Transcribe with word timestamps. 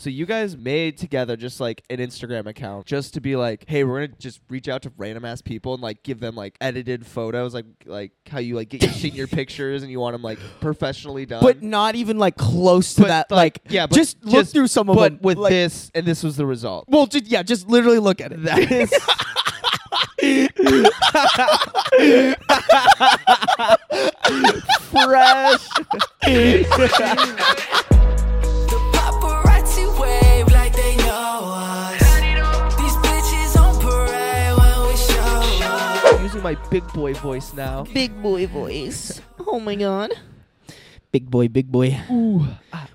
So 0.00 0.10
you 0.10 0.26
guys 0.26 0.56
made 0.56 0.96
together 0.96 1.36
just 1.36 1.58
like 1.58 1.82
an 1.90 1.96
Instagram 1.96 2.46
account 2.46 2.86
just 2.86 3.14
to 3.14 3.20
be 3.20 3.34
like, 3.34 3.64
hey, 3.66 3.82
we're 3.82 4.06
gonna 4.06 4.16
just 4.16 4.38
reach 4.48 4.68
out 4.68 4.82
to 4.82 4.92
random 4.96 5.24
ass 5.24 5.42
people 5.42 5.74
and 5.74 5.82
like 5.82 6.04
give 6.04 6.20
them 6.20 6.36
like 6.36 6.56
edited 6.60 7.04
photos, 7.04 7.52
like 7.52 7.64
like 7.84 8.12
how 8.30 8.38
you 8.38 8.54
like 8.54 8.68
get 8.68 8.80
your 8.84 8.92
senior 8.92 9.26
pictures 9.26 9.82
and 9.82 9.90
you 9.90 9.98
want 9.98 10.14
them 10.14 10.22
like 10.22 10.38
professionally 10.60 11.26
done. 11.26 11.42
but 11.42 11.64
not 11.64 11.96
even 11.96 12.16
like 12.16 12.36
close 12.36 12.94
to 12.94 13.00
But, 13.02 13.08
that. 13.08 13.30
like, 13.32 13.58
Like, 13.64 13.72
yeah, 13.72 13.88
but 13.88 13.96
just 13.96 14.24
look 14.24 14.34
just- 14.34 14.52
through 14.52 14.68
some 14.68 14.88
of 14.88 14.94
but 14.94 15.14
them. 15.14 15.18
with 15.20 15.36
like, 15.36 15.50
this 15.50 15.90
and 15.96 16.06
this 16.06 16.22
was 16.22 16.36
the 16.36 16.46
result. 16.46 16.84
well, 16.86 17.08
just, 17.08 17.26
yeah, 17.26 17.42
just 17.42 17.66
literally 17.68 17.98
look 17.98 18.20
at 18.20 18.30
it. 18.30 18.44
That 18.44 18.70
is 18.70 18.94
fresh. 24.90 25.68
my 36.48 36.56
big 36.70 36.86
boy 36.96 37.12
voice 37.12 37.52
now. 37.52 37.84
Big 37.92 38.08
boy 38.22 38.46
voice. 38.48 39.20
Oh 39.44 39.60
my 39.60 39.76
god. 39.76 40.16
Big 41.12 41.28
boy, 41.28 41.48
big 41.48 41.68
boy. 41.68 42.00
Ooh, 42.08 42.40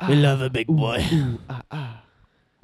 We 0.09 0.16
love 0.17 0.41
a 0.41 0.49
big 0.49 0.66
boy. 0.66 1.05
ooh, 1.13 1.38
ah, 1.49 1.62
ah, 1.70 2.02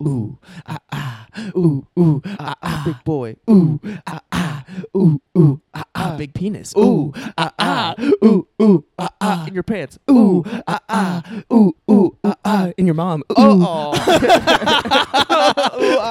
Ooh, 0.02 0.38
ah, 0.66 0.80
ah. 0.94 1.27
Ooh, 1.58 1.85
ooh, 1.99 2.21
ah, 2.40 2.55
ah. 2.63 2.84
big 2.85 3.03
boy. 3.03 3.35
Ooh, 3.49 3.81
ah, 4.07 4.21
ah. 4.31 4.63
Ooh, 4.95 5.20
ooh, 5.38 5.62
ah, 5.73 5.84
ah. 5.94 6.16
Big 6.17 6.34
penis. 6.34 6.73
Ooh, 6.77 7.12
ah, 7.38 7.52
ah. 7.59 7.95
Ooh, 8.23 8.48
ooh, 8.62 8.85
ah, 8.98 9.09
ah. 9.20 9.45
In 9.45 9.54
your 9.54 9.63
pants. 9.63 9.99
Ooh, 10.09 10.43
ah, 10.67 10.80
ah. 10.88 11.21
Ooh, 11.52 11.76
ooh, 11.91 12.16
ah, 12.23 12.35
ah. 12.45 12.71
In 12.77 12.85
your 12.85 12.95
mom. 12.95 13.23
Ooh. 13.31 13.35
Oh, 13.38 13.91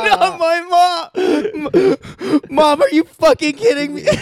Not 0.04 0.38
my 0.38 0.60
mom. 0.68 1.08
mom, 2.50 2.82
are 2.82 2.90
you 2.90 3.04
fucking 3.04 3.54
kidding 3.54 3.94
me? 3.94 4.02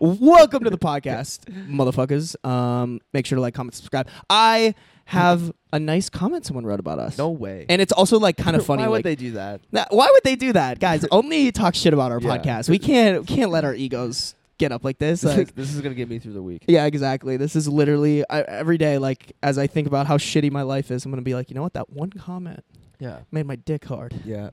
Welcome 0.00 0.64
to 0.64 0.70
the 0.70 0.78
podcast, 0.78 1.44
motherfuckers. 1.68 2.36
Um, 2.46 3.00
make 3.12 3.26
sure 3.26 3.36
to 3.36 3.42
like, 3.42 3.54
comment, 3.54 3.74
subscribe. 3.74 4.08
I 4.28 4.74
have 5.10 5.52
a 5.72 5.78
nice 5.80 6.08
comment 6.08 6.46
someone 6.46 6.64
wrote 6.64 6.78
about 6.80 6.98
us. 7.00 7.18
no 7.18 7.30
way. 7.30 7.66
And 7.68 7.82
it's 7.82 7.92
also 7.92 8.18
like 8.18 8.36
kind 8.36 8.56
of 8.56 8.64
funny. 8.70 8.82
Why 8.82 8.88
would 8.88 8.94
like, 8.98 9.04
they 9.04 9.16
do 9.16 9.32
that? 9.32 9.60
Nah, 9.72 9.84
why 9.90 10.08
would 10.12 10.22
they 10.24 10.36
do 10.36 10.52
that, 10.52 10.78
guys? 10.78 11.04
Only 11.10 11.50
talk 11.52 11.74
shit 11.74 11.92
about 11.92 12.12
our 12.12 12.20
Yeah. 12.20 12.36
podcast. 12.38 12.68
We 12.68 12.78
can't 12.78 13.26
can't 13.26 13.50
let 13.50 13.64
our 13.64 13.74
egos 13.74 14.34
get 14.58 14.72
up 14.72 14.84
like 14.84 14.98
this. 14.98 15.24
Like, 15.24 15.54
this 15.54 15.74
is 15.74 15.80
gonna 15.80 15.94
get 15.94 16.08
me 16.08 16.18
through 16.18 16.34
the 16.34 16.42
week. 16.42 16.64
yeah, 16.68 16.84
exactly. 16.86 17.36
This 17.36 17.56
is 17.56 17.66
literally 17.68 18.24
I, 18.30 18.42
every 18.42 18.78
day. 18.78 18.98
Like 18.98 19.32
as 19.42 19.58
I 19.58 19.66
think 19.66 19.86
about 19.88 20.06
how 20.06 20.16
shitty 20.16 20.50
my 20.52 20.62
life 20.62 20.90
is, 20.90 21.04
I'm 21.04 21.10
gonna 21.10 21.22
be 21.22 21.34
like, 21.34 21.50
you 21.50 21.54
know 21.56 21.62
what? 21.62 21.72
That 21.74 21.90
one 21.90 22.10
comment 22.10 22.64
Yeah. 23.00 23.20
made 23.32 23.46
my 23.46 23.56
dick 23.56 23.84
hard. 23.86 24.14
Yeah. 24.24 24.50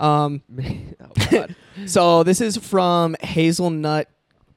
Um, 0.00 0.42
oh 1.00 1.28
God. 1.30 1.56
so 1.86 2.22
this 2.24 2.40
is 2.42 2.56
from 2.58 3.16
Hazelnut 3.22 4.08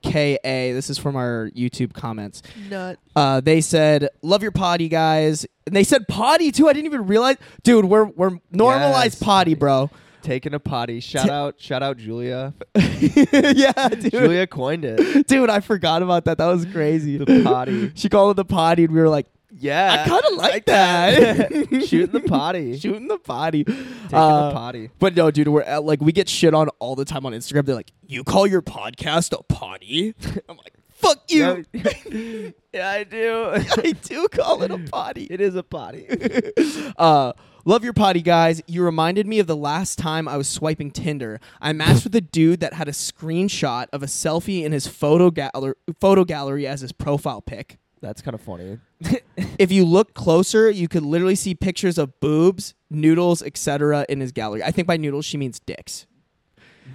Ka. 0.04 0.38
This 0.44 0.90
is 0.90 0.98
from 0.98 1.16
our 1.16 1.50
YouTube 1.56 1.94
comments. 1.94 2.42
Nut. 2.70 3.00
Uh, 3.16 3.42
they 3.42 3.62
said, 3.62 4.10
"Love 4.22 4.42
your 4.44 4.52
potty, 4.52 4.88
guys." 4.90 5.46
And 5.66 5.76
they 5.76 5.84
said 5.84 6.08
potty 6.08 6.52
too. 6.52 6.68
I 6.70 6.74
didn't 6.74 6.86
even 6.86 7.08
realize, 7.08 7.38
dude. 7.64 7.86
We're 7.86 8.06
we're 8.06 8.40
normalized 8.52 9.16
Yes. 9.16 9.24
potty, 9.24 9.54
bro. 9.56 9.90
Taking 10.24 10.54
a 10.54 10.60
potty. 10.60 11.00
Shout 11.00 11.30
out. 11.30 11.56
Shout 11.60 11.82
out 11.84 11.98
Julia. 11.98 12.54
yeah, 12.76 13.90
dude. 13.90 14.12
Julia 14.12 14.48
coined 14.48 14.84
it. 14.86 15.28
Dude, 15.28 15.50
I 15.50 15.60
forgot 15.62 16.02
about 16.04 16.26
that. 16.26 16.38
That 16.38 16.48
was 16.48 16.66
crazy. 16.66 17.18
The 17.18 17.44
potty. 17.44 17.92
She 17.96 18.10
called 18.10 18.32
it 18.32 18.36
the 18.36 18.46
potty, 18.46 18.84
and 18.86 18.94
we 18.94 19.00
were 19.00 19.10
like, 19.10 19.28
Yeah. 19.52 20.04
I 20.06 20.10
kind 20.10 20.24
of 20.26 20.34
like 20.38 20.66
that. 20.66 21.52
Shooting 21.88 22.12
the 22.12 22.20
potty. 22.28 22.78
Shooting 22.80 23.08
the 23.08 23.18
potty. 23.18 23.64
Taking 23.64 23.86
Uh, 24.14 24.50
the 24.50 24.54
potty. 24.54 24.90
But 25.00 25.16
no, 25.16 25.32
dude, 25.32 25.48
we're 25.48 25.62
at, 25.62 25.84
like 25.84 26.02
we 26.02 26.12
get 26.12 26.28
shit 26.30 26.54
on 26.54 26.70
all 26.80 26.96
the 26.96 27.06
time 27.06 27.26
on 27.26 27.34
Instagram. 27.34 27.66
They're 27.66 27.76
like, 27.76 27.92
"You 28.06 28.24
call 28.24 28.46
your 28.46 28.62
podcast 28.62 29.38
a 29.38 29.42
potty?" 29.44 30.14
I'm 30.50 30.58
like, 30.58 30.74
"Fuck 30.90 31.24
you." 31.30 31.66
yeah, 32.74 32.90
I 32.90 33.04
do. 33.04 33.52
I 33.54 33.94
do 34.04 34.28
call 34.28 34.64
it 34.64 34.72
a 34.72 34.78
potty. 34.80 35.28
it 35.30 35.40
is 35.42 35.56
a 35.56 35.64
potty. 35.64 36.08
Uh, 36.98 37.32
love 37.66 37.84
your 37.84 37.94
potty, 37.94 38.22
guys. 38.22 38.62
You 38.68 38.84
reminded 38.84 39.28
me 39.28 39.40
of 39.40 39.48
the 39.48 39.56
last 39.56 39.98
time 39.98 40.28
I 40.28 40.36
was 40.38 40.48
swiping 40.50 40.92
Tinder. 40.92 41.40
I 41.62 41.72
matched 41.74 42.04
with 42.04 42.16
a 42.16 42.22
dude 42.22 42.60
that 42.60 42.74
had 42.74 42.88
a 42.88 42.92
screenshot 42.94 43.88
of 43.94 44.04
a 44.04 44.08
selfie 44.08 44.64
in 44.64 44.72
his 44.74 44.88
photo 44.88 45.32
gallery, 45.32 45.76
photo 46.02 46.26
gallery 46.26 46.68
as 46.68 46.82
his 46.82 46.92
profile 46.92 47.42
pic. 47.42 47.78
That's 48.02 48.22
kind 48.22 48.36
of 48.36 48.42
funny. 48.42 48.80
If 49.60 49.72
you 49.72 49.86
look 49.86 50.14
closer, 50.14 50.70
you 50.70 50.88
could 50.88 51.04
literally 51.04 51.36
see 51.36 51.56
pictures 51.56 51.98
of 51.98 52.20
boobs, 52.20 52.76
noodles, 52.92 53.42
etc. 53.42 54.06
in 54.08 54.20
his 54.20 54.32
gallery. 54.32 54.64
I 54.64 54.70
think 54.72 54.88
by 54.88 54.98
noodles 54.98 55.26
she 55.26 55.38
means 55.38 55.60
dicks. 55.60 56.06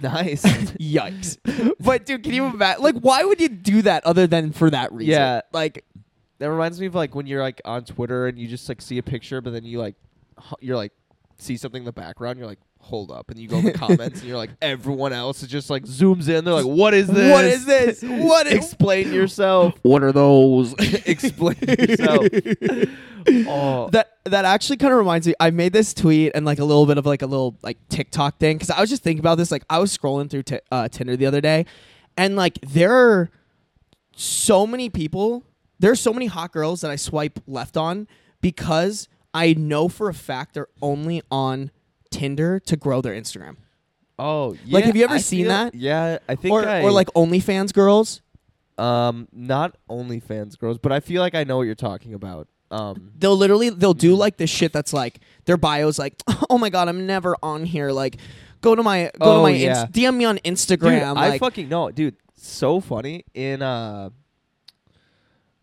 Nice. 0.01 0.43
Yikes! 0.79 1.37
but 1.79 2.05
dude, 2.05 2.23
can 2.23 2.33
you 2.33 2.45
imagine? 2.45 2.83
Like, 2.83 2.95
why 2.95 3.23
would 3.23 3.41
you 3.41 3.49
do 3.49 3.81
that 3.83 4.05
other 4.05 4.27
than 4.27 4.51
for 4.51 4.69
that 4.69 4.91
reason? 4.93 5.11
Yeah. 5.11 5.41
like 5.51 5.85
that 6.39 6.49
reminds 6.49 6.79
me 6.79 6.87
of 6.87 6.95
like 6.95 7.15
when 7.15 7.27
you're 7.27 7.41
like 7.41 7.61
on 7.65 7.85
Twitter 7.85 8.27
and 8.27 8.37
you 8.37 8.47
just 8.47 8.67
like 8.67 8.81
see 8.81 8.97
a 8.97 9.03
picture, 9.03 9.41
but 9.41 9.53
then 9.53 9.63
you 9.63 9.79
like 9.79 9.95
you're 10.59 10.77
like 10.77 10.93
see 11.37 11.57
something 11.57 11.81
in 11.81 11.85
the 11.85 11.93
background. 11.93 12.37
You're 12.39 12.47
like, 12.47 12.59
hold 12.83 13.11
up, 13.11 13.31
and 13.31 13.39
you 13.39 13.47
go 13.47 13.57
in 13.57 13.65
the 13.65 13.73
comments 13.73 14.19
and 14.19 14.27
you're 14.27 14.37
like, 14.37 14.51
everyone 14.61 15.13
else 15.13 15.41
is 15.41 15.49
just 15.49 15.69
like 15.69 15.83
zooms 15.83 16.29
in. 16.29 16.45
They're 16.45 16.53
like, 16.53 16.65
what 16.65 16.93
is 16.93 17.07
this? 17.07 17.31
what 17.31 17.45
is 17.45 17.65
this? 17.65 18.03
What 18.03 18.47
is? 18.47 18.53
Explain 18.53 19.11
yourself. 19.11 19.73
What 19.81 20.03
are 20.03 20.11
those? 20.11 20.73
Explain 20.79 21.57
yourself. 21.61 22.27
oh, 23.47 23.89
that 23.91 24.17
that 24.25 24.45
actually 24.45 24.77
kind 24.77 24.93
of 24.93 24.99
reminds 24.99 25.25
me. 25.25 25.33
I 25.39 25.49
made 25.49 25.73
this 25.73 25.93
tweet 25.93 26.33
and 26.35 26.45
like 26.45 26.59
a 26.59 26.65
little 26.65 26.85
bit 26.85 26.97
of 26.97 27.05
like 27.05 27.21
a 27.21 27.27
little 27.27 27.57
like 27.63 27.77
TikTok 27.89 28.37
thing 28.37 28.57
because 28.57 28.69
I 28.69 28.79
was 28.79 28.89
just 28.89 29.03
thinking 29.03 29.21
about 29.21 29.37
this. 29.37 29.51
Like 29.51 29.63
I 29.69 29.79
was 29.79 29.95
scrolling 29.97 30.29
through 30.29 30.43
t- 30.43 30.59
uh, 30.71 30.87
Tinder 30.89 31.15
the 31.15 31.25
other 31.25 31.41
day, 31.41 31.65
and 32.17 32.35
like 32.35 32.59
there 32.61 32.93
are 32.93 33.31
so 34.15 34.67
many 34.67 34.89
people. 34.89 35.43
There 35.79 35.91
are 35.91 35.95
so 35.95 36.13
many 36.13 36.27
hot 36.27 36.53
girls 36.53 36.81
that 36.81 36.91
I 36.91 36.95
swipe 36.95 37.39
left 37.47 37.75
on 37.75 38.07
because 38.41 39.09
I 39.33 39.53
know 39.53 39.89
for 39.89 40.09
a 40.09 40.13
fact 40.13 40.53
they're 40.53 40.67
only 40.81 41.21
on 41.31 41.71
Tinder 42.13 42.59
to 42.61 42.75
grow 42.77 43.01
their 43.01 43.13
Instagram. 43.13 43.55
oh, 44.19 44.53
yeah. 44.65 44.73
Like, 44.75 44.85
have 44.85 44.95
you 44.95 45.03
ever 45.03 45.15
I 45.15 45.17
seen 45.19 45.45
feel- 45.45 45.49
that? 45.49 45.75
Yeah, 45.75 46.19
I 46.29 46.35
think 46.35 46.53
Or, 46.53 46.67
I, 46.67 46.81
or 46.83 46.91
like 46.91 47.07
OnlyFans 47.15 47.73
girls. 47.73 48.21
um 48.77 49.27
not 49.31 49.75
OnlyFans 49.89 50.57
girls, 50.57 50.77
but 50.77 50.91
I 50.91 50.99
feel 50.99 51.21
like 51.21 51.35
I 51.35 51.43
know 51.43 51.57
what 51.57 51.63
you're 51.63 51.75
talking 51.91 52.13
about. 52.13 52.47
Um, 52.71 53.11
they'll 53.19 53.35
literally 53.37 53.69
they'll 53.69 53.93
do 53.93 54.15
like 54.15 54.37
this 54.37 54.49
shit 54.49 54.73
that's 54.73 54.93
like 54.93 55.19
their 55.45 55.57
bio's 55.57 55.99
like 55.99 56.15
oh 56.49 56.57
my 56.57 56.69
god 56.71 56.87
i'm 56.87 57.05
never 57.05 57.35
on 57.43 57.65
here 57.65 57.91
like 57.91 58.17
go 58.61 58.73
to 58.73 58.81
my 58.81 59.11
go 59.19 59.25
to 59.25 59.39
Oh, 59.39 59.43
my 59.43 59.49
yeah. 59.51 59.81
Inst- 59.83 59.93
dm 59.93 60.15
me 60.17 60.25
on 60.25 60.35
dude, 60.37 60.43
instagram 60.55 61.15
I 61.15 61.29
like 61.29 61.39
fucking 61.39 61.69
know, 61.69 61.91
dude. 61.91 62.15
So 62.35 62.79
funny 62.81 63.25
in 63.35 63.61
uh. 63.61 64.09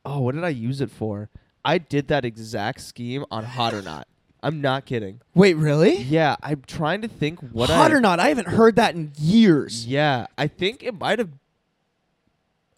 Oh, 0.04 0.20
what 0.20 0.34
did 0.36 0.44
I 0.44 0.48
use 0.50 0.80
it 0.80 0.90
for? 0.90 1.28
I 1.64 1.78
did 1.78 2.08
that 2.08 2.24
exact 2.24 2.80
scheme 2.80 3.24
on 3.30 3.44
Hot 3.44 3.74
or 3.74 3.82
Not. 3.82 4.06
I'm 4.42 4.60
not 4.60 4.86
kidding. 4.86 5.20
wait 5.34 5.54
really 5.56 5.96
Yeah, 6.02 6.36
I'm 6.42 6.62
trying 6.66 7.02
to 7.02 7.08
think 7.08 7.40
what 7.52 7.68
hot 7.70 7.90
I. 7.90 7.94
or 7.94 8.00
not 8.00 8.18
i 8.20 8.28
haven't 8.28 8.48
heard 8.48 8.76
that 8.76 8.94
in 8.94 9.12
years 9.18 9.86
Yeah, 9.86 10.26
I 10.38 10.46
think 10.48 10.82
it 10.82 10.98
might 10.98 11.18
have. 11.18 11.28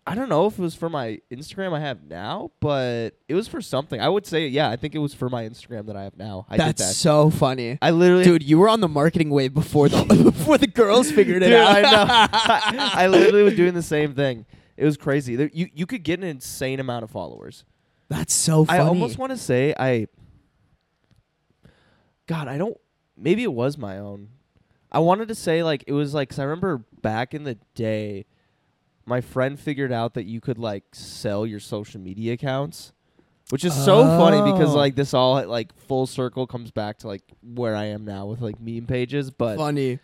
I 0.05 0.17
don't 0.17 0.28
know 0.28 0.47
if 0.47 0.59
it 0.59 0.62
was 0.62 0.75
for 0.75 0.91
my 0.91 1.21
Instagram 1.31 1.73
I 1.73 1.78
have 1.78 2.03
now, 2.03 2.50
but 2.59 3.11
it 3.28 3.34
was 3.37 3.47
for 3.47 3.61
something. 3.61 4.00
I 4.00 4.09
would 4.09 4.27
say, 4.27 4.49
yeah, 4.49 4.69
I 4.69 4.75
think 4.75 4.97
it 4.97 4.99
was 4.99 5.15
for 5.15 5.28
my 5.31 5.45
Instagram 5.49 5.87
that 5.87 5.95
I 5.95 6.03
have 6.03 6.17
now. 6.17 6.45
I 6.50 6.56
that's 6.56 6.83
did 6.83 6.89
that. 6.89 6.95
so 6.95 7.31
funny 7.31 7.79
I 7.81 7.93
literally, 7.93 8.25
dude 8.25 8.43
you 8.43 8.59
were 8.59 8.69
on 8.69 8.81
the 8.81 8.89
marketing 8.89 9.31
wave 9.31 9.55
before 9.55 9.89
the 9.89 10.03
before 10.34 10.59
the 10.59 10.67
girls 10.67 11.12
figured 11.12 11.43
it 11.44 11.47
Dude, 11.50 11.55
out 11.55 11.77
I 11.77 11.83
know. 11.83 12.06
I 12.94 13.06
literally 13.06 13.44
was 13.44 13.55
doing 13.55 13.75
the 13.75 13.83
same 13.83 14.15
thing. 14.15 14.44
It 14.77 14.84
was 14.84 14.97
crazy. 14.97 15.37
There, 15.37 15.50
you 15.53 15.69
you 15.73 15.87
could 15.87 16.03
get 16.03 16.19
an 16.19 16.25
insane 16.27 16.81
amount 16.81 17.05
of 17.05 17.11
followers. 17.11 17.62
that's 18.09 18.34
so 18.34 18.65
funny 18.65 18.81
I 18.81 18.83
almost 18.83 19.19
want 19.19 19.31
to 19.31 19.39
say 19.39 19.73
I. 19.79 20.09
God, 22.32 22.49
I 22.49 22.56
don't. 22.56 22.79
Maybe 23.17 23.43
it 23.43 23.52
was 23.52 23.76
my 23.76 23.99
own. 23.99 24.29
I 24.90 24.99
wanted 25.00 25.29
to 25.29 25.34
say 25.34 25.62
like 25.62 25.84
it 25.87 25.93
was 25.93 26.14
like 26.14 26.31
'cause 26.31 26.38
I 26.38 26.44
remember 26.44 26.84
back 27.02 27.34
in 27.34 27.44
the 27.44 27.58
day, 27.75 28.25
my 29.05 29.20
friend 29.20 29.58
figured 29.61 29.93
out 29.93 30.14
that 30.14 30.25
you 30.25 30.40
could 30.40 30.58
like 30.58 30.84
sell 30.93 31.44
your 31.46 31.61
social 31.61 32.00
media 32.00 32.32
accounts, 32.34 32.93
which 33.50 33.64
is 33.64 33.75
so 33.75 34.05
funny 34.05 34.40
because 34.52 34.75
Oh. 34.75 34.79
like 34.79 34.94
this 34.94 35.12
all 35.12 35.44
like 35.46 35.75
full 35.79 36.06
circle 36.06 36.46
comes 36.46 36.70
back 36.70 36.99
to 37.00 37.06
like 37.08 37.23
where 37.43 37.75
I 37.76 37.84
am 37.87 38.05
now 38.05 38.26
with 38.26 38.40
like 38.40 38.58
meme 38.61 38.87
pages, 38.87 39.31
but 39.31 39.56
funny 39.56 39.99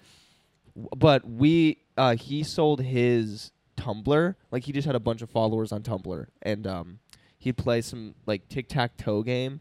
but 0.97 1.29
we 1.29 1.79
uh 1.97 2.15
he 2.17 2.43
sold 2.43 2.81
his 2.83 3.53
Tumblr. 3.77 4.35
Like 4.51 4.65
he 4.65 4.73
just 4.73 4.87
had 4.87 4.95
a 4.97 5.01
bunch 5.01 5.23
of 5.23 5.31
followers 5.31 5.73
on 5.73 5.83
Tumblr 5.83 6.27
and 6.43 6.67
um 6.67 6.99
he'd 7.39 7.57
play 7.57 7.81
some 7.81 8.15
like 8.27 8.49
tic-tac-toe 8.49 9.23
game 9.23 9.61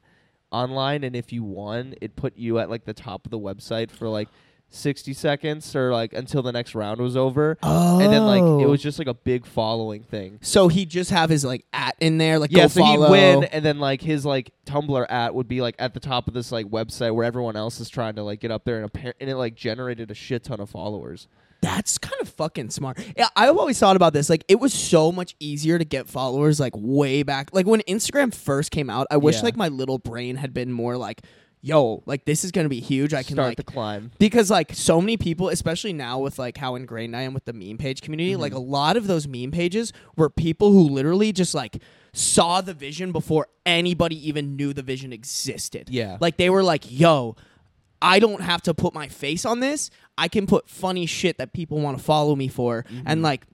online 0.52 1.04
and 1.04 1.16
if 1.16 1.32
you 1.34 1.44
won, 1.44 1.96
it 2.02 2.16
put 2.16 2.38
you 2.38 2.60
at 2.60 2.70
like 2.70 2.86
the 2.86 2.94
top 2.94 3.26
of 3.26 3.32
the 3.32 3.40
website 3.40 3.92
for 3.92 4.08
like 4.08 4.30
60 4.70 5.14
seconds 5.14 5.74
or 5.78 5.94
like 5.94 6.12
until 6.12 6.42
the 6.44 6.52
next 6.52 6.76
round 6.76 7.00
was 7.00 7.16
over. 7.16 7.58
Oh. 7.64 8.00
And 8.02 8.12
then 8.12 8.26
like 8.26 8.42
it 8.42 8.66
Oh. 8.66 8.70
was 8.70 8.82
just 8.82 9.00
like 9.00 9.08
a 9.08 9.14
big 9.14 9.46
following 9.46 10.04
thing. 10.04 10.40
So 10.42 10.68
he'd 10.68 10.90
just 10.90 11.10
have 11.12 11.30
his 11.30 11.46
like 11.46 11.66
at 11.72 11.96
in 12.02 12.18
there, 12.18 12.38
like 12.38 12.52
Yeah, 12.52 12.68
so 12.68 12.82
follow. 12.82 13.06
he'd 13.08 13.12
win, 13.12 13.44
and 13.46 13.64
then 13.64 13.80
like 13.80 14.02
his 14.02 14.26
like 14.26 14.52
Tumblr 14.66 15.06
at 15.10 15.34
would 15.34 15.48
be 15.48 15.62
like 15.62 15.76
at 15.80 15.94
the 15.94 16.02
top 16.02 16.28
of 16.28 16.34
this 16.34 16.52
like 16.52 16.66
website 16.66 17.16
where 17.16 17.24
everyone 17.26 17.56
else 17.56 17.80
is 17.80 17.90
trying 17.90 18.16
to 18.16 18.24
like 18.24 18.42
get 18.42 18.52
up 18.52 18.66
there, 18.66 18.82
and 18.84 18.92
appar- 18.92 19.14
and 19.22 19.30
it 19.30 19.38
like 19.38 19.56
generated 19.56 20.12
a 20.12 20.14
shit 20.16 20.44
ton 20.44 20.60
of 20.60 20.70
followers. 20.70 21.28
That's 21.62 21.98
kind 21.98 22.21
of 22.21 22.30
fucking 22.30 22.69
smart. 22.69 23.00
Yeah, 23.18 23.27
I've 23.36 23.57
always 23.57 23.80
thought 23.80 23.95
about 23.95 24.13
this. 24.13 24.30
Like, 24.30 24.44
it 24.48 24.59
was 24.59 24.74
so 24.74 25.12
much 25.12 25.36
easier 25.39 25.77
to 25.80 25.86
get 25.86 26.07
followers, 26.07 26.59
like, 26.59 26.74
way 26.75 27.24
back. 27.24 27.50
Like, 27.54 27.65
when 27.65 27.81
Instagram 27.81 28.33
first 28.33 28.71
came 28.71 28.89
out, 28.89 29.07
I 29.09 29.18
wish, 29.18 29.38
Yeah. 29.38 29.42
like, 29.44 29.56
my 29.57 29.68
little 29.68 29.98
brain 29.98 30.36
had 30.36 30.54
been 30.54 30.71
more 30.71 30.98
like, 30.98 31.21
yo, 31.62 32.04
like, 32.06 32.25
this 32.25 32.45
is 32.45 32.51
going 32.51 32.65
to 32.65 32.69
be 32.69 32.80
huge. 32.80 33.13
I 33.13 33.24
can, 33.24 33.36
Start 33.36 33.48
like, 33.50 33.57
the 33.57 33.63
climb. 33.63 34.12
because, 34.19 34.51
like, 34.51 34.71
so 34.74 35.01
many 35.01 35.18
people, 35.18 35.50
especially 35.50 35.92
now 35.94 36.19
with, 36.19 36.38
like, 36.38 36.57
how 36.57 36.75
ingrained 36.75 37.15
I 37.15 37.21
am 37.24 37.33
with 37.33 37.45
the 37.45 37.54
meme 37.54 37.77
page 37.77 38.01
community, 38.01 38.36
like, 38.36 38.51
Mm-hmm. 38.54 38.62
a 38.62 38.65
lot 38.65 38.95
of 38.95 39.07
those 39.07 39.27
meme 39.27 39.51
pages 39.51 39.92
were 40.15 40.30
people 40.30 40.71
who 40.71 40.81
literally 40.88 41.31
just, 41.33 41.56
like, 41.56 41.81
saw 42.13 42.62
the 42.62 42.74
vision 42.75 43.12
before 43.12 43.48
anybody 43.65 44.27
even 44.30 44.56
knew 44.56 44.74
the 44.74 44.83
vision 44.83 45.12
existed. 45.12 45.89
Yeah. 45.89 46.18
Like, 46.21 46.38
they 46.38 46.50
were 46.51 46.63
like, 46.63 46.86
yo, 46.89 47.36
I 48.02 48.20
don't 48.20 48.42
have 48.42 48.62
to 48.64 48.74
put 48.74 48.94
my 48.94 49.08
face 49.08 49.46
on 49.46 49.60
this. 49.60 49.90
I 50.18 50.28
can 50.28 50.46
put 50.48 50.70
funny 50.70 51.06
shit 51.06 51.38
that 51.38 51.54
people 51.54 51.80
want 51.80 51.98
to 51.98 52.04
follow 52.04 52.36
me 52.36 52.48
for. 52.48 52.84
Mm-hmm. 52.84 53.02
And 53.06 53.22
like 53.22 53.46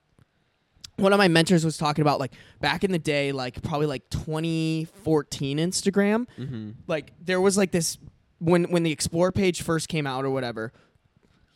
one 0.98 1.12
of 1.14 1.18
my 1.18 1.28
mentors 1.28 1.66
was 1.66 1.78
talking 1.78 2.02
about 2.02 2.20
like 2.20 2.34
back 2.62 2.84
in 2.84 2.92
the 2.92 3.00
day, 3.00 3.32
like 3.32 3.62
probably 3.64 3.88
like 3.88 4.10
2014 4.10 5.58
Instagram, 5.58 6.26
Mm-hmm. 6.38 6.72
like 6.88 7.12
there 7.22 7.42
was 7.42 7.58
like 7.58 7.72
this 7.72 7.98
when 8.40 8.66
when 8.66 8.84
the 8.84 8.92
explore 8.92 9.32
page 9.32 9.62
first 9.62 9.88
came 9.88 10.06
out 10.08 10.26
or 10.26 10.30
whatever. 10.30 10.72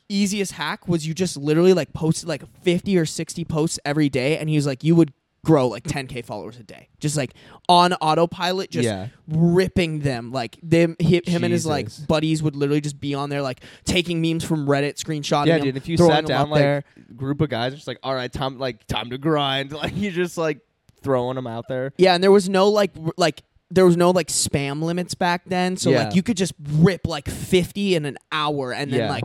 Easiest 0.09 0.53
hack 0.53 0.87
was 0.87 1.05
you 1.05 1.13
just 1.13 1.35
literally 1.35 1.73
like 1.73 1.91
posted 1.91 2.29
like 2.29 2.43
50 2.63 2.97
or 2.97 3.05
60 3.05 3.43
posts 3.45 3.79
every 3.83 4.07
day 4.07 4.37
and 4.37 4.49
he 4.49 4.55
was 4.55 4.65
like 4.65 4.83
you 4.83 4.95
would 4.95 5.11
grow 5.47 5.67
like 5.69 5.83
10k 5.95 6.25
followers 6.25 6.57
a 6.59 6.63
day 6.63 6.89
just 6.99 7.15
like 7.15 7.33
on 7.69 7.93
autopilot 7.93 8.69
just 8.69 8.83
Yeah. 8.85 9.07
ripping 9.27 9.99
them 9.99 10.31
like 10.31 10.57
them 10.61 10.95
hi- 11.01 11.21
him 11.25 11.43
and 11.43 11.53
his 11.53 11.65
like 11.65 11.85
Jesus. 11.87 12.05
buddies 12.05 12.43
would 12.43 12.55
literally 12.55 12.81
just 12.81 12.99
be 12.99 13.13
on 13.13 13.29
there 13.29 13.41
like 13.41 13.61
taking 13.85 14.21
memes 14.21 14.43
from 14.43 14.67
reddit 14.67 14.95
screenshotting 15.01 15.47
Yeah, 15.47 15.57
them, 15.57 15.65
dude. 15.67 15.77
If 15.77 15.87
you 15.87 15.95
throwing 15.97 16.11
sat 16.11 16.17
them 16.25 16.27
down 16.27 16.41
up 16.41 16.49
like 16.49 16.59
there 16.61 16.83
group 17.15 17.39
of 17.41 17.49
guys, 17.49 17.73
just 17.73 17.87
like, 17.87 17.99
all 18.03 18.13
right, 18.13 18.31
time 18.31 18.59
like 18.59 18.85
time 18.87 19.09
to 19.11 19.17
grind. 19.17 19.71
Like 19.77 19.95
you 19.95 20.11
just 20.11 20.37
like 20.37 20.59
throwing 21.01 21.35
them 21.35 21.47
out 21.47 21.67
there. 21.69 21.93
yeah 21.97 22.13
and 22.15 22.23
there 22.23 22.31
was 22.31 22.49
no 22.49 22.67
like 22.69 22.91
r- 23.01 23.13
like 23.17 23.43
there 23.71 23.85
was 23.85 23.95
no 23.95 24.11
like 24.11 24.27
spam 24.27 24.81
limits 24.81 25.13
back 25.13 25.43
then 25.45 25.77
so 25.77 25.89
Yeah. 25.91 26.03
like 26.05 26.15
you 26.15 26.23
could 26.23 26.35
just 26.37 26.53
rip 26.73 27.05
like 27.07 27.29
50 27.29 27.95
in 27.95 28.05
an 28.05 28.17
hour 28.31 28.73
and 28.73 28.91
then 28.91 28.99
Yeah. 29.01 29.09
like 29.11 29.23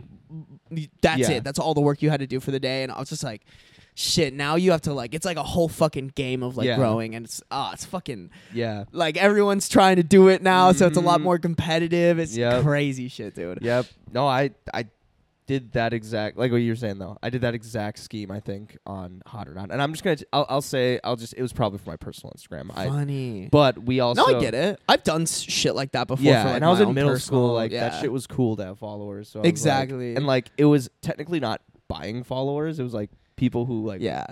that's 1.01 1.19
Yeah. 1.21 1.31
it 1.37 1.43
that's 1.43 1.59
all 1.59 1.73
the 1.73 1.81
work 1.81 2.01
you 2.01 2.09
had 2.09 2.19
to 2.19 2.27
do 2.27 2.39
for 2.39 2.51
the 2.51 2.59
day 2.59 2.83
and 2.83 2.91
i 2.91 2.99
was 2.99 3.09
just 3.09 3.23
like 3.23 3.41
shit 3.95 4.33
now 4.33 4.55
you 4.55 4.71
have 4.71 4.81
to 4.81 4.93
like 4.93 5.13
it's 5.13 5.25
like 5.25 5.37
a 5.37 5.43
whole 5.43 5.69
fucking 5.69 6.07
game 6.15 6.41
of 6.43 6.57
like 6.57 6.65
Yeah. 6.67 6.77
growing 6.77 7.13
and 7.15 7.25
it's 7.25 7.41
ah 7.51 7.71
it's 7.73 7.85
fucking 7.85 8.31
Yeah. 8.53 8.85
like 8.91 9.17
everyone's 9.17 9.69
trying 9.69 9.97
to 9.97 10.03
do 10.03 10.29
it 10.29 10.41
now 10.41 10.71
so 10.71 10.87
it's 10.87 10.97
a 10.97 11.01
lot 11.01 11.19
Mhm. 11.19 11.23
more 11.23 11.37
competitive 11.37 12.17
it's 12.19 12.35
Yep. 12.35 12.63
crazy 12.63 13.07
shit 13.07 13.35
dude 13.35 13.59
Yep. 13.61 13.85
No, 14.11 14.27
I 14.27 14.51
I 14.73 14.85
did 15.45 15.73
that 15.73 15.91
exact 15.93 16.37
like 16.37 16.51
what 16.53 16.57
you 16.57 16.71
were 16.71 16.75
saying 16.75 16.97
though. 16.99 17.17
I 17.21 17.29
did 17.29 17.41
that 17.41 17.53
exact 17.53 17.99
scheme 17.99 18.31
I 18.31 18.39
think 18.39 18.77
on 18.87 19.21
Hot 19.27 19.47
or 19.47 19.53
Not, 19.53 19.71
and 19.71 19.81
I'm 19.81 19.91
just 19.91 20.01
gonna 20.03 20.15
t- 20.15 20.25
I'll, 20.31 20.45
I'll 20.47 20.61
say 20.61 21.01
I'll 21.03 21.17
just 21.17 21.33
it 21.35 21.41
was 21.41 21.51
probably 21.51 21.79
for 21.79 21.89
my 21.89 21.97
personal 21.97 22.33
Instagram. 22.37 22.71
I 22.73 22.87
funny 22.87 23.49
but 23.51 23.83
we 23.83 23.99
also 23.99 24.25
no, 24.25 24.37
I 24.37 24.39
get 24.41 24.53
it. 24.53 24.79
I've 24.87 25.03
done 25.03 25.23
s- 25.23 25.41
shit 25.41 25.75
like 25.75 25.91
that 25.91 26.07
before. 26.07 26.23
Yeah, 26.25 26.43
for, 26.43 26.47
like, 26.47 26.55
and 26.55 26.65
I 26.65 26.69
was 26.69 26.79
in 26.79 26.93
middle 26.93 27.09
personal- 27.11 27.41
school. 27.41 27.53
Like 27.55 27.71
yeah. 27.71 27.89
that 27.89 27.99
shit 28.01 28.11
was 28.11 28.25
cool 28.25 28.55
to 28.55 28.65
have 28.65 28.79
followers. 28.79 29.27
So 29.29 29.39
I 29.39 29.41
was 29.41 29.45
like- 29.45 29.49
Exactly. 29.49 30.15
and 30.15 30.25
like 30.25 30.49
it 30.57 30.65
was 30.65 30.89
technically 31.01 31.41
not 31.41 31.61
buying 31.89 32.23
followers. 32.23 32.79
It 32.79 32.83
was 32.83 32.93
like 32.93 33.09
people 33.35 33.65
who 33.65 33.85
like 33.85 34.01
Yeah, 34.01 34.25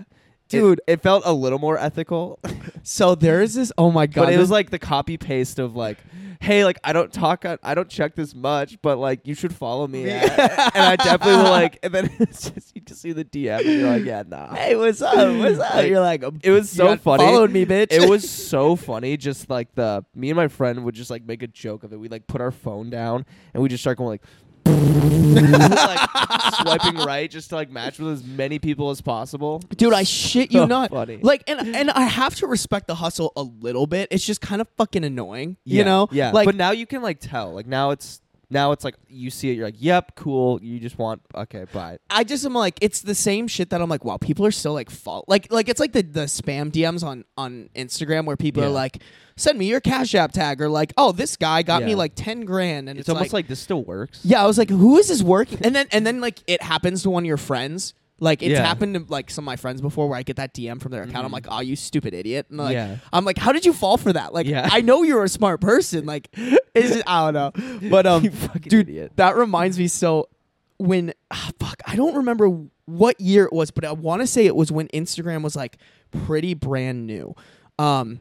dude. 0.50 0.82
It, 0.88 1.02
felt 1.02 1.24
a 1.26 1.34
little 1.34 1.60
more 1.60 1.78
ethical, 1.78 2.40
so 2.84 3.16
there 3.16 3.42
is 3.42 3.54
this. 3.56 3.72
Oh 3.78 3.92
my 3.92 4.08
god! 4.08 4.26
but 4.26 4.34
it 4.34 4.38
was 4.38 4.52
like 4.52 4.70
the 4.70 4.80
copy 4.80 5.18
paste 5.18 5.60
of 5.60 5.76
like, 5.76 5.98
hey, 6.42 6.66
like 6.66 6.78
I 6.84 6.92
don't 6.94 7.12
talk, 7.12 7.46
on, 7.46 7.58
I 7.64 7.74
don't 7.76 7.88
check 7.90 8.16
this 8.16 8.34
much, 8.36 8.82
but 8.82 8.98
like 8.98 9.26
you 9.28 9.34
should 9.34 9.54
follow 9.56 9.88
me, 9.88 10.06
Yeah. 10.08 10.24
at- 10.38 10.76
and 10.76 10.86
I 10.86 10.96
definitely 10.96 11.44
will 11.44 11.50
like, 11.52 11.80
and 11.84 11.94
then 11.94 12.12
it's 12.20 12.50
just 12.50 12.76
you 12.76 12.82
just 12.82 13.02
see 13.02 13.12
the 13.14 13.24
DM 13.26 13.60
and 13.60 13.66
you're 13.80 13.90
like, 13.90 14.04
yeah, 14.04 14.24
nah. 14.28 14.54
hey, 14.56 14.76
what's 14.76 15.02
up? 15.02 15.16
What's 15.38 15.60
up? 15.60 15.76
Like, 15.76 15.88
You're 15.90 16.00
like, 16.00 16.24
it 16.44 16.52
was 16.52 16.70
so 16.70 16.98
funny. 16.98 17.24
Followed 17.24 17.52
me, 17.52 17.66
bitch. 17.66 17.88
it 17.92 18.10
was 18.10 18.30
so 18.30 18.76
funny. 18.76 19.18
Just 19.18 19.50
like 19.50 19.74
the 19.76 20.04
me 20.16 20.30
and 20.30 20.36
my 20.38 20.48
friend 20.48 20.84
would 20.86 20.96
just 20.96 21.10
like 21.10 21.24
make 21.24 21.44
a 21.44 21.48
joke 21.48 21.84
of 21.84 21.94
it. 21.94 22.00
We 22.00 22.10
like 22.10 22.28
put 22.28 22.42
our 22.42 22.52
phone 22.52 22.90
down 22.90 23.26
and 23.54 23.64
we 23.64 23.70
just 23.70 23.82
start 23.84 23.98
going 23.98 24.10
like, 24.10 24.24
like 24.66 26.10
swiping 26.62 26.96
right 26.98 27.30
just 27.30 27.50
to 27.50 27.56
like 27.56 27.70
match 27.70 28.00
with 28.00 28.14
as 28.14 28.24
many 28.24 28.60
people 28.60 28.90
as 28.90 29.02
possible. 29.02 29.60
dude. 29.76 29.94
I 29.94 30.04
shit 30.04 30.52
you 30.52 30.60
So 30.62 30.66
not. 30.66 30.92
funny. 30.92 31.20
Like, 31.22 31.44
and 31.48 31.76
and 31.76 31.90
I 31.92 32.02
have 32.04 32.36
to 32.36 32.48
respect 32.48 32.88
the 32.88 32.96
hustle 32.96 33.32
a 33.36 33.44
little 33.44 33.88
bit. 33.88 34.08
It's 34.12 34.26
just 34.26 34.42
kind 34.42 34.62
of 34.62 34.68
fucking 34.78 35.04
annoying, 35.04 35.58
Yeah, 35.66 35.78
you 35.80 35.86
know? 35.86 36.08
Yeah. 36.12 36.32
Like, 36.32 36.46
but 36.46 36.56
now 36.56 36.72
you 36.72 36.86
can 36.86 37.02
like 37.02 37.20
tell. 37.20 37.54
Like 37.54 37.68
now 37.68 37.92
it's 37.92 38.22
now 38.52 38.72
it's 38.74 38.84
like 38.84 38.96
you 39.08 39.30
see 39.32 39.50
it. 39.50 39.54
You're 39.54 39.66
like, 39.66 39.76
yep, 39.80 40.16
cool. 40.16 40.62
You 40.62 40.80
just 40.80 40.98
want 41.00 41.22
okay, 41.34 41.66
bye. 41.74 41.98
I 42.10 42.24
just 42.24 42.46
am 42.46 42.54
like, 42.54 42.78
it's 42.82 43.02
the 43.02 43.16
same 43.16 43.48
shit 43.48 43.70
that 43.72 43.82
I'm 43.82 43.90
like, 43.90 44.06
wow, 44.06 44.18
people 44.18 44.46
are 44.46 44.52
still 44.52 44.74
like, 44.74 44.90
fall 44.90 45.24
like, 45.28 45.52
like 45.52 45.70
it's 45.70 45.80
like 45.80 45.94
the 45.94 46.04
the 46.04 46.22
spam 46.26 46.72
DMs 46.72 47.04
on 47.04 47.26
on 47.38 47.70
Instagram 47.76 48.26
where 48.26 48.38
people 48.38 48.62
Yeah. 48.62 48.70
are 48.70 48.72
like, 48.72 49.02
send 49.38 49.58
me 49.58 49.66
your 49.68 49.80
Cash 49.80 50.14
App 50.14 50.32
tag, 50.34 50.62
or 50.62 50.70
like, 50.70 50.94
oh, 50.98 51.12
this 51.12 51.38
guy 51.38 51.64
got 51.64 51.84
me 51.84 51.92
Yeah. 51.92 51.98
like 51.98 52.14
ten 52.16 52.42
grand, 52.42 52.90
and 52.90 53.00
It's, 53.00 53.08
it's, 53.08 53.16
almost 53.16 53.34
like, 53.34 53.48
this 53.48 53.60
still 53.60 53.84
works. 53.84 54.20
Yeah, 54.24 54.44
I 54.44 54.48
was 54.48 54.58
like, 54.58 54.70
who 54.70 54.98
is 54.98 55.08
this 55.08 55.24
working? 55.24 55.60
And 55.64 55.76
then 55.76 55.88
and 55.92 56.06
then 56.06 56.22
like 56.22 56.40
it 56.48 56.62
happens 56.62 57.04
to 57.04 57.10
one 57.10 57.24
of 57.24 57.28
your 57.28 57.38
friends. 57.38 57.94
Like 58.22 58.42
it's 58.44 58.52
Yeah. 58.52 58.66
happened 58.66 58.94
to 58.94 59.04
like 59.10 59.30
some 59.32 59.44
of 59.44 59.48
my 59.48 59.56
friends 59.56 59.82
before 59.82 60.08
where 60.08 60.18
I 60.18 60.24
get 60.24 60.36
that 60.38 60.54
DM 60.54 60.80
from 60.80 60.92
their 60.92 61.02
account. 61.04 61.26
I'm 61.26 61.32
Mhm. 61.32 61.34
like, 61.34 61.48
oh, 61.50 61.60
you 61.60 61.76
stupid 61.76 62.14
idiot. 62.14 62.46
And 62.50 62.60
like, 62.60 62.74
Yeah. 62.76 62.98
I'm 63.12 63.26
like, 63.26 63.38
how 63.40 63.52
did 63.52 63.66
you 63.66 63.74
fall 63.74 63.98
for 63.98 64.14
that? 64.14 64.32
Like, 64.34 64.46
Yeah. 64.46 64.70
I 64.72 64.82
know 64.82 65.02
you're 65.04 65.24
a 65.24 65.30
smart 65.30 65.60
person. 65.60 66.06
Like, 66.06 66.30
it's 66.34 66.94
just, 66.94 67.04
I 67.10 67.32
don't 67.32 67.60
know. 67.82 67.90
But 67.90 68.06
um, 68.06 68.24
You 68.26 68.32
fucking 68.32 68.70
dude, 68.70 68.90
idiot. 68.90 69.14
that 69.16 69.36
reminds 69.36 69.78
me. 69.80 69.88
So 69.88 70.30
when 70.78 71.14
ah, 71.32 71.50
fuck, 71.60 71.82
I 71.88 71.96
don't 71.96 72.16
remember 72.16 72.48
what 72.86 73.20
year 73.20 73.46
it 73.46 73.54
was, 73.54 73.72
but 73.72 73.84
I 73.86 73.92
want 73.92 74.22
to 74.22 74.28
say 74.28 74.46
it 74.46 74.56
was 74.56 74.72
when 74.72 74.88
Instagram 74.90 75.42
was 75.42 75.56
like 75.56 75.78
pretty 76.26 76.54
brand 76.54 77.08
new. 77.08 77.34
Um, 77.80 78.20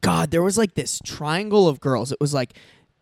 God, 0.00 0.30
there 0.30 0.42
was 0.42 0.58
like 0.58 0.74
this 0.74 1.00
triangle 1.04 1.68
of 1.68 1.80
girls. 1.80 2.12
It 2.12 2.18
was 2.20 2.34
like 2.34 2.54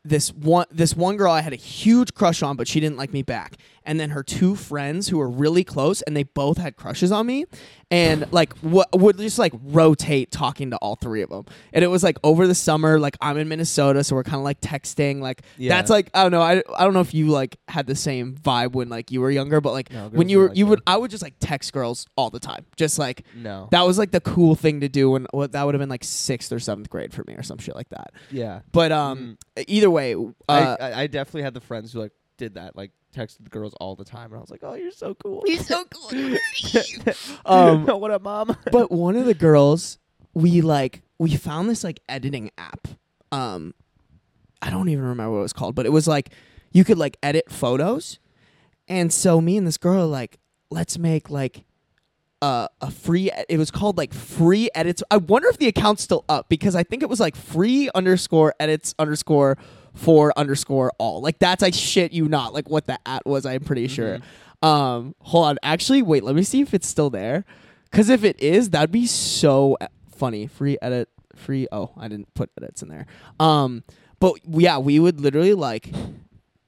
this 0.04 0.32
one 0.32 0.66
this 0.70 0.96
one 0.96 1.16
girl 1.16 1.30
I 1.32 1.40
had 1.42 1.52
a 1.52 1.56
huge 1.56 2.12
crush 2.14 2.42
on, 2.42 2.56
but 2.56 2.66
she 2.66 2.80
didn't 2.80 2.96
like 2.96 3.12
me 3.12 3.22
back. 3.22 3.56
And 3.84 3.98
then 4.00 4.10
her 4.10 4.22
two 4.22 4.54
friends 4.56 5.08
who 5.08 5.18
were 5.18 5.28
really 5.28 5.64
close 5.64 6.02
and 6.02 6.16
they 6.16 6.22
both 6.22 6.58
had 6.58 6.76
crushes 6.76 7.12
on 7.12 7.26
me. 7.26 7.46
And 7.90 8.26
like 8.32 8.54
what 8.60 8.88
would 8.98 9.18
just 9.18 9.38
like 9.38 9.52
rotate 9.62 10.30
talking 10.30 10.70
to 10.70 10.76
all 10.78 10.96
three 10.96 11.20
of 11.20 11.28
them. 11.28 11.44
And 11.74 11.84
it 11.84 11.88
was 11.88 12.02
like 12.02 12.16
over 12.24 12.46
the 12.46 12.54
summer, 12.54 12.98
like 12.98 13.18
I'm 13.20 13.36
in 13.36 13.48
Minnesota, 13.48 14.02
so 14.02 14.16
we're 14.16 14.22
kind 14.24 14.36
of 14.38 14.44
like 14.44 14.60
texting. 14.62 15.20
Like 15.20 15.42
Yeah. 15.58 15.74
that's 15.76 15.90
like 15.90 16.08
I 16.14 16.22
don't 16.22 16.32
know. 16.32 16.40
I, 16.40 16.62
I 16.74 16.84
don't 16.84 16.94
know 16.94 17.00
if 17.00 17.12
you 17.12 17.26
like 17.26 17.58
had 17.68 17.86
the 17.86 17.94
same 17.94 18.34
vibe 18.34 18.72
when 18.72 18.88
like 18.88 19.10
you 19.10 19.20
were 19.20 19.30
younger, 19.30 19.60
but 19.60 19.72
like 19.72 19.92
No, 19.92 20.08
when 20.08 20.30
you 20.30 20.38
were 20.38 20.48
like 20.48 20.56
you 20.56 20.66
would. 20.68 20.80
I 20.86 20.96
would 20.96 21.10
just 21.10 21.22
like 21.22 21.34
text 21.38 21.72
girls 21.74 22.06
all 22.16 22.30
the 22.30 22.40
time. 22.40 22.64
Just 22.76 22.98
like 22.98 23.24
No. 23.36 23.68
that 23.72 23.82
was 23.82 23.98
like 23.98 24.10
the 24.10 24.20
cool 24.22 24.54
thing 24.54 24.80
to 24.80 24.88
do 24.88 25.10
when 25.10 25.26
what 25.32 25.52
that 25.52 25.64
would 25.64 25.74
have 25.74 25.80
been 25.80 25.90
like 25.90 26.04
sixth 26.04 26.50
or 26.50 26.58
seventh 26.60 26.88
grade 26.88 27.12
for 27.12 27.24
me 27.26 27.34
or 27.34 27.42
some 27.42 27.58
shit 27.58 27.74
like 27.76 27.90
that. 27.90 28.12
yeah. 28.30 28.60
But 28.72 28.90
um, 28.92 29.36
either 29.68 29.90
way, 29.90 30.14
uh, 30.14 30.76
I 30.80 31.02
I 31.02 31.06
definitely 31.08 31.42
had 31.42 31.52
the 31.52 31.60
friends 31.60 31.92
who 31.92 31.98
like 32.00 32.12
did 32.38 32.54
that, 32.54 32.74
like 32.74 32.90
texted 33.12 33.44
the 33.44 33.50
girls 33.50 33.74
all 33.80 33.94
the 33.94 34.04
time, 34.04 34.26
and 34.32 34.36
I 34.36 34.40
was 34.40 34.50
like, 34.50 34.60
oh, 34.62 34.74
you're 34.74 34.90
so 34.90 35.14
cool. 35.14 35.42
You're 35.46 35.62
so 35.62 35.84
cool. 35.90 36.36
um, 37.46 37.86
what 38.00 38.10
up, 38.10 38.22
mom? 38.22 38.56
but 38.70 38.90
one 38.90 39.16
of 39.16 39.26
the 39.26 39.34
girls, 39.34 39.98
we 40.34 40.60
like 40.60 41.02
we 41.18 41.36
found 41.36 41.68
this 41.68 41.84
like 41.84 42.00
editing 42.08 42.50
app. 42.58 42.88
Um, 43.30 43.74
I 44.60 44.70
don't 44.70 44.88
even 44.88 45.04
remember 45.04 45.32
what 45.32 45.38
it 45.38 45.42
was 45.42 45.52
called, 45.52 45.74
but 45.74 45.86
it 45.86 45.92
was 45.92 46.08
like 46.08 46.30
you 46.72 46.84
could 46.84 46.98
like 46.98 47.16
edit 47.22 47.50
photos, 47.50 48.18
and 48.88 49.12
so 49.12 49.40
me 49.40 49.56
and 49.56 49.66
this 49.66 49.78
girl 49.78 50.02
are 50.02 50.06
like, 50.06 50.38
let's 50.70 50.98
make 50.98 51.30
like 51.30 51.64
uh, 52.40 52.68
a 52.80 52.90
free. 52.90 53.30
It 53.48 53.58
was 53.58 53.70
called 53.70 53.96
like 53.96 54.12
free 54.12 54.68
edits. 54.74 55.02
I 55.10 55.18
wonder 55.18 55.48
if 55.48 55.58
the 55.58 55.68
account's 55.68 56.02
still 56.02 56.24
up 56.28 56.48
because 56.48 56.74
I 56.74 56.82
think 56.82 57.02
it 57.02 57.08
was 57.08 57.20
like 57.20 57.36
free 57.36 57.88
underscore 57.94 58.54
edits 58.58 58.94
underscore 58.98 59.58
for 59.94 60.32
underscore 60.36 60.92
all. 60.98 61.20
Like 61.20 61.38
that's 61.38 61.62
I 61.62 61.70
shit 61.70 62.12
you 62.12 62.28
not. 62.28 62.52
Like 62.54 62.68
what 62.68 62.86
the 62.86 62.98
at 63.06 63.26
was. 63.26 63.46
I'm 63.46 63.62
pretty 63.62 63.88
sure. 63.88 64.18
Um, 64.62 65.14
hold 65.20 65.46
on. 65.46 65.58
Actually, 65.62 66.02
wait. 66.02 66.22
Let 66.24 66.34
me 66.34 66.42
see 66.42 66.60
if 66.60 66.72
it's 66.74 66.86
still 66.86 67.10
there. 67.10 67.44
Because 67.90 68.08
if 68.08 68.24
it 68.24 68.40
is, 68.40 68.70
that'd 68.70 68.90
be 68.90 69.06
so 69.06 69.76
uh, 69.80 69.88
funny. 70.16 70.46
Free 70.46 70.78
edit. 70.80 71.08
Free. 71.36 71.66
Oh, 71.70 71.90
I 71.96 72.08
didn't 72.08 72.32
put 72.34 72.50
edits 72.56 72.82
in 72.82 72.88
there. 72.88 73.06
Um, 73.38 73.84
but 74.18 74.36
yeah, 74.48 74.78
we 74.78 74.98
would 74.98 75.20
literally 75.20 75.54
like 75.54 75.90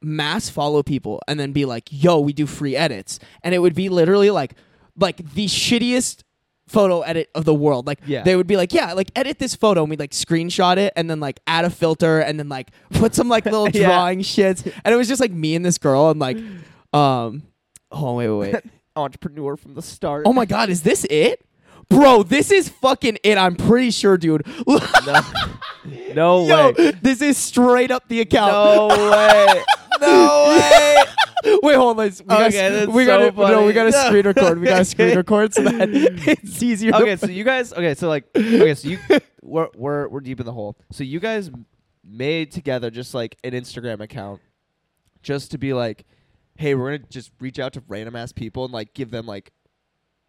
mass 0.02 0.50
follow 0.50 0.82
people 0.82 1.20
and 1.26 1.40
then 1.40 1.52
be 1.52 1.64
like, 1.64 1.88
"Yo, 1.90 2.20
we 2.20 2.32
do 2.32 2.46
free 2.46 2.76
edits," 2.76 3.20
and 3.42 3.54
it 3.54 3.58
would 3.58 3.74
be 3.74 3.88
literally 3.88 4.30
like, 4.30 4.54
like 4.98 5.18
the 5.32 5.46
shittiest 5.46 6.24
photo 6.66 7.02
edit 7.02 7.28
of 7.34 7.44
the 7.44 7.54
world. 7.54 7.86
Like 7.86 8.00
Yeah. 8.06 8.22
they 8.22 8.36
would 8.36 8.46
be 8.46 8.56
like, 8.56 8.72
"Yeah, 8.72 8.92
like 8.94 9.10
edit 9.16 9.38
this 9.38 9.54
photo," 9.54 9.82
and 9.82 9.90
we 9.90 9.94
would 9.94 10.00
like 10.00 10.12
screenshot 10.12 10.76
it 10.78 10.92
and 10.96 11.08
then 11.10 11.20
like 11.20 11.40
add 11.46 11.64
a 11.64 11.70
filter 11.70 12.20
and 12.20 12.38
then 12.38 12.48
like 12.48 12.70
put 12.92 13.14
some 13.14 13.28
like 13.28 13.44
little 13.44 13.68
Yeah. 13.72 13.86
drawing 13.88 14.20
shits, 14.20 14.64
and 14.84 14.94
it 14.94 14.96
was 14.96 15.08
just 15.08 15.20
like 15.20 15.30
me 15.32 15.54
and 15.56 15.64
this 15.64 15.78
girl 15.78 16.10
and 16.10 16.20
like. 16.20 16.38
Um. 16.94 17.42
Oh 17.90 18.14
wait, 18.14 18.28
wait, 18.28 18.52
wait. 18.54 18.64
Entrepreneur 18.96 19.56
from 19.56 19.74
the 19.74 19.82
start. 19.82 20.26
oh 20.26 20.32
my 20.32 20.44
God, 20.46 20.70
is 20.70 20.82
this 20.82 21.04
it, 21.10 21.44
bro? 21.88 22.22
This 22.22 22.52
is 22.52 22.68
fucking 22.68 23.18
it. 23.24 23.36
I'm 23.36 23.56
pretty 23.56 23.90
sure, 23.90 24.16
dude. 24.16 24.46
no, 24.68 25.20
no 26.14 26.46
Yo, 26.46 26.70
way. 26.70 26.92
this 27.02 27.20
is 27.20 27.36
straight 27.36 27.90
up 27.90 28.06
the 28.08 28.20
account. 28.20 28.52
No 28.52 28.86
way. 29.10 29.64
No 30.00 30.46
way. 30.48 30.96
Wait, 31.62 31.74
hold 31.76 31.98
on. 32.00 32.06
We 32.06 32.10
gotta, 32.10 32.46
Okay, 32.46 32.70
that's 32.70 32.90
we 32.92 33.04
so 33.04 33.30
gotta, 33.32 33.52
no, 33.52 33.66
we 33.66 33.72
gotta 33.72 33.90
No. 33.90 34.04
screen 34.06 34.26
record. 34.26 34.58
We 34.60 34.66
gotta 34.66 34.84
screen 34.94 35.16
record 35.16 35.52
so 35.54 35.62
that 35.62 35.88
it's 35.92 36.62
easier. 36.62 36.92
to 36.92 36.98
okay, 36.98 37.16
so 37.16 37.26
you 37.26 37.44
guys. 37.44 37.72
Okay, 37.72 37.94
so 37.94 38.08
like. 38.08 38.24
Okay, 38.36 38.74
so 38.74 38.88
you. 38.88 38.98
We're 39.42 39.68
we're 39.76 40.08
we're 40.08 40.20
deep 40.20 40.40
in 40.40 40.46
the 40.46 40.52
hole. 40.52 40.76
So 40.90 41.04
you 41.04 41.20
guys 41.20 41.50
made 42.02 42.50
together 42.50 42.90
just 42.90 43.12
like 43.14 43.36
an 43.44 43.52
Instagram 43.52 44.00
account, 44.00 44.40
just 45.22 45.50
to 45.50 45.58
be 45.58 45.74
like, 45.74 46.04
hey, 46.56 46.74
we're 46.74 46.96
gonna 46.96 47.08
just 47.10 47.30
reach 47.40 47.58
out 47.58 47.74
to 47.74 47.82
random 47.88 48.16
ass 48.16 48.32
people 48.32 48.64
and 48.64 48.72
like 48.72 48.94
give 48.94 49.10
them 49.10 49.26
like 49.26 49.52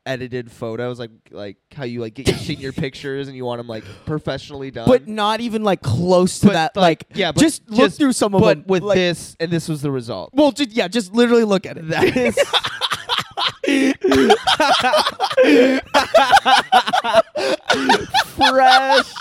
edited 0.05 0.51
photos, 0.51 0.99
like 0.99 1.11
like 1.31 1.57
how 1.73 1.83
you 1.83 2.01
like 2.01 2.13
get 2.13 2.27
your 2.27 2.37
senior 2.37 2.71
pictures 2.83 3.27
and 3.27 3.35
you 3.35 3.43
want 3.45 3.59
them 3.59 3.67
like 3.67 3.83
professionally 4.05 4.71
done. 4.71 4.87
but 4.87 5.07
not 5.07 5.41
even 5.41 5.63
like 5.63 5.81
close 5.81 6.39
to 6.39 6.47
But, 6.47 6.53
that. 6.53 6.75
like, 6.75 7.05
yeah, 7.13 7.31
but 7.31 7.41
just 7.41 7.69
look 7.69 7.91
through 7.93 8.13
some 8.13 8.35
of 8.35 8.41
but 8.41 8.57
them. 8.59 8.65
with 8.67 8.83
like, 8.83 8.95
this, 8.95 9.35
and 9.39 9.51
this 9.51 9.67
was 9.67 9.81
the 9.81 9.91
result. 9.91 10.31
well, 10.33 10.51
just 10.51 10.71
yeah, 10.71 10.87
just 10.87 11.13
literally 11.13 11.43
look 11.43 11.65
at 11.65 11.77
it. 11.77 11.87
That 11.89 12.15
is. 12.15 12.37
Fresh. 18.35 19.13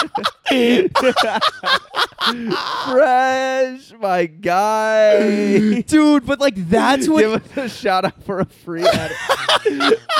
Fresh, 2.85 3.93
my 4.01 4.27
guy. 4.27 5.81
dude. 5.83 6.27
But 6.27 6.41
like 6.41 6.55
that's 6.69 7.09
what. 7.09 7.21
Give 7.21 7.33
us 7.33 7.57
a 7.57 7.69
shout 7.69 8.05
out 8.05 8.23
for 8.25 8.41
a 8.41 8.45
free 8.47 8.85
ad 8.85 9.11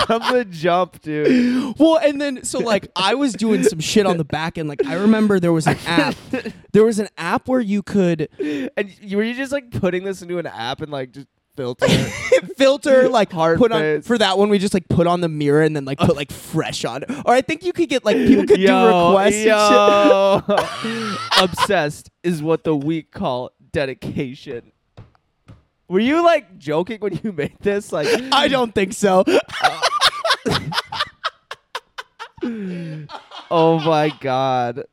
from 0.07 0.23
the 0.33 0.47
jump, 0.49 1.01
dude. 1.03 1.75
well, 1.79 1.99
and 1.99 2.21
then 2.21 2.45
so 2.45 2.59
like 2.59 2.89
I 2.97 3.15
was 3.15 3.33
doing 3.35 3.63
some 3.63 3.81
shit 3.81 4.07
on 4.07 4.17
the 4.17 4.25
back 4.25 4.59
end. 4.59 4.69
Like 4.69 4.85
I 4.87 4.95
remember 4.95 5.41
there 5.41 5.53
was 5.53 5.67
an 5.67 5.79
app. 5.87 6.15
There 6.73 6.85
was 6.85 6.99
an 6.99 7.09
app 7.17 7.49
where 7.49 7.61
you 7.61 7.83
could 7.83 8.29
And 8.77 8.93
you, 9.01 9.17
were 9.17 9.23
you 9.23 9.35
just 9.35 9.53
like 9.53 9.71
putting 9.71 10.05
this 10.05 10.23
into 10.23 10.39
an 10.39 10.47
app 10.47 10.81
and 10.81 10.91
like 10.91 11.13
just 11.13 11.29
filter? 11.57 11.89
filter 12.57 13.09
like 13.09 13.33
Hard 13.33 13.59
put 13.59 13.73
on 13.73 14.03
for 14.03 14.19
that 14.19 14.39
one. 14.39 14.49
We 14.49 14.59
just 14.59 14.75
like 14.75 14.89
put 14.89 15.07
on 15.07 15.21
the 15.21 15.29
mirror 15.29 15.63
and 15.63 15.75
then 15.75 15.85
like 15.85 15.99
put 15.99 16.17
like 16.17 16.31
fresh 16.33 16.85
on. 16.85 17.05
Or 17.25 17.35
I 17.35 17.41
think 17.43 17.65
you 17.65 17.73
could 17.73 17.89
get 17.89 18.05
like 18.05 18.17
people 18.17 18.47
could 18.47 18.57
do 18.57 18.63
Yo, 18.63 19.09
requests. 19.11 19.35
and 19.37 19.45
yo. 19.47 21.17
Obsessed 21.41 22.11
is 22.23 22.43
what 22.43 22.65
the 22.65 22.75
weak 22.77 23.11
call 23.13 23.51
dedication. 23.73 24.73
Were 25.89 26.01
you 26.01 26.23
like 26.25 26.59
joking 26.59 27.01
when 27.01 27.21
you 27.23 27.33
made 27.33 27.57
this? 27.61 27.93
Like. 27.93 28.09
I 28.33 28.49
don't 28.49 28.75
think 28.75 28.93
so. 28.95 29.25
oh 33.51 33.79
my 33.81 34.13
god, 34.21 34.85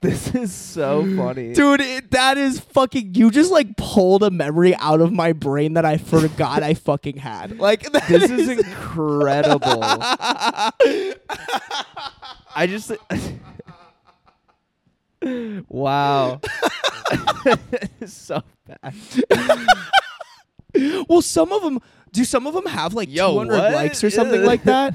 this 0.02 0.34
is 0.34 0.50
so 0.50 1.02
funny, 1.14 1.52
Dude, 1.52 1.82
it, 1.82 2.10
that 2.12 2.38
is 2.38 2.58
fucking. 2.58 3.14
You 3.14 3.30
just 3.30 3.52
like 3.52 3.76
pulled 3.76 4.22
a 4.22 4.30
memory 4.30 4.74
out 4.76 5.02
of 5.02 5.12
my 5.12 5.34
brain 5.34 5.74
that 5.74 5.84
I 5.84 5.98
forgot 5.98 6.62
I 6.62 6.72
fucking 6.72 7.18
had. 7.18 7.58
Like 7.58 7.82
that 7.92 8.08
This 8.08 8.30
is 8.30 8.48
incredible. 8.48 9.82
I 12.56 12.66
just. 12.66 12.92
wow. 15.68 16.40
so 18.06 18.42
bad. 18.66 18.94
well, 21.08 21.20
some 21.20 21.52
of 21.52 21.62
them 21.62 21.78
do. 22.12 22.24
Some 22.24 22.46
of 22.46 22.54
them 22.54 22.64
have 22.66 22.94
like 22.94 23.10
Yo, 23.10 23.32
200 23.32 23.54
what? 23.54 23.72
likes 23.74 24.02
or 24.02 24.08
something 24.08 24.44
like 24.44 24.64
that. 24.64 24.94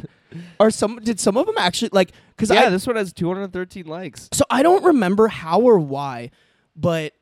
Or 0.60 0.72
some 0.72 0.98
did 0.98 1.20
some 1.20 1.38
of 1.38 1.46
them 1.46 1.56
actually 1.58 1.90
like 1.94 2.12
because 2.36 2.50
Yeah, 2.50 2.64
I 2.66 2.70
this 2.70 2.86
one 2.88 2.96
has 2.96 3.14
213 3.14 3.86
likes. 3.86 4.30
so 4.34 4.44
I 4.50 4.64
don't 4.64 4.84
remember 4.84 5.28
how 5.28 5.60
or 5.62 5.78
why, 5.80 6.32
but 6.76 7.14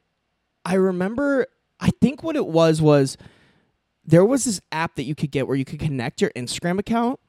I 0.66 0.76
remember 0.76 1.48
I 1.80 1.90
think 2.02 2.24
what 2.24 2.36
it 2.36 2.46
was 2.48 2.82
was 2.82 3.18
there 4.06 4.24
was 4.26 4.46
this 4.46 4.62
app 4.72 4.96
that 4.96 5.04
you 5.04 5.16
could 5.16 5.32
get 5.32 5.48
where 5.48 5.56
you 5.58 5.66
could 5.66 5.80
connect 5.80 6.22
your 6.22 6.32
Instagram 6.36 6.80
account 6.80 7.20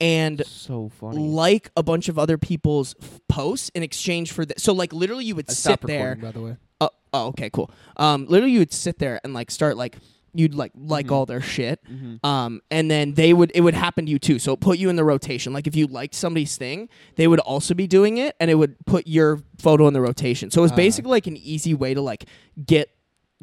and 0.00 0.42
So 0.46 0.88
funny. 0.90 1.18
like 1.18 1.70
a 1.76 1.82
bunch 1.82 2.08
of 2.08 2.18
other 2.18 2.38
people's 2.38 2.94
f- 3.02 3.20
posts 3.28 3.68
in 3.74 3.82
exchange 3.82 4.32
for 4.32 4.44
this. 4.46 4.62
So 4.62 4.72
like 4.72 4.92
literally 4.92 5.24
you 5.24 5.34
would 5.34 5.50
sit 5.50 5.80
there. 5.82 6.14
by 6.16 6.30
the 6.30 6.40
way. 6.40 6.56
Oh, 6.80 6.90
oh, 7.12 7.26
okay, 7.28 7.50
cool. 7.50 7.70
Um, 7.96 8.26
literally 8.26 8.52
you 8.52 8.60
would 8.60 8.72
sit 8.72 8.98
there 8.98 9.20
and 9.24 9.34
like 9.34 9.50
start 9.50 9.76
like 9.76 9.96
you'd 10.34 10.54
like 10.54 10.72
like 10.76 11.06
Mhm. 11.06 11.12
all 11.12 11.26
their 11.26 11.40
shit. 11.40 11.80
Mhm. 11.90 12.24
Um, 12.24 12.60
and 12.70 12.90
then 12.90 13.14
they 13.14 13.32
would 13.32 13.50
it 13.54 13.60
would 13.62 13.74
happen 13.74 14.06
to 14.06 14.10
you 14.12 14.18
too. 14.18 14.38
So 14.38 14.52
it 14.52 14.60
put 14.60 14.78
you 14.78 14.88
in 14.90 14.96
the 14.96 15.04
rotation. 15.04 15.52
Like 15.52 15.66
if 15.66 15.74
you 15.74 15.86
liked 15.86 16.14
somebody's 16.14 16.56
thing, 16.56 16.88
they 17.16 17.26
would 17.26 17.40
also 17.40 17.74
be 17.74 17.86
doing 17.86 18.18
it, 18.18 18.36
and 18.40 18.50
it 18.50 18.54
would 18.56 18.76
put 18.86 19.06
your 19.06 19.40
photo 19.58 19.86
in 19.88 19.94
the 19.94 20.00
rotation. 20.00 20.50
So 20.50 20.60
it 20.60 20.62
was 20.62 20.72
Ah. 20.72 20.76
basically 20.76 21.10
like 21.10 21.26
an 21.26 21.36
easy 21.36 21.74
way 21.74 21.94
to 21.94 22.00
like 22.00 22.26
get 22.66 22.90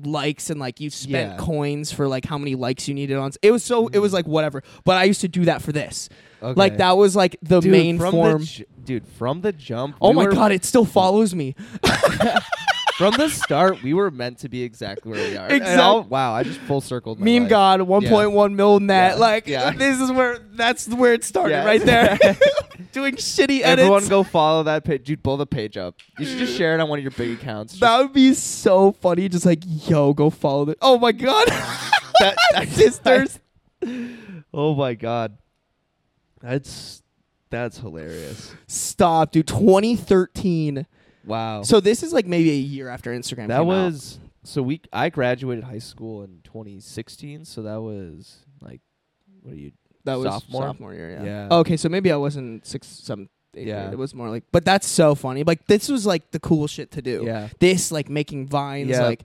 likes 0.03 0.49
and 0.49 0.59
like 0.59 0.81
you 0.81 0.89
spent 0.89 1.31
Yeah. 1.31 1.37
coins 1.37 1.89
for 1.91 2.05
like 2.07 2.25
how 2.25 2.37
many 2.37 2.53
likes 2.55 2.87
you 2.87 2.93
needed 2.93 3.15
on. 3.17 3.31
It 3.41 3.51
was 3.51 3.63
so 3.63 3.87
it 3.87 3.99
was 3.99 4.11
like 4.13 4.27
whatever. 4.27 4.61
But 4.83 4.97
I 4.97 5.05
used 5.05 5.21
to 5.21 5.29
do 5.29 5.45
that 5.45 5.61
for 5.61 5.71
this. 5.71 6.09
Okay. 6.43 6.53
Like 6.59 6.77
that 6.77 6.97
was 6.97 7.15
like 7.15 7.37
the 7.41 7.61
Dude, 7.61 7.71
main 7.71 7.97
from 7.97 8.11
form. 8.11 8.41
The 8.41 8.45
ju- 8.45 8.65
dude, 8.83 9.07
from 9.07 9.39
the 9.41 9.53
jump. 9.53 9.95
oh 10.01 10.09
we 10.09 10.15
my 10.17 10.25
were- 10.25 10.31
god, 10.33 10.51
it 10.51 10.65
still 10.65 10.83
follows 10.85 11.33
me. 11.33 11.55
From 12.97 13.13
the 13.17 13.27
start, 13.29 13.83
we 13.83 13.93
were 13.93 14.09
meant 14.09 14.39
to 14.39 14.49
be 14.49 14.63
exactly 14.63 15.11
where 15.11 15.29
we 15.29 15.35
are. 15.35 15.47
And 15.51 16.09
wow, 16.09 16.33
I 16.33 16.43
just 16.43 16.59
full 16.61 16.79
circled. 16.79 17.19
Meme 17.19 17.43
life. 17.43 17.49
God, 17.49 17.79
1.1 17.81 18.55
mil 18.55 18.79
net. 18.79 19.13
Yeah. 19.13 19.19
Like 19.19 19.47
Yeah. 19.47 19.71
this 19.71 19.99
is 19.99 20.11
where 20.11 20.39
that's 20.53 20.87
where 20.87 21.13
it 21.13 21.23
started 21.25 21.51
Yeah. 21.55 21.65
right 21.65 21.81
there. 21.81 22.17
Doing 22.93 23.15
shitty 23.15 23.59
edits. 23.61 23.65
Everyone 23.81 24.07
go 24.07 24.23
follow 24.23 24.63
that 24.63 24.85
page. 24.85 25.03
Dude, 25.03 25.21
blow 25.21 25.35
the 25.35 25.45
page 25.45 25.75
up. 25.75 25.95
You 26.17 26.25
should 26.25 26.37
just 26.37 26.55
share 26.57 26.73
it 26.73 26.79
on 26.79 26.87
one 26.87 26.97
of 26.99 27.03
your 27.03 27.11
big 27.11 27.31
accounts. 27.37 27.73
Just- 27.73 27.81
That 27.81 27.99
would 27.99 28.13
be 28.13 28.33
so 28.33 28.93
funny. 28.93 29.27
Just 29.27 29.45
like, 29.45 29.63
yo, 29.65 30.13
go 30.13 30.29
follow 30.29 30.63
the. 30.65 30.77
Oh 30.81 30.97
my 30.97 31.11
god, 31.11 31.47
that, 32.19 32.37
that- 32.53 32.69
sisters. 32.69 33.39
oh 34.53 34.73
my 34.73 34.93
god, 34.93 35.37
that's 36.41 37.03
that's 37.49 37.79
hilarious. 37.79 38.53
Stop, 38.67 39.31
dude. 39.33 39.47
2013. 39.47 40.85
Wow. 41.25 41.63
So 41.63 41.79
this 41.79 42.03
is 42.03 42.13
like 42.13 42.25
maybe 42.25 42.51
a 42.51 42.55
year 42.55 42.87
after 42.89 43.11
Instagram. 43.11 43.47
that 43.47 43.59
came 43.59 43.69
out. 43.71 43.85
was 43.91 44.19
so 44.43 44.61
we. 44.61 44.81
I 44.93 45.09
graduated 45.09 45.63
high 45.63 45.79
school 45.79 46.23
in 46.23 46.41
2016. 46.43 47.45
So 47.45 47.63
that 47.63 47.81
was 47.81 48.37
like, 48.61 48.81
what 49.41 49.53
are 49.53 49.57
you? 49.57 49.71
that 50.03 50.15
was 50.15 50.25
sophomore? 50.25 50.61
sophomore 50.63 50.93
year. 50.93 51.11
Yeah. 51.11 51.23
Yeah. 51.23 51.57
Okay, 51.57 51.77
so 51.77 51.89
maybe 51.89 52.11
I 52.11 52.15
wasn't 52.15 52.65
six, 52.65 52.87
seven, 52.87 53.27
eight. 53.55 53.65
Yeah. 53.67 53.81
grade. 53.83 53.93
It 53.93 53.97
was 53.97 54.13
more 54.13 54.29
like, 54.29 54.43
but 54.51 54.63
that's 54.63 54.85
so 54.87 55.15
funny. 55.15 55.43
Like 55.43 55.65
this 55.65 55.89
was 55.89 56.05
like 56.05 56.29
the 56.31 56.39
cool 56.39 56.67
shit 56.67 56.91
to 56.91 57.01
do. 57.01 57.23
Yeah. 57.25 57.49
This 57.59 57.91
like 57.91 58.07
making 58.09 58.47
vines, 58.47 58.89
Yeah. 58.89 59.03
like 59.03 59.23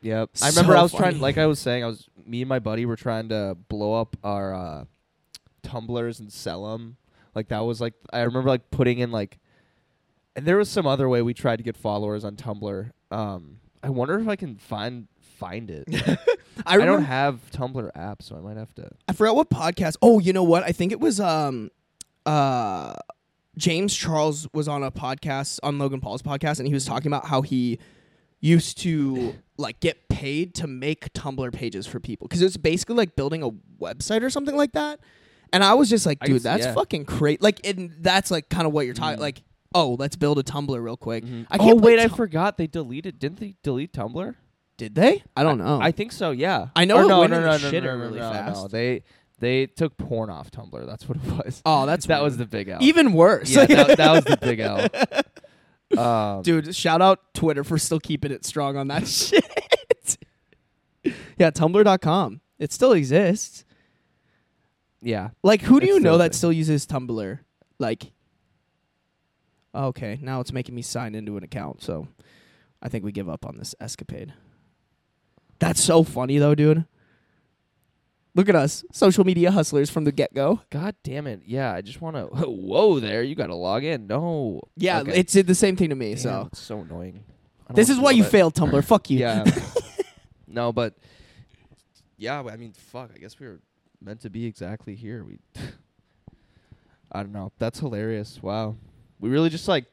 Yep. 0.00 0.30
I 0.42 0.48
remember 0.50 0.76
I 0.76 0.82
was 0.82 0.92
funny. 0.92 1.02
trying, 1.12 1.20
like 1.20 1.38
I 1.38 1.46
was 1.46 1.58
saying, 1.58 1.82
I 1.82 1.86
was 1.86 2.08
me 2.26 2.40
and 2.42 2.48
my 2.48 2.58
buddy 2.58 2.84
were 2.86 2.96
trying 2.96 3.28
to 3.30 3.56
blow 3.68 3.94
up 4.00 4.16
our 4.24 4.54
uh, 4.54 4.84
Tumblrs 5.62 6.20
and 6.20 6.32
sell 6.32 6.72
them. 6.72 6.96
Like 7.34 7.48
that 7.48 7.60
was 7.60 7.80
like 7.80 7.94
I 8.12 8.20
remember 8.22 8.48
like 8.48 8.70
putting 8.70 8.98
in 8.98 9.10
like, 9.10 9.38
and 10.36 10.46
there 10.46 10.56
was 10.56 10.68
some 10.68 10.86
other 10.86 11.08
way 11.08 11.22
we 11.22 11.34
tried 11.34 11.56
to 11.56 11.62
get 11.62 11.76
followers 11.76 12.24
on 12.24 12.36
Tumblr. 12.36 12.90
Um, 13.10 13.58
I 13.82 13.90
wonder 13.90 14.18
if 14.18 14.28
I 14.28 14.36
can 14.36 14.56
find 14.56 15.08
find 15.38 15.70
it. 15.70 15.84
I, 16.66 16.74
I, 16.74 16.84
don't 16.84 17.02
have 17.02 17.40
Tumblr 17.52 17.90
app, 17.94 18.22
so 18.22 18.36
I 18.36 18.40
might 18.40 18.56
have 18.56 18.74
to. 18.76 18.88
I 19.08 19.12
forgot 19.12 19.36
what 19.36 19.50
podcast. 19.50 19.96
Oh, 20.00 20.18
you 20.20 20.32
know 20.32 20.44
what? 20.44 20.62
I 20.62 20.72
think 20.72 20.92
it 20.92 21.00
was 21.00 21.20
um 21.20 21.70
uh 22.26 22.94
James 23.56 23.94
Charles 23.94 24.48
was 24.52 24.66
on 24.68 24.82
a 24.82 24.90
podcast 24.90 25.60
on 25.62 25.78
Logan 25.78 26.00
Paul's 26.00 26.22
podcast 26.22 26.58
and 26.58 26.66
he 26.66 26.74
was 26.74 26.84
talking 26.84 27.08
about 27.08 27.26
how 27.26 27.42
he 27.42 27.78
used 28.40 28.78
to 28.78 29.34
like 29.58 29.80
get 29.80 30.08
paid 30.08 30.54
to 30.56 30.66
make 30.66 31.12
Tumblr 31.12 31.52
pages 31.52 31.86
for 31.86 32.00
people 32.00 32.26
cuz 32.28 32.40
it 32.40 32.44
was 32.44 32.56
basically 32.56 32.96
like 32.96 33.14
building 33.16 33.42
a 33.42 33.50
website 33.82 34.22
or 34.22 34.30
something 34.30 34.56
like 34.56 34.72
that. 34.72 34.98
And 35.52 35.62
I 35.62 35.74
was 35.74 35.88
just 35.88 36.04
like, 36.06 36.18
dude, 36.20 36.42
that's 36.42 36.64
yeah. 36.64 36.74
fucking 36.74 37.04
crazy. 37.04 37.38
Like 37.40 37.64
and 37.66 37.94
that's 38.00 38.30
like 38.30 38.48
kind 38.48 38.66
of 38.66 38.72
what 38.72 38.86
you're 38.86 38.94
talking 38.94 39.18
Mm. 39.18 39.22
like, 39.22 39.42
oh, 39.74 39.96
let's 39.98 40.16
build 40.16 40.38
a 40.38 40.42
Tumblr 40.42 40.82
real 40.82 40.96
quick. 40.96 41.24
Mhm. 41.24 41.46
I 41.50 41.56
oh 41.60 41.74
wait, 41.74 41.98
I 41.98 42.06
Tum- 42.06 42.16
forgot 42.16 42.56
they 42.56 42.66
deleted. 42.66 43.18
Didn't 43.18 43.40
they 43.40 43.56
delete 43.62 43.92
Tumblr? 43.92 44.34
Did 44.76 44.94
they? 44.94 45.22
I 45.36 45.42
don't 45.42 45.58
know. 45.58 45.78
I 45.80 45.90
think 45.92 46.10
so. 46.12 46.30
Yeah. 46.32 46.68
I 46.74 46.84
know 46.84 46.96
Or 46.98 47.02
it 47.04 47.08
no, 47.08 47.18
went 47.20 47.30
no, 47.32 47.36
in 47.38 47.44
no, 47.44 47.58
the 47.58 47.70
no, 47.70 47.70
shitter 47.70 47.84
no, 47.84 47.96
no, 47.98 48.04
really 48.04 48.18
no, 48.20 48.52
no. 48.52 48.68
They 48.68 49.02
they 49.38 49.66
took 49.66 49.96
porn 49.96 50.30
off 50.30 50.50
Tumblr. 50.50 50.86
That's 50.86 51.08
what 51.08 51.18
it 51.18 51.24
was. 51.44 51.62
oh, 51.66 51.86
that's 51.86 52.06
that 52.12 52.22
was 52.22 52.36
the 52.36 52.46
big 52.46 52.68
L. 52.68 52.78
even 52.80 53.12
worse. 53.12 53.50
yeah, 53.50 53.66
that, 53.66 53.96
that 53.98 54.12
was 54.12 54.24
the 54.24 54.36
big 54.36 54.60
L. 54.60 54.86
Um, 55.96 56.42
Dude, 56.42 56.74
shout 56.74 57.00
out 57.00 57.20
Twitter 57.34 57.62
for 57.62 57.78
still 57.78 58.00
keeping 58.00 58.32
it 58.32 58.44
strong 58.44 58.76
on 58.76 58.88
that 58.88 59.06
shit. 59.08 59.44
yeah, 61.38 61.50
tumblr.com. 61.52 62.40
It 62.58 62.72
still 62.72 62.92
exists. 62.92 63.64
yeah. 65.00 65.30
Like 65.44 65.60
who 65.62 65.78
do 65.78 65.86
It's 65.86 65.94
you 65.94 66.00
know 66.00 66.14
a 66.14 66.18
that 66.18 66.32
thing. 66.32 66.38
still 66.38 66.52
uses 66.52 66.84
Tumblr? 66.86 67.38
Like 67.78 68.10
Okay, 69.74 70.18
now 70.22 70.40
it's 70.40 70.52
making 70.52 70.74
me 70.74 70.82
sign 70.82 71.14
into 71.14 71.36
an 71.36 71.42
account, 71.44 71.82
so 71.82 72.06
I 72.82 72.88
think 72.88 73.04
we 73.04 73.12
give 73.12 73.28
up 73.28 73.44
on 73.44 73.56
this 73.58 73.74
escapade. 73.80 74.32
That's 75.58 75.82
so 75.82 76.02
funny 76.04 76.38
though, 76.38 76.54
dude. 76.54 76.84
Look 78.36 78.48
at 78.48 78.56
us, 78.56 78.84
social 78.92 79.24
media 79.24 79.50
hustlers 79.52 79.90
from 79.90 80.04
the 80.04 80.10
get 80.12 80.34
go. 80.34 80.60
God 80.70 80.96
damn 81.04 81.26
it! 81.26 81.42
Yeah, 81.46 81.72
I 81.72 81.80
just 81.82 82.00
want 82.00 82.16
to. 82.16 82.24
Whoa, 82.46 82.98
there! 83.00 83.22
You 83.22 83.34
got 83.34 83.46
to 83.46 83.54
log 83.54 83.84
in. 83.84 84.06
No. 84.08 84.60
Yeah, 84.76 85.00
Okay. 85.00 85.12
it's 85.20 85.32
the 85.34 85.54
same 85.54 85.76
thing 85.76 85.90
to 85.90 85.94
me. 85.96 86.10
Damn, 86.10 86.18
so 86.18 86.48
it's 86.52 86.60
so 86.60 86.80
annoying. 86.80 87.24
This 87.72 87.88
is 87.90 87.98
why 87.98 88.10
you 88.10 88.22
that. 88.24 88.30
failed, 88.32 88.54
Tumblr. 88.54 88.84
Fuck 88.86 89.08
you. 89.10 89.18
Yeah. 89.20 89.44
no, 90.46 90.72
but 90.72 90.94
yeah, 92.16 92.40
I 92.42 92.56
mean, 92.56 92.72
fuck. 92.72 93.10
I 93.14 93.18
guess 93.18 93.38
we 93.38 93.46
were 93.46 93.60
meant 94.00 94.20
to 94.20 94.30
be 94.30 94.46
exactly 94.46 94.94
here. 94.94 95.24
We. 95.24 95.38
I 97.12 97.22
don't 97.22 97.32
know. 97.32 97.52
That's 97.58 97.78
hilarious. 97.78 98.42
Wow. 98.42 98.76
We 99.24 99.30
really 99.30 99.48
just 99.48 99.66
like 99.68 99.86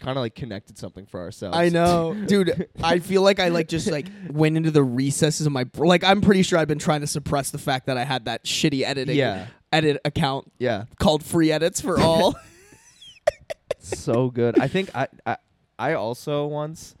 kind 0.00 0.16
of 0.16 0.22
like 0.22 0.34
connected 0.34 0.78
something 0.78 1.04
for 1.04 1.20
ourselves. 1.20 1.56
I 1.56 1.68
know, 1.68 2.14
dude. 2.26 2.68
I 2.82 3.00
feel 3.00 3.20
like 3.20 3.38
I 3.38 3.48
like 3.48 3.68
just 3.68 3.90
like 3.90 4.06
went 4.30 4.56
into 4.56 4.70
the 4.70 4.82
recesses 4.82 5.46
of 5.46 5.52
my 5.52 5.64
br- 5.64 5.86
like. 5.86 6.02
I'm 6.04 6.22
pretty 6.22 6.42
sure 6.42 6.58
I've 6.58 6.68
been 6.68 6.78
trying 6.78 7.02
to 7.02 7.06
suppress 7.06 7.50
the 7.50 7.58
fact 7.58 7.84
that 7.86 7.98
I 7.98 8.04
had 8.04 8.24
that 8.24 8.44
shitty 8.44 8.82
editing 8.82 9.16
Yeah. 9.16 9.48
edit 9.72 10.00
account 10.06 10.50
Yeah. 10.58 10.84
called 10.98 11.22
Free 11.22 11.52
Edits 11.52 11.82
for 11.82 12.00
All. 12.00 12.34
so 13.78 14.30
good. 14.30 14.58
I 14.58 14.68
think 14.68 14.90
I, 14.94 15.08
I 15.26 15.36
I 15.78 15.92
also 15.94 16.46
once, 16.46 16.94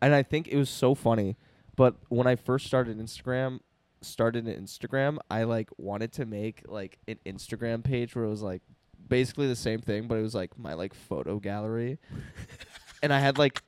and 0.00 0.14
I 0.14 0.22
think 0.24 0.48
it 0.48 0.56
was 0.56 0.68
so 0.70 0.94
funny. 0.94 1.36
But 1.76 1.94
when 2.08 2.26
I 2.26 2.36
first 2.36 2.66
started 2.66 2.98
Instagram, 2.98 3.60
started 4.00 4.46
an 4.46 4.64
Instagram, 4.64 5.18
I 5.30 5.44
like 5.44 5.70
wanted 5.78 6.12
to 6.14 6.26
make 6.26 6.62
like 6.66 6.98
an 7.08 7.18
Instagram 7.24 7.84
page 7.84 8.14
where 8.16 8.24
it 8.24 8.28
was 8.30 8.42
like 8.42 8.62
basically 9.08 9.46
the 9.48 9.56
same 9.56 9.80
thing, 9.80 10.08
but 10.08 10.18
it 10.18 10.22
was 10.22 10.34
like 10.34 10.58
my 10.58 10.74
like 10.74 10.94
photo 10.94 11.38
gallery, 11.38 11.98
and 13.02 13.12
I 13.12 13.18
had 13.20 13.38
like 13.38 13.60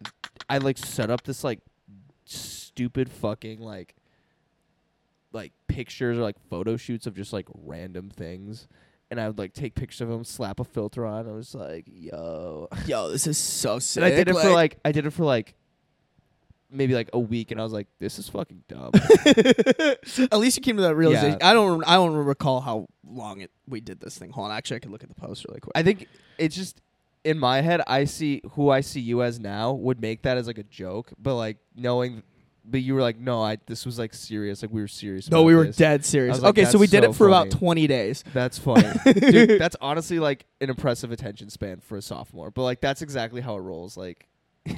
I 0.49 0.59
like 0.59 0.79
set 0.79 1.11
up 1.11 1.23
this 1.23 1.45
like 1.45 1.61
stupid 2.25 3.11
fucking 3.11 3.61
like 3.61 3.95
like 5.33 5.53
pictures 5.69 6.19
or 6.19 6.23
like 6.23 6.37
photo 6.49 6.77
shoots 6.77 7.07
of 7.07 7.15
just 7.15 7.33
like 7.33 7.47
random 7.55 8.11
things. 8.11 8.69
And 9.11 9.21
I 9.21 9.27
would 9.29 9.39
like 9.39 9.53
take 9.53 9.75
pictures 9.75 10.01
of 10.01 10.09
them, 10.09 10.25
slap 10.25 10.59
a 10.59 10.65
filter 10.65 11.07
on. 11.07 11.29
I 11.29 11.33
was 11.33 11.55
like, 11.55 11.85
"Yo, 11.87 12.69
Yo, 12.87 13.11
this 13.11 13.27
is 13.27 13.39
so 13.39 13.79
sick. 13.79 14.03
and 14.03 14.13
I 14.13 14.17
did 14.17 14.29
it 14.29 14.35
for 14.35 14.51
like 14.51 14.79
I 14.85 14.93
did 14.93 15.07
it 15.07 15.11
for 15.11 15.25
like 15.25 15.55
maybe 16.75 16.95
like 16.95 17.09
a 17.13 17.19
week, 17.19 17.51
and 17.51 17.61
I 17.61 17.65
was 17.65 17.73
like, 17.73 17.87
"This 17.99 18.19
is 18.19 18.29
fucking 18.29 18.65
dumb." 18.69 18.91
At 19.27 20.39
least 20.39 20.57
you 20.57 20.63
came 20.63 20.77
to 20.77 20.83
that 20.83 20.97
realization. 20.97 21.39
Yeah. 21.41 21.51
I 21.51 21.55
don't. 21.55 21.85
I 21.87 21.95
don't 21.95 22.15
recall 22.15 22.61
how 22.61 22.87
long 23.07 23.41
it 23.41 23.51
we 23.67 23.81
did 23.81 24.01
this 24.01 24.19
thing. 24.19 24.31
Hold 24.31 24.51
on, 24.51 24.57
actually, 24.57 24.77
I 24.77 24.81
could 24.81 24.91
look 24.91 25.03
at 25.03 25.09
the 25.09 25.15
post 25.15 25.45
really 25.49 25.61
quick. 25.61 25.73
I 25.75 25.83
think 25.83 26.09
it's 26.39 26.57
just 26.57 26.81
in 27.25 27.39
my 27.39 27.61
head. 27.61 27.81
I 27.87 28.05
see 28.05 28.43
who 28.53 28.71
I 28.71 28.81
see 28.81 29.01
you 29.01 29.23
as 29.23 29.39
now 29.39 29.73
would 29.73 30.01
make 30.01 30.23
that 30.23 30.37
as 30.37 30.47
like 30.47 30.59
a 30.59 30.65
joke, 30.65 31.13
but 31.19 31.37
like 31.37 31.59
knowing, 31.75 32.23
but 32.65 32.83
you 32.83 32.95
were 32.95 33.03
like, 33.03 33.19
"No, 33.19 33.43
I 33.43 33.59
this 33.67 33.87
was 33.87 33.99
like 33.99 34.13
serious. 34.13 34.63
Like 34.63 34.73
we 34.73 34.81
were 34.81 34.89
serious." 34.89 35.31
no, 35.31 35.43
we 35.43 35.55
were 35.55 35.67
this." 35.67 35.77
dead 35.77 36.05
serious. 36.05 36.41
Like, 36.41 36.51
okay, 36.51 36.65
so 36.65 36.79
we 36.79 36.87
did 36.87 37.05
so 37.05 37.11
it 37.11 37.17
for 37.17 37.29
about 37.29 37.51
20 37.51 37.87
days. 37.87 38.25
That's 38.33 38.59
funny, 38.59 38.91
dude. 39.05 39.59
That's 39.61 39.77
honestly 39.81 40.19
like 40.19 40.47
an 40.61 40.71
impressive 40.71 41.13
attention 41.13 41.51
span 41.51 41.81
for 41.81 41.97
a 41.97 42.03
sophomore. 42.03 42.51
But 42.51 42.63
like 42.63 42.81
that's 42.81 43.03
exactly 43.03 43.41
how 43.41 43.57
it 43.57 43.61
rolls. 43.61 43.97
Like 43.97 44.29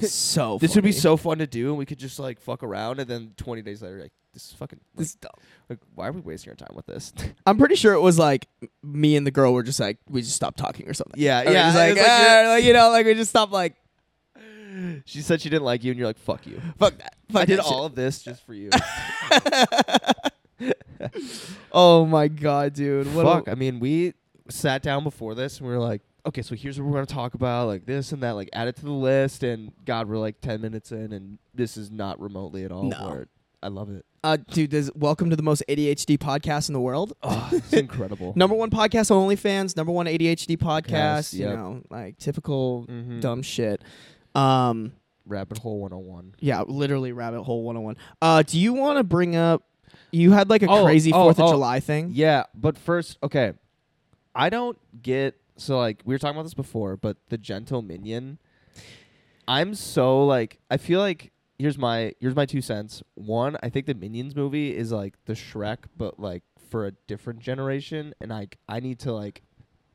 so 0.01 0.57
this 0.61 0.75
would 0.75 0.83
be 0.83 0.91
funny. 0.91 0.99
so 0.99 1.17
fun 1.17 1.37
to 1.39 1.47
do, 1.47 1.69
and 1.69 1.77
we 1.77 1.85
could 1.85 1.99
just 1.99 2.19
like 2.19 2.39
fuck 2.39 2.63
around, 2.63 2.99
and 2.99 3.09
then 3.09 3.33
20 3.37 3.61
days 3.61 3.81
later, 3.81 3.99
like 4.01 4.11
this 4.33 4.45
is 4.49 4.53
fucking. 4.53 4.79
Like, 4.93 4.99
This 4.99 5.09
is 5.09 5.15
dumb. 5.15 5.31
like 5.69 5.79
why 5.95 6.07
are 6.09 6.11
we 6.11 6.21
wasting 6.21 6.51
our 6.51 6.55
time 6.55 6.75
with 6.75 6.85
this? 6.85 7.13
I'm 7.45 7.57
pretty 7.57 7.75
sure 7.75 7.93
it 7.93 8.01
was 8.01 8.19
like 8.19 8.47
me 8.83 9.15
and 9.15 9.25
the 9.25 9.31
girl 9.31 9.53
were 9.53 9.63
just 9.63 9.79
like 9.79 9.97
we 10.09 10.21
just 10.21 10.35
stopped 10.35 10.57
talking 10.59 10.87
or 10.89 10.93
something. 10.93 11.19
yeah, 11.21 11.41
Or 11.41 11.51
yeah. 11.51 11.63
just 11.67 11.77
like, 11.77 11.91
it's 11.91 11.99
like 12.01 12.07
"Ah," 12.09 12.43
like, 12.49 12.63
you 12.63 12.73
know, 12.73 12.89
like 12.91 13.05
we 13.05 13.13
just 13.15 13.29
stopped 13.29 13.51
like 13.51 13.75
She 15.05 15.21
said 15.21 15.41
she 15.41 15.49
didn't 15.49 15.63
like 15.65 15.83
you, 15.83 15.91
and 15.91 15.97
you're 15.97 16.07
like, 16.07 16.19
"Fuck 16.19 16.45
you." 16.45 16.61
fuck 16.77 16.97
that. 16.99 17.15
Fuck 17.31 17.41
I 17.41 17.45
did 17.45 17.59
that 17.59 17.65
shit. 17.65 17.73
all 17.73 17.85
of 17.85 17.95
this 17.95 18.21
just 18.23 18.45
for 18.45 18.53
you. 18.53 18.69
Oh 21.71 22.05
my 22.05 22.27
god, 22.27 22.73
dude! 22.73 23.13
What 23.13 23.25
a- 23.25 23.29
Fuck. 23.29 23.47
I 23.49 23.55
mean, 23.55 23.79
we 23.79 24.13
sat 24.49 24.81
down 24.81 25.03
before 25.03 25.35
this, 25.35 25.59
and 25.59 25.67
we 25.67 25.73
were 25.73 25.79
like, 25.81 26.01
"Okay, 26.27 26.41
so 26.41 26.55
here's 26.55 26.79
what 26.79 26.85
we're 26.87 26.93
gonna 26.93 27.05
talk 27.05 27.33
about, 27.33 27.67
like 27.67 27.85
this 27.85 28.11
and 28.11 28.21
that, 28.23 28.31
like 28.31 28.49
add 28.53 28.67
it 28.67 28.75
to 28.77 28.83
the 28.85 28.91
list." 28.91 29.43
And 29.43 29.71
God, 29.85 30.07
we're 30.07 30.17
like 30.17 30.39
ten 30.41 30.61
minutes 30.61 30.91
in, 30.91 31.11
and 31.13 31.39
this 31.53 31.77
is 31.77 31.89
not 31.89 32.19
remotely 32.19 32.63
at 32.63 32.71
all. 32.71 32.83
No. 32.83 33.25
I 33.63 33.69
love 33.69 33.89
it. 33.89 34.05
uh, 34.23 34.37
dude, 34.51 34.69
this, 34.69 34.91
welcome 34.93 35.31
to 35.31 35.35
the 35.35 35.41
most 35.41 35.63
ADHD 35.67 36.15
podcast 36.19 36.69
in 36.69 36.73
the 36.73 36.79
world. 36.79 37.13
Oh, 37.23 37.49
it's 37.51 37.73
incredible. 37.73 38.33
Number 38.35 38.55
one 38.55 38.69
podcast 38.69 39.09
on 39.09 39.27
OnlyFans. 39.27 39.75
Number 39.75 39.91
one 39.91 40.05
ADHD 40.05 40.57
podcast. 40.57 40.89
Yes, 40.91 41.33
You 41.33 41.45
know, 41.47 41.81
like 41.89 42.17
typical 42.19 42.85
Mhm. 42.87 43.19
dumb 43.19 43.41
shit. 43.41 43.81
Um, 44.35 44.93
Rabbit 45.25 45.57
hole 45.57 45.79
101. 45.79 46.35
yeah, 46.39 46.61
literally 46.67 47.11
rabbit 47.13 47.41
hole 47.43 47.63
101. 47.63 47.97
Uh, 48.21 48.43
do 48.43 48.59
you 48.59 48.73
want 48.73 48.97
to 48.99 49.03
bring 49.03 49.35
up? 49.35 49.63
You 50.11 50.31
had 50.33 50.49
like 50.51 50.61
a 50.61 50.69
Oh, 50.69 50.85
crazy 50.85 51.11
oh, 51.11 51.23
Fourth 51.23 51.39
of 51.39 51.45
oh. 51.47 51.51
July 51.53 51.79
thing. 51.79 52.11
Yeah, 52.13 52.43
but 52.53 52.77
first, 52.77 53.17
okay. 53.23 53.53
I 54.35 54.49
don't 54.49 54.77
get 55.01 55.35
so 55.57 55.77
like 55.77 56.01
we 56.05 56.13
were 56.13 56.19
talking 56.19 56.35
about 56.37 56.43
this 56.43 56.53
before, 56.53 56.95
but 56.97 57.17
the 57.29 57.37
gentle 57.37 57.81
minion. 57.81 58.39
I'm 59.47 59.75
so 59.75 60.25
like 60.25 60.59
I 60.69 60.77
feel 60.77 60.99
like 60.99 61.31
here's 61.57 61.77
my 61.77 62.13
here's 62.19 62.35
my 62.35 62.45
two 62.45 62.61
cents. 62.61 63.01
One, 63.15 63.57
I 63.63 63.69
think 63.69 63.85
the 63.85 63.93
Minions 63.95 64.35
movie 64.35 64.75
is 64.75 64.91
like 64.91 65.15
the 65.25 65.33
Shrek, 65.33 65.79
but 65.95 66.19
like 66.19 66.43
for 66.69 66.85
a 66.85 66.91
different 67.07 67.39
generation, 67.39 68.13
and 68.19 68.31
I 68.33 68.47
I 68.67 68.79
need 68.79 68.99
to 68.99 69.13
like 69.13 69.43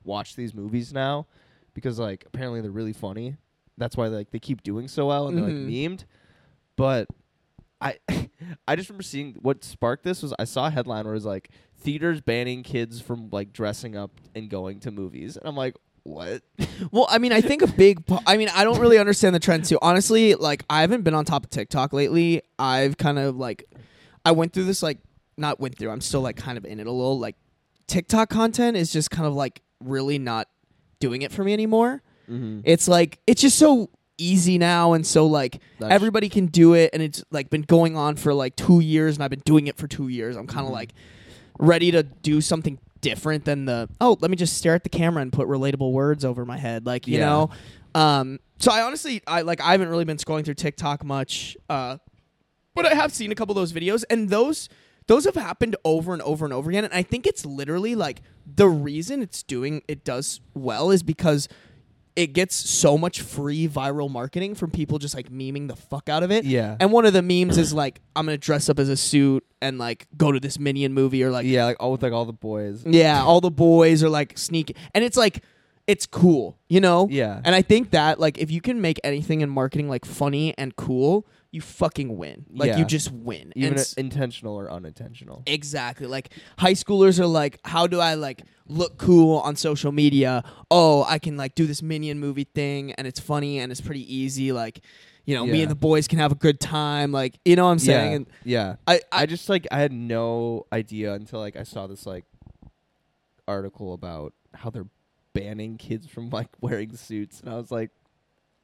watch 0.04 0.36
these 0.36 0.54
movies 0.54 0.92
now 0.92 1.26
because 1.74 1.98
like 1.98 2.24
apparently 2.26 2.60
they're 2.60 2.70
really 2.70 2.92
funny. 2.94 3.36
That's 3.78 3.96
why 3.96 4.06
like 4.08 4.30
they 4.30 4.38
keep 4.38 4.62
doing 4.62 4.88
so 4.88 5.06
well 5.06 5.28
and 5.28 5.36
they're 5.36 5.44
like 5.44 5.54
Mhm. 5.54 5.68
memed. 5.70 6.04
But 6.76 7.08
I 7.82 7.98
I 8.68 8.76
just 8.76 8.88
remember 8.88 9.02
seeing 9.02 9.34
what 9.40 9.64
sparked 9.64 10.04
this 10.04 10.22
was 10.22 10.32
I 10.38 10.44
saw 10.44 10.66
a 10.66 10.70
headline 10.70 11.04
where 11.04 11.14
it 11.14 11.16
was 11.16 11.24
like 11.24 11.50
theaters 11.78 12.20
banning 12.20 12.62
kids 12.62 13.00
from 13.00 13.28
like 13.30 13.52
dressing 13.52 13.96
up 13.96 14.12
and 14.34 14.48
going 14.48 14.80
to 14.80 14.90
movies. 14.90 15.36
And 15.36 15.46
I'm 15.46 15.56
like, 15.56 15.76
what? 16.04 16.42
Well, 16.90 17.06
I 17.08 17.18
mean, 17.18 17.32
I 17.32 17.40
think 17.40 17.62
a 17.62 17.68
big. 17.68 18.04
po- 18.06 18.18
I 18.26 18.36
mean, 18.36 18.48
I 18.48 18.64
don't 18.64 18.80
really 18.80 18.98
understand 18.98 19.36
the 19.36 19.40
trend 19.40 19.66
too. 19.66 19.78
Honestly, 19.80 20.34
like 20.34 20.64
I 20.68 20.80
haven't 20.80 21.02
been 21.02 21.14
on 21.14 21.24
top 21.24 21.44
of 21.44 21.50
TikTok 21.50 21.92
lately. 21.92 22.42
I've 22.58 22.96
kind 22.98 23.20
of 23.20 23.36
like, 23.36 23.72
I 24.24 24.32
went 24.32 24.52
through 24.52 24.64
this 24.64 24.82
like 24.82 24.98
not 25.36 25.60
went 25.60 25.78
through. 25.78 25.90
I'm 25.90 26.00
still 26.00 26.20
like 26.20 26.36
kind 26.36 26.58
of 26.58 26.64
in 26.64 26.80
it 26.80 26.88
a 26.88 26.90
little. 26.90 27.20
Like 27.20 27.36
TikTok 27.86 28.30
content 28.30 28.76
is 28.76 28.92
just 28.92 29.12
kind 29.12 29.28
of 29.28 29.34
like 29.34 29.62
really 29.80 30.18
not 30.18 30.48
doing 30.98 31.22
it 31.22 31.30
for 31.30 31.44
me 31.44 31.52
anymore. 31.52 32.02
Mm-hmm. 32.28 32.60
It's 32.64 32.88
like 32.88 33.20
it's 33.28 33.40
just 33.40 33.56
so 33.58 33.88
easy 34.22 34.58
now 34.58 34.92
and 34.92 35.06
so 35.06 35.26
like 35.26 35.60
That's- 35.78 35.94
everybody 35.94 36.28
can 36.28 36.46
do 36.46 36.74
it 36.74 36.90
and 36.92 37.02
it's 37.02 37.24
like 37.30 37.50
been 37.50 37.62
going 37.62 37.96
on 37.96 38.16
for 38.16 38.32
like 38.34 38.56
2 38.56 38.80
years 38.80 39.16
and 39.16 39.24
I've 39.24 39.30
been 39.30 39.42
doing 39.44 39.66
it 39.66 39.76
for 39.76 39.86
2 39.88 40.08
years. 40.08 40.36
I'm 40.36 40.46
kind 40.46 40.66
of 40.66 40.70
Mhm. 40.70 40.76
like 40.76 40.92
ready 41.58 41.90
to 41.90 42.02
do 42.02 42.40
something 42.40 42.78
different 43.00 43.44
than 43.44 43.64
the 43.64 43.88
oh, 44.00 44.16
let 44.20 44.30
me 44.30 44.36
just 44.36 44.56
stare 44.56 44.74
at 44.74 44.84
the 44.84 44.88
camera 44.88 45.22
and 45.22 45.32
put 45.32 45.48
relatable 45.48 45.92
words 45.92 46.24
over 46.24 46.44
my 46.44 46.56
head 46.56 46.86
like, 46.86 47.06
you 47.08 47.18
Yeah. 47.18 47.26
know. 47.26 47.50
Um 47.94 48.38
so 48.58 48.70
I 48.70 48.82
honestly 48.82 49.22
I 49.26 49.42
like 49.42 49.60
I 49.60 49.72
haven't 49.72 49.88
really 49.88 50.04
been 50.04 50.16
scrolling 50.18 50.44
through 50.44 50.54
TikTok 50.54 51.04
much 51.04 51.56
uh 51.68 51.98
but 52.74 52.86
I 52.86 52.94
have 52.94 53.12
seen 53.12 53.32
a 53.32 53.34
couple 53.34 53.52
of 53.52 53.56
those 53.56 53.72
videos 53.72 54.04
and 54.08 54.28
those 54.30 54.68
those 55.08 55.24
have 55.24 55.34
happened 55.34 55.74
over 55.84 56.12
and 56.12 56.22
over 56.22 56.44
and 56.44 56.54
over 56.54 56.70
again 56.70 56.84
and 56.84 56.94
I 56.94 57.02
think 57.02 57.26
it's 57.26 57.44
literally 57.44 57.94
like 57.96 58.22
the 58.46 58.68
reason 58.68 59.20
it's 59.20 59.42
doing 59.42 59.82
it 59.88 60.04
does 60.04 60.40
well 60.54 60.90
is 60.92 61.02
because 61.02 61.48
it 62.14 62.34
gets 62.34 62.54
so 62.54 62.98
much 62.98 63.22
free 63.22 63.66
viral 63.68 64.10
marketing 64.10 64.54
from 64.54 64.70
people 64.70 64.98
just 64.98 65.14
like 65.14 65.30
memeing 65.30 65.68
the 65.68 65.76
fuck 65.76 66.08
out 66.08 66.22
of 66.22 66.30
it. 66.30 66.44
Yeah. 66.44 66.76
And 66.78 66.92
one 66.92 67.06
of 67.06 67.12
the 67.12 67.22
memes 67.22 67.56
is 67.56 67.72
like, 67.72 68.00
I'm 68.14 68.26
gonna 68.26 68.38
dress 68.38 68.68
up 68.68 68.78
as 68.78 68.88
a 68.88 68.96
suit 68.96 69.44
and 69.60 69.78
like 69.78 70.06
go 70.16 70.32
to 70.32 70.38
this 70.38 70.58
minion 70.58 70.92
movie 70.92 71.22
or 71.24 71.30
like 71.30 71.46
yeah, 71.46 71.64
like 71.64 71.76
all 71.80 71.92
with 71.92 72.02
like 72.02 72.12
all 72.12 72.24
the 72.24 72.32
boys. 72.32 72.84
yeah, 72.84 73.22
all 73.22 73.40
the 73.40 73.50
boys 73.50 74.02
are 74.02 74.10
like 74.10 74.36
sneaking 74.36 74.76
and 74.94 75.04
it's 75.04 75.16
like 75.16 75.42
it's 75.86 76.06
cool, 76.06 76.58
you 76.68 76.80
know? 76.80 77.08
Yeah. 77.10 77.40
And 77.44 77.54
I 77.54 77.62
think 77.62 77.90
that 77.90 78.20
like 78.20 78.38
if 78.38 78.50
you 78.50 78.60
can 78.60 78.80
make 78.80 79.00
anything 79.04 79.40
in 79.40 79.48
marketing 79.48 79.88
like 79.88 80.04
funny 80.04 80.54
and 80.58 80.76
cool, 80.76 81.26
you 81.52 81.60
fucking 81.60 82.16
win. 82.16 82.46
Like 82.50 82.68
Yeah. 82.68 82.78
you 82.78 82.84
just 82.86 83.12
win. 83.12 83.52
Even 83.54 83.74
s- 83.78 83.92
intentional 83.92 84.58
or 84.58 84.72
unintentional. 84.72 85.42
Exactly. 85.46 86.06
Like 86.06 86.30
high 86.58 86.72
schoolers 86.72 87.20
are 87.20 87.26
like, 87.26 87.60
how 87.64 87.86
do 87.86 88.00
I 88.00 88.14
like 88.14 88.42
look 88.66 88.96
cool 88.98 89.36
on 89.40 89.54
social 89.56 89.92
media? 89.92 90.42
Oh, 90.70 91.04
I 91.06 91.18
can 91.18 91.36
like 91.36 91.54
do 91.54 91.66
this 91.66 91.82
minion 91.82 92.18
movie 92.18 92.48
thing 92.54 92.92
and 92.92 93.06
it's 93.06 93.20
funny 93.20 93.58
and 93.58 93.70
it's 93.70 93.82
pretty 93.82 94.02
easy. 94.12 94.50
Like, 94.50 94.80
you 95.26 95.36
know, 95.36 95.44
me 95.46 95.60
and 95.62 95.70
the 95.70 95.74
boys 95.76 96.08
can 96.08 96.18
have 96.18 96.32
a 96.32 96.36
good 96.36 96.58
time. 96.58 97.12
Like, 97.12 97.38
you 97.44 97.54
know 97.54 97.66
what 97.66 97.72
I'm 97.72 97.78
saying? 97.78 98.10
yeah. 98.10 98.16
And 98.16 98.26
yeah. 98.44 98.76
I, 98.88 98.94
I 99.12 99.22
I, 99.22 99.26
just 99.26 99.48
like 99.50 99.68
I 99.70 99.78
had 99.78 99.92
no 99.92 100.66
idea 100.72 101.12
until 101.12 101.38
like 101.38 101.54
I 101.56 101.64
saw 101.64 101.86
this 101.86 102.06
like 102.06 102.24
article 103.46 103.92
about 103.92 104.32
how 104.54 104.70
they're 104.70 104.88
banning 105.34 105.76
kids 105.78 106.06
from 106.06 106.30
like 106.30 106.48
wearing 106.60 106.96
suits 106.96 107.40
and 107.40 107.50
I 107.52 107.56
was 107.56 107.70
like 107.70 107.90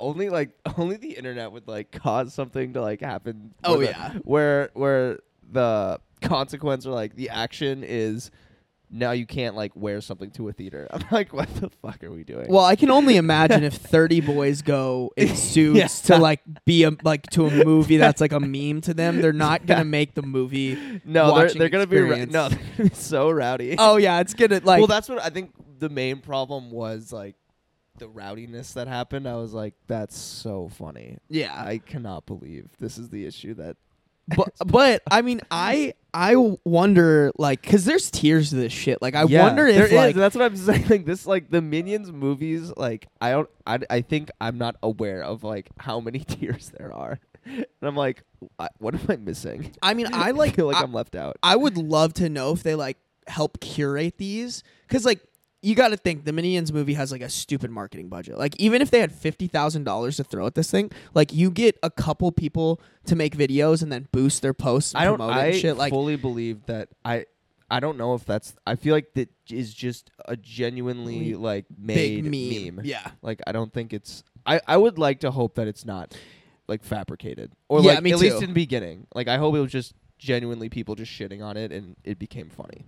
only 0.01 0.29
like 0.29 0.51
only 0.79 0.97
the 0.97 1.13
internet 1.13 1.53
would 1.53 1.67
like 1.69 1.91
cause 1.93 2.33
something 2.35 2.73
to 2.75 2.81
like 2.81 3.01
happen 3.01 3.55
Oh, 3.65 3.79
where 3.79 3.87
the- 3.87 3.93
yeah. 3.93 4.13
where 4.25 4.71
where 4.75 5.19
the 5.51 6.01
consequence 6.21 6.87
or 6.87 6.91
like 6.93 7.15
the 7.17 7.31
action 7.31 7.83
is 7.85 8.31
now 8.91 9.11
you 9.11 9.27
can't 9.27 9.55
like 9.55 9.73
wear 9.77 10.01
something 10.01 10.31
to 10.31 10.49
a 10.49 10.53
theater. 10.53 10.89
I'm 10.93 11.03
like, 11.11 11.35
what 11.35 11.47
the 11.57 11.69
fuck 11.83 12.03
are 12.03 12.11
we 12.11 12.25
doing? 12.25 12.47
Well, 12.49 12.65
I 12.65 12.75
can 12.75 12.91
only 12.91 13.17
imagine 13.27 13.63
if 13.63 13.75
30 13.75 14.23
boys 14.23 14.63
go 14.63 15.13
in 15.17 15.37
suits 15.37 15.79
Yeah. 15.79 16.17
to 16.17 16.23
like 16.23 16.41
be 16.65 16.85
a 16.85 16.93
like 17.03 17.25
to 17.33 17.47
a 17.47 17.65
movie 17.65 17.99
that's 17.99 18.21
like 18.23 18.33
a 18.33 18.41
meme 18.41 18.81
to 18.83 18.95
them. 18.95 19.21
They're 19.21 19.33
not 19.35 19.67
gonna 19.67 19.85
make 19.85 20.15
the 20.15 20.23
movie. 20.23 21.01
no, 21.05 21.35
they're 21.37 21.51
they're 21.51 21.69
gonna 21.69 21.87
be 21.87 22.01
ra- 22.01 22.25
no, 22.31 22.49
they're 22.49 22.59
gonna 22.79 22.89
be 22.91 22.95
so 22.95 23.31
rowdy. 23.31 23.75
Oh 23.79 23.97
yeah, 23.99 24.21
it's 24.21 24.33
gonna 24.35 24.61
like 24.65 24.79
well, 24.79 24.87
that's 24.87 25.09
what 25.09 25.23
I 25.23 25.29
think. 25.31 25.53
The 25.81 25.89
main 25.91 26.19
problem 26.21 26.73
was 26.73 27.13
like 27.13 27.37
the 27.99 28.09
rowdiness 28.09 28.73
that 28.75 28.89
happened. 28.89 29.29
I 29.29 29.37
was 29.37 29.53
like, 29.53 29.75
that's 29.87 30.17
so 30.17 30.69
funny. 30.69 31.19
yeah. 31.29 31.55
I 31.55 31.79
cannot 31.79 32.27
believe 32.27 32.69
this 32.79 32.99
is 32.99 33.09
the 33.11 33.27
issue 33.27 33.55
that. 33.55 33.77
but 34.37 34.53
but 34.67 35.03
I 35.11 35.23
mean, 35.23 35.41
I 35.51 35.95
I 36.13 36.37
wonder 36.65 37.33
like 37.39 37.63
because 37.63 37.87
there's 37.87 38.11
tiers 38.11 38.51
to 38.51 38.57
this 38.57 38.73
shit. 38.75 39.01
Like 39.01 39.15
I 39.15 39.25
Yeah, 39.25 39.43
wonder 39.43 39.67
if 39.67 39.75
there 39.77 39.87
is, 39.87 39.93
like 39.93 40.15
and 40.17 40.23
That's 40.23 40.37
what 40.37 40.45
I'm 40.45 40.57
saying. 40.69 40.87
Like 40.89 41.07
this, 41.07 41.27
like 41.27 41.51
the 41.51 41.63
Minions 41.63 42.13
movies. 42.13 42.71
Like 42.77 43.09
I 43.23 43.31
don't. 43.31 43.49
I, 43.67 43.79
I 43.89 44.01
think 44.03 44.31
I'm 44.39 44.59
not 44.59 44.77
aware 44.83 45.23
of 45.23 45.45
like 45.45 45.71
how 45.79 46.01
many 46.01 46.19
tiers 46.29 46.71
there 46.79 46.93
are, 46.93 47.19
and 47.47 47.65
I'm 47.81 47.97
like, 47.97 48.23
what 48.79 48.95
am 48.95 49.01
I 49.09 49.17
missing? 49.17 49.73
I 49.81 49.95
mean 49.95 50.09
I 50.13 50.33
like 50.33 50.55
feel 50.57 50.67
like 50.67 50.77
I, 50.77 50.83
I'm 50.83 50.93
left 50.93 51.15
out. 51.17 51.39
I 51.43 51.57
would 51.57 51.79
love 51.79 52.13
to 52.15 52.29
know 52.29 52.53
if 52.53 52.63
they 52.63 52.75
like 52.75 52.99
help 53.29 53.61
curate 53.61 54.19
these 54.19 54.63
because 54.87 55.05
like 55.07 55.21
you 55.63 55.75
got 55.75 55.89
to 55.89 55.97
think 55.97 56.25
the 56.25 56.33
Minions 56.33 56.73
movie 56.73 56.95
has 56.95 57.11
like 57.11 57.21
a 57.21 57.29
stupid 57.29 57.71
marketing 57.71 58.09
budget. 58.09 58.39
Like 58.39 58.55
even 58.59 58.81
if 58.81 58.91
they 58.91 59.01
had 59.01 59.13
fifty 59.13 59.49
thousand 59.49 59.85
dollars 59.85 60.17
to 60.17 60.25
throw 60.25 60.47
at 60.47 60.55
this 60.55 60.71
thing, 60.71 60.91
like 61.15 61.33
you 61.33 61.51
get 61.51 61.79
a 61.83 61.91
couple 61.91 62.31
people 62.33 62.81
to 63.07 63.17
make 63.17 63.37
videos 63.37 63.83
and 63.83 63.91
then 63.91 64.09
boost 64.13 64.43
their 64.43 64.55
posts 64.55 64.93
and 64.93 65.03
I 65.03 65.05
don't. 65.05 65.17
promote 65.17 65.37
it 65.37 65.41
I 65.41 65.47
and 65.47 65.57
shit. 65.57 65.77
Like 65.77 65.93
fully 65.93 66.17
believe 66.17 66.67
that. 66.67 66.89
I. 67.05 67.27
I 67.71 67.81
don't 67.81 67.99
know 67.99 68.15
if 68.15 68.25
that's. 68.25 68.57
I 68.67 68.77
feel 68.77 68.95
like 68.95 69.13
that 69.13 69.29
is 69.51 69.75
just 69.75 70.11
a 70.25 70.37
genuinely 70.37 71.35
like 71.35 71.67
made 71.79 72.25
big 72.25 72.75
meme. 72.75 72.81
Yeah. 72.83 73.11
Like 73.21 73.43
I 73.47 73.53
don't 73.53 73.71
think 73.71 73.93
it's. 73.93 74.25
I 74.47 74.63
I 74.67 74.79
would 74.79 74.99
like 74.99 75.21
to 75.21 75.31
hope 75.31 75.57
that 75.57 75.69
it's 75.69 75.85
not 75.85 76.17
like 76.67 76.83
fabricated 76.83 77.53
or 77.69 77.81
Yeah, 77.81 77.95
like 77.95 78.07
at 78.11 78.19
least 78.21 78.41
in 78.41 78.49
the 78.49 78.55
beginning. 78.55 79.07
Like 79.15 79.29
I 79.29 79.37
hope 79.37 79.55
it 79.55 79.61
was 79.61 79.71
just 79.71 79.93
genuinely 80.19 80.71
people 80.71 80.95
just 80.95 81.13
shitting 81.13 81.43
on 81.45 81.59
it 81.59 81.71
and 81.71 81.95
it 82.05 82.19
became 82.19 82.49
funny. 82.49 82.87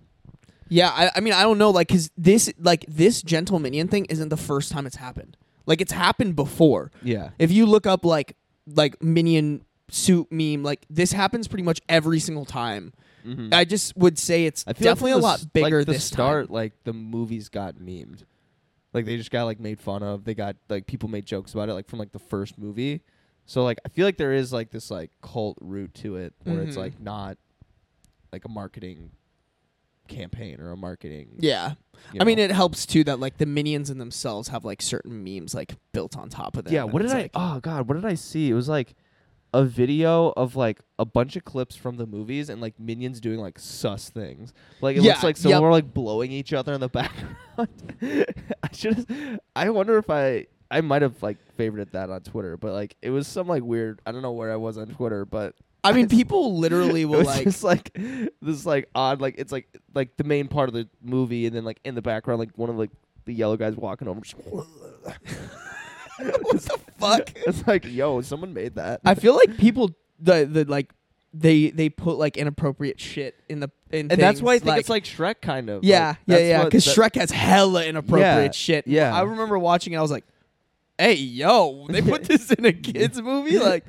Yeah, 0.73 0.89
I, 0.89 1.11
I 1.17 1.19
mean, 1.19 1.33
I 1.33 1.41
don't 1.43 1.57
know, 1.57 1.69
like, 1.69 1.89
cause 1.89 2.09
this, 2.17 2.49
like, 2.57 2.85
this 2.87 3.21
gentle 3.21 3.59
minion 3.59 3.89
thing 3.89 4.05
isn't 4.05 4.29
the 4.29 4.37
first 4.37 4.71
time 4.71 4.85
it's 4.87 4.95
happened. 4.95 5.35
Like, 5.65 5.81
it's 5.81 5.91
happened 5.91 6.35
before. 6.37 6.91
Yeah. 7.03 7.31
If 7.37 7.51
you 7.51 7.65
look 7.65 7.85
up 7.85 8.05
like, 8.05 8.37
like 8.73 9.01
minion 9.03 9.65
suit 9.89 10.31
meme, 10.31 10.63
like 10.63 10.85
this 10.89 11.11
happens 11.11 11.47
pretty 11.49 11.63
much 11.63 11.81
every 11.89 12.19
single 12.19 12.45
time. 12.45 12.93
Mhm. 13.25 13.53
I 13.53 13.65
just 13.65 13.95
would 13.97 14.17
say 14.17 14.45
it's 14.45 14.63
feel 14.63 14.71
like 14.73 14.77
definitely 14.79 15.11
a 15.11 15.17
lot 15.17 15.45
bigger 15.51 15.79
like 15.79 15.87
the 15.87 15.93
this 15.93 16.05
start. 16.05 16.47
time. 16.47 16.53
Like 16.53 16.73
the 16.85 16.93
movies 16.93 17.49
got 17.49 17.75
memed, 17.75 18.23
like 18.93 19.05
they 19.05 19.17
just 19.17 19.29
got 19.31 19.43
like 19.43 19.59
made 19.59 19.79
fun 19.79 20.01
of. 20.03 20.23
They 20.23 20.33
got 20.33 20.55
like 20.69 20.87
people 20.87 21.09
made 21.09 21.25
jokes 21.25 21.53
about 21.53 21.67
it, 21.69 21.73
like 21.73 21.87
from 21.89 21.99
like 21.99 22.13
the 22.13 22.19
first 22.19 22.57
movie. 22.57 23.01
So 23.45 23.63
like 23.63 23.79
I 23.85 23.89
feel 23.89 24.05
like 24.07 24.17
there 24.17 24.31
is 24.33 24.53
like 24.53 24.71
this 24.71 24.89
like 24.89 25.11
cult 25.21 25.57
root 25.59 25.93
to 25.95 26.15
it, 26.15 26.33
where 26.45 26.61
it's 26.61 26.75
Mhm. 26.77 26.79
like 26.79 26.99
not 27.01 27.37
like 28.31 28.45
a 28.45 28.49
marketing 28.49 29.11
campaign 30.11 30.59
or 30.61 30.71
a 30.71 30.77
marketing. 30.77 31.29
Yeah, 31.39 31.73
you 32.13 32.21
I 32.21 32.23
mean, 32.23 32.37
it 32.39 32.51
helps 32.51 32.85
too 32.85 33.03
that 33.05 33.19
like 33.19 33.37
the 33.37 33.45
minions 33.45 33.89
in 33.89 33.97
themselves 33.97 34.49
have 34.49 34.63
like 34.65 34.81
certain 34.81 35.23
memes 35.23 35.55
like 35.55 35.75
built 35.93 36.15
on 36.17 36.29
top 36.29 36.57
of 36.57 36.65
them. 36.65 36.73
Yeah, 36.73 36.83
what 36.83 37.01
did 37.01 37.11
I? 37.11 37.13
like- 37.23 37.31
oh 37.33 37.59
God, 37.61 37.87
what 37.87 37.95
did 37.95 38.05
I 38.05 38.13
see? 38.15 38.49
It 38.49 38.53
was 38.53 38.69
like 38.69 38.93
a 39.53 39.65
video 39.65 40.29
of 40.37 40.55
like 40.55 40.79
a 40.97 41.03
bunch 41.03 41.35
of 41.35 41.43
clips 41.43 41.75
from 41.75 41.97
the 41.97 42.05
movies 42.05 42.47
and 42.49 42.61
like 42.61 42.79
minions 42.79 43.19
doing 43.19 43.37
like 43.39 43.59
sus 43.59 44.09
things. 44.09 44.53
Like 44.79 44.95
it 44.95 45.03
Yeah, 45.03 45.11
looks 45.11 45.23
like 45.23 45.35
someone 45.37 45.57
yep. 45.59 45.63
were 45.63 45.71
like 45.71 45.93
blowing 45.93 46.31
each 46.31 46.53
other 46.53 46.73
in 46.73 46.79
the 46.79 46.87
background. 46.99 47.35
I 48.01 48.69
should. 48.73 49.05
I 49.55 49.69
wonder 49.69 49.97
if 49.97 50.09
I. 50.09 50.47
I 50.73 50.79
might 50.79 51.01
have 51.01 51.21
like 51.21 51.37
favorited 51.57 51.91
that 51.91 52.09
on 52.09 52.21
Twitter, 52.21 52.55
but 52.55 52.71
like 52.71 52.95
it 53.01 53.09
was 53.09 53.27
some 53.27 53.45
like 53.47 53.61
weird. 53.61 53.99
I 54.05 54.13
don't 54.13 54.21
know 54.21 54.31
where 54.31 54.53
I 54.53 54.55
was 54.55 54.77
on 54.77 54.87
Twitter, 54.87 55.25
but 55.25 55.53
I 55.83 55.93
mean, 55.93 56.07
people 56.09 56.57
literally 56.59 57.01
it 57.03 57.05
will 57.05 57.23
like. 57.23 57.43
just 57.43 57.63
like 57.63 57.91
this 58.41 58.65
like 58.65 58.89
odd 58.93 59.19
like 59.21 59.35
it's 59.37 59.51
like 59.51 59.67
like 59.95 60.15
the 60.17 60.23
main 60.23 60.47
part 60.47 60.69
of 60.69 60.73
the 60.75 60.87
movie, 61.01 61.45
and 61.47 61.55
then 61.55 61.63
like 61.63 61.79
in 61.83 61.95
the 61.95 62.01
background 62.01 62.39
like 62.39 62.55
one 62.57 62.69
of 62.69 62.77
like 62.77 62.91
the 63.25 63.33
yellow 63.33 63.57
guys 63.57 63.75
walking 63.75 64.07
over. 64.07 64.21
Just 64.21 64.35
what 64.37 64.67
the 66.17 66.79
fuck? 66.99 67.31
It's 67.47 67.65
like, 67.67 67.85
yo, 67.85 68.21
someone 68.21 68.53
made 68.53 68.75
that. 68.75 69.01
I 69.05 69.15
feel 69.15 69.35
like 69.35 69.57
people 69.57 69.91
the 70.19 70.45
the 70.45 70.65
like 70.65 70.93
they 71.33 71.69
they 71.71 71.89
put 71.89 72.17
like 72.17 72.37
inappropriate 72.37 72.99
shit 72.99 73.35
in 73.49 73.59
the 73.61 73.71
in 73.89 74.11
and 74.11 74.21
that's 74.21 74.41
why 74.41 74.53
I 74.53 74.59
things, 74.59 74.65
think 74.71 74.79
it's 74.81 74.89
like 74.89 75.03
Shrek 75.05 75.41
kind 75.41 75.69
of. 75.69 75.83
yeah 75.83 76.15
Like, 76.27 76.39
yeah 76.41 76.47
yeah 76.47 76.63
because 76.65 76.85
Shrek 76.85 77.15
has 77.15 77.31
hella 77.31 77.85
inappropriate 77.85 78.27
Yeah, 78.45 78.51
shit. 78.51 78.87
yeah. 78.87 79.15
I 79.15 79.21
remember 79.23 79.57
watching 79.57 79.93
it. 79.93 79.97
I 79.97 80.01
was 80.01 80.11
like, 80.11 80.25
hey 80.99 81.13
yo, 81.13 81.87
they 81.89 82.01
put 82.01 82.23
this 82.27 82.51
in 82.51 82.65
a 82.65 82.73
kids 82.73 83.19
movie. 83.21 83.57
Like, 83.57 83.85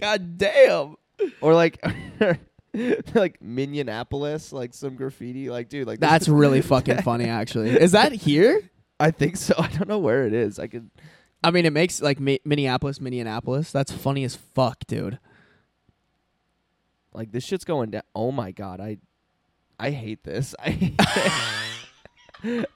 god 0.00 0.38
damn. 0.38 0.96
Or 1.40 1.54
like 1.54 1.82
like 3.14 3.40
Minionapolis, 3.40 4.52
like 4.52 4.74
some 4.74 4.94
graffiti, 4.96 5.50
like 5.50 5.68
dude, 5.68 5.86
like 5.86 6.00
That's 6.00 6.28
really 6.28 6.60
fucking 6.62 7.02
funny. 7.02 7.24
Actually, 7.28 7.70
is 7.70 7.92
that 7.92 8.12
here? 8.12 8.70
I 9.00 9.10
think 9.10 9.36
so. 9.36 9.54
I 9.58 9.68
don't 9.68 9.88
know 9.88 9.98
where 9.98 10.26
it 10.26 10.32
is. 10.32 10.58
I 10.58 10.66
could. 10.66 10.90
I 11.42 11.50
mean, 11.50 11.66
it 11.66 11.72
makes 11.72 12.02
like 12.02 12.18
Mi- 12.18 12.40
Minneapolis, 12.44 13.00
Minneapolis. 13.00 13.70
That's 13.70 13.92
funny 13.92 14.24
as 14.24 14.34
fuck, 14.34 14.78
dude. 14.86 15.18
Like 17.12 17.32
this 17.32 17.44
shit's 17.44 17.64
going 17.64 17.90
down. 17.90 18.02
Oh 18.14 18.32
my 18.32 18.50
god, 18.50 18.80
I, 18.80 18.98
I 19.78 19.90
hate 19.90 20.24
this. 20.24 20.54
I, 20.58 20.94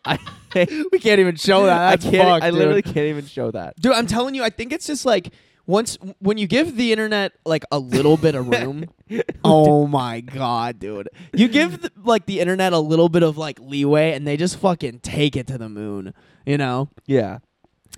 I, 0.05 0.18
hate, 0.52 0.70
We 0.90 0.98
can't 0.98 1.20
even 1.20 1.37
show 1.37 1.66
that. 1.66 1.90
That's 1.90 2.07
I 2.07 2.11
can't. 2.11 2.42
I 2.42 2.50
dude. 2.50 2.59
literally 2.59 2.83
can't 2.83 2.96
even 2.98 3.26
show 3.26 3.50
that. 3.50 3.78
Dude, 3.81 3.92
I'm 3.92 4.07
telling 4.07 4.35
you, 4.35 4.42
I 4.42 4.50
think 4.50 4.72
it's 4.72 4.87
just 4.87 5.05
like 5.05 5.33
once 5.66 5.96
when 6.18 6.38
you 6.38 6.46
give 6.46 6.77
the 6.77 6.90
internet 6.92 7.33
like 7.44 7.64
a 7.70 7.79
little 7.79 8.16
bit 8.16 8.35
of 8.35 8.48
room. 8.48 8.87
oh 9.44 9.87
my 9.87 10.20
god, 10.20 10.79
dude! 10.79 11.09
You 11.33 11.48
give 11.48 11.83
the, 11.83 11.92
like 12.05 12.27
the 12.27 12.40
internet 12.40 12.72
a 12.72 12.79
little 12.79 13.09
bit 13.09 13.22
of 13.22 13.38
like 13.38 13.59
leeway, 13.61 14.12
and 14.12 14.27
they 14.27 14.37
just 14.37 14.57
fucking 14.59 15.01
take 15.01 15.37
it 15.37 15.46
to 15.48 15.59
the 15.59 15.68
moon. 15.68 16.14
You 16.46 16.59
know, 16.59 16.88
Yeah. 17.07 17.38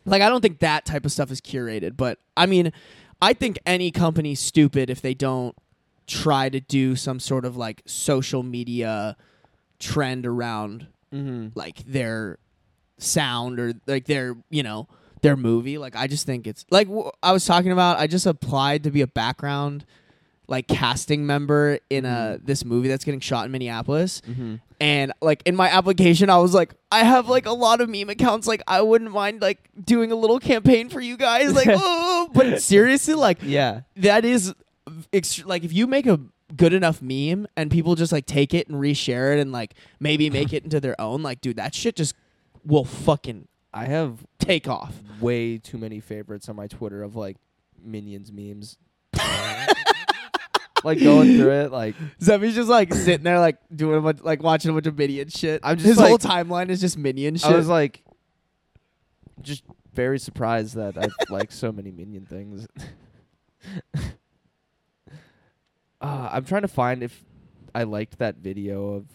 like 0.05 0.20
I 0.22 0.29
don't 0.29 0.40
think 0.42 0.59
that 0.59 0.85
type 0.85 1.05
of 1.07 1.12
stuff 1.12 1.31
is 1.31 1.40
curated, 1.40 1.96
but 1.96 2.18
I 2.37 2.46
mean, 2.46 2.72
I 3.22 3.33
think 3.33 3.59
any 3.64 3.90
company's 3.90 4.40
stupid 4.40 4.90
if 4.90 5.00
they 5.00 5.14
don't 5.14 5.55
try 6.07 6.50
to 6.50 6.61
do 6.61 6.94
some 6.96 7.18
sort 7.18 7.46
of 7.46 7.57
like 7.57 7.81
social 7.87 8.42
media 8.42 9.16
trend 9.79 10.27
around 10.27 10.88
Mm-hmm. 11.14 11.50
like 11.55 11.79
their 11.87 12.38
sound 12.98 13.61
or 13.61 13.72
like 13.87 14.07
their 14.07 14.37
you 14.50 14.62
know 14.64 14.88
their 15.25 15.37
movie 15.37 15.77
like 15.79 15.97
i 15.97 16.07
just 16.07 16.25
think 16.27 16.47
it's 16.47 16.65
like 16.71 16.87
w- 16.87 17.11
i 17.23 17.33
was 17.33 17.45
talking 17.45 17.73
about 17.73 17.99
i 17.99 18.07
just 18.07 18.27
applied 18.27 18.85
to 18.85 18.91
be 18.91 19.01
a 19.01 19.07
background 19.07 19.85
like 20.47 20.69
casting 20.69 21.25
member 21.27 21.79
in 21.89 22.05
a 22.05 22.39
this 22.43 22.65
movie 22.65 22.87
that's 22.89 23.05
getting 23.05 23.21
shot 23.21 23.47
in 23.47 23.51
minneapolis 23.53 24.21
Mm-hmm. 24.29 24.57
and 24.81 25.13
like 25.23 25.43
in 25.47 25.57
my 25.57 25.69
application 25.71 26.29
i 26.31 26.37
was 26.37 26.53
like 26.53 26.75
i 26.93 27.03
have 27.03 27.29
like 27.29 27.47
a 27.47 27.53
lot 27.53 27.81
of 27.81 27.89
meme 27.89 28.11
accounts 28.11 28.47
like 28.47 28.63
i 28.69 28.81
wouldn't 28.83 29.11
mind 29.13 29.41
like 29.41 29.59
doing 29.83 30.13
a 30.13 30.15
little 30.15 30.39
campaign 30.39 30.89
for 30.91 31.01
you 31.01 31.17
guys 31.17 31.55
like 31.55 31.69
oh 31.71 32.29
but 32.35 32.61
seriously 32.63 33.15
like 33.15 33.39
Yeah. 33.43 33.81
that 33.97 34.25
is 34.27 34.55
ext- 35.13 35.47
like 35.47 35.65
if 35.65 35.73
you 35.73 35.87
make 35.87 36.07
a 36.07 36.21
good 36.55 36.75
enough 36.75 37.01
meme 37.01 37.47
and 37.57 37.71
people 37.71 37.95
just 37.95 38.13
like 38.13 38.27
take 38.27 38.53
it 38.53 38.69
and 38.69 38.77
reshare 38.79 39.35
it 39.35 39.41
and 39.41 39.51
like 39.51 39.73
maybe 39.99 40.29
make 40.29 40.53
it 40.57 40.65
into 40.65 40.79
their 40.81 41.01
own 41.01 41.23
like 41.23 41.41
dude 41.41 41.57
that 41.57 41.75
shit 41.75 41.97
just 41.97 42.15
will 42.67 42.85
fucking 42.85 43.49
I 43.75 43.87
have 43.87 44.25
take 44.39 44.69
off 44.69 44.95
way 45.21 45.59
too 45.59 45.79
many 45.79 45.99
favorites 45.99 46.49
on 46.49 46.55
my 46.55 46.69
Twitter 46.69 47.03
of 47.03 47.17
like 47.17 47.37
minions 47.83 48.31
memes. 48.33 48.79
like 50.85 51.01
going 51.01 51.37
through 51.37 51.51
it, 51.51 51.73
like 51.73 51.97
Zemi's 52.23 52.55
just 52.55 52.69
like 52.69 52.95
sitting 52.95 53.25
there 53.25 53.41
like 53.41 53.57
doing 53.75 53.99
a 53.99 54.01
bunch, 54.01 54.23
like 54.23 54.43
watching 54.43 54.71
a 54.71 54.75
bunch 54.75 54.87
of 54.87 54.97
minion 54.97 55.29
shit 55.29 55.61
I'm 55.65 55.77
just 55.77 55.89
his 55.89 55.99
whole 55.99 56.19
timeline 56.19 56.69
is 56.69 56.81
just 56.81 56.97
minion 56.97 57.37
shit 57.37 57.51
I 57.51 57.57
was 57.57 57.69
like, 57.69 58.05
just 59.43 59.65
very 59.93 60.21
surprised 60.21 60.77
that 60.77 60.97
I 60.97 61.09
like 61.33 61.51
so 61.51 61.73
many 61.73 61.91
minion 61.91 62.27
things. 62.27 62.69
uh, 66.01 66.29
I'm 66.33 66.45
trying 66.45 66.63
to 66.63 66.69
find 66.69 67.03
if 67.03 67.25
I 67.75 67.83
liked 67.83 68.19
that 68.19 68.37
video 68.37 68.95
of 68.95 69.07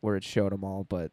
where 0.00 0.16
it 0.16 0.24
showed 0.24 0.52
them 0.52 0.64
all, 0.64 0.84
but 0.84 1.12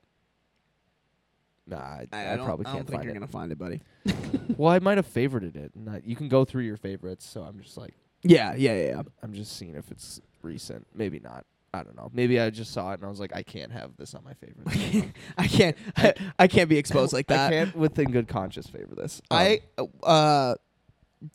nah, 1.68 1.78
I, 1.78 2.08
I, 2.14 2.36
don't- 2.36 2.46
probably 2.46 2.66
can't 2.66 2.78
don't 2.78 2.86
think 2.88 2.96
find 3.00 3.04
you're 3.06 3.12
it. 3.12 3.20
gonna 3.20 3.28
find 3.28 3.52
it 3.52 3.58
buddy 3.58 3.82
Well, 4.58 4.72
I 4.72 4.80
might 4.80 4.98
have 4.98 5.08
favorited 5.12 5.56
it. 5.56 5.72
and 5.76 5.90
I- 5.90 6.02
you 6.06 6.16
can 6.16 6.30
go 6.30 6.46
through 6.46 6.64
your 6.64 6.78
favorites, 6.78 7.26
so 7.26 7.42
I'm 7.42 7.60
just 7.62 7.78
like, 7.78 7.94
yeah 8.24 8.54
yeah 8.56 8.74
yeah, 8.76 8.88
yeah. 8.88 9.02
I'm 9.24 9.34
just 9.34 9.56
seeing 9.58 9.76
if 9.76 9.92
it's 9.92 10.22
recent. 10.42 10.86
Maybe 10.96 11.20
not. 11.20 11.46
I 11.74 11.84
don't 11.84 11.98
know. 11.98 12.10
Maybe 12.14 12.40
I 12.40 12.50
just 12.52 12.72
saw 12.72 12.92
it 12.92 12.96
and 12.96 13.04
I 13.06 13.10
was 13.10 13.20
like, 13.20 13.36
I 13.36 13.44
can't 13.44 13.72
have 13.74 13.98
this 13.98 14.14
on 14.16 14.24
my 14.24 14.34
favorites. 14.36 15.12
I 15.38 15.48
can't 15.48 15.76
I, 15.98 16.14
I 16.40 16.48
can't 16.48 16.70
be 16.70 16.78
exposed 16.78 17.12
like 17.12 17.28
that 17.28 17.48
I 17.48 17.50
can't, 17.66 17.76
within 17.76 18.12
good 18.12 18.28
conscience, 18.30 18.68
favor 18.70 18.96
this. 18.96 19.22
Um, 19.30 19.38
I 19.38 19.60
uh 20.04 20.56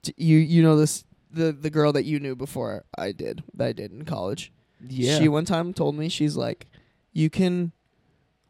d- 0.02 0.14
you 0.16 0.38
you 0.38 0.62
know 0.62 0.76
this 0.76 1.04
the 1.30 1.52
the 1.52 1.68
girl 1.70 1.92
that 1.92 2.04
you 2.04 2.18
knew 2.20 2.34
before 2.34 2.84
I 2.96 3.12
did 3.12 3.42
that 3.54 3.66
I 3.68 3.72
did 3.72 3.92
in 3.92 4.04
college. 4.06 4.50
yeah. 4.88 5.18
She 5.18 5.28
one 5.28 5.44
time 5.44 5.74
told 5.74 5.94
me 5.96 6.08
she's 6.08 6.36
like, 6.36 6.66
you 7.12 7.28
can 7.28 7.72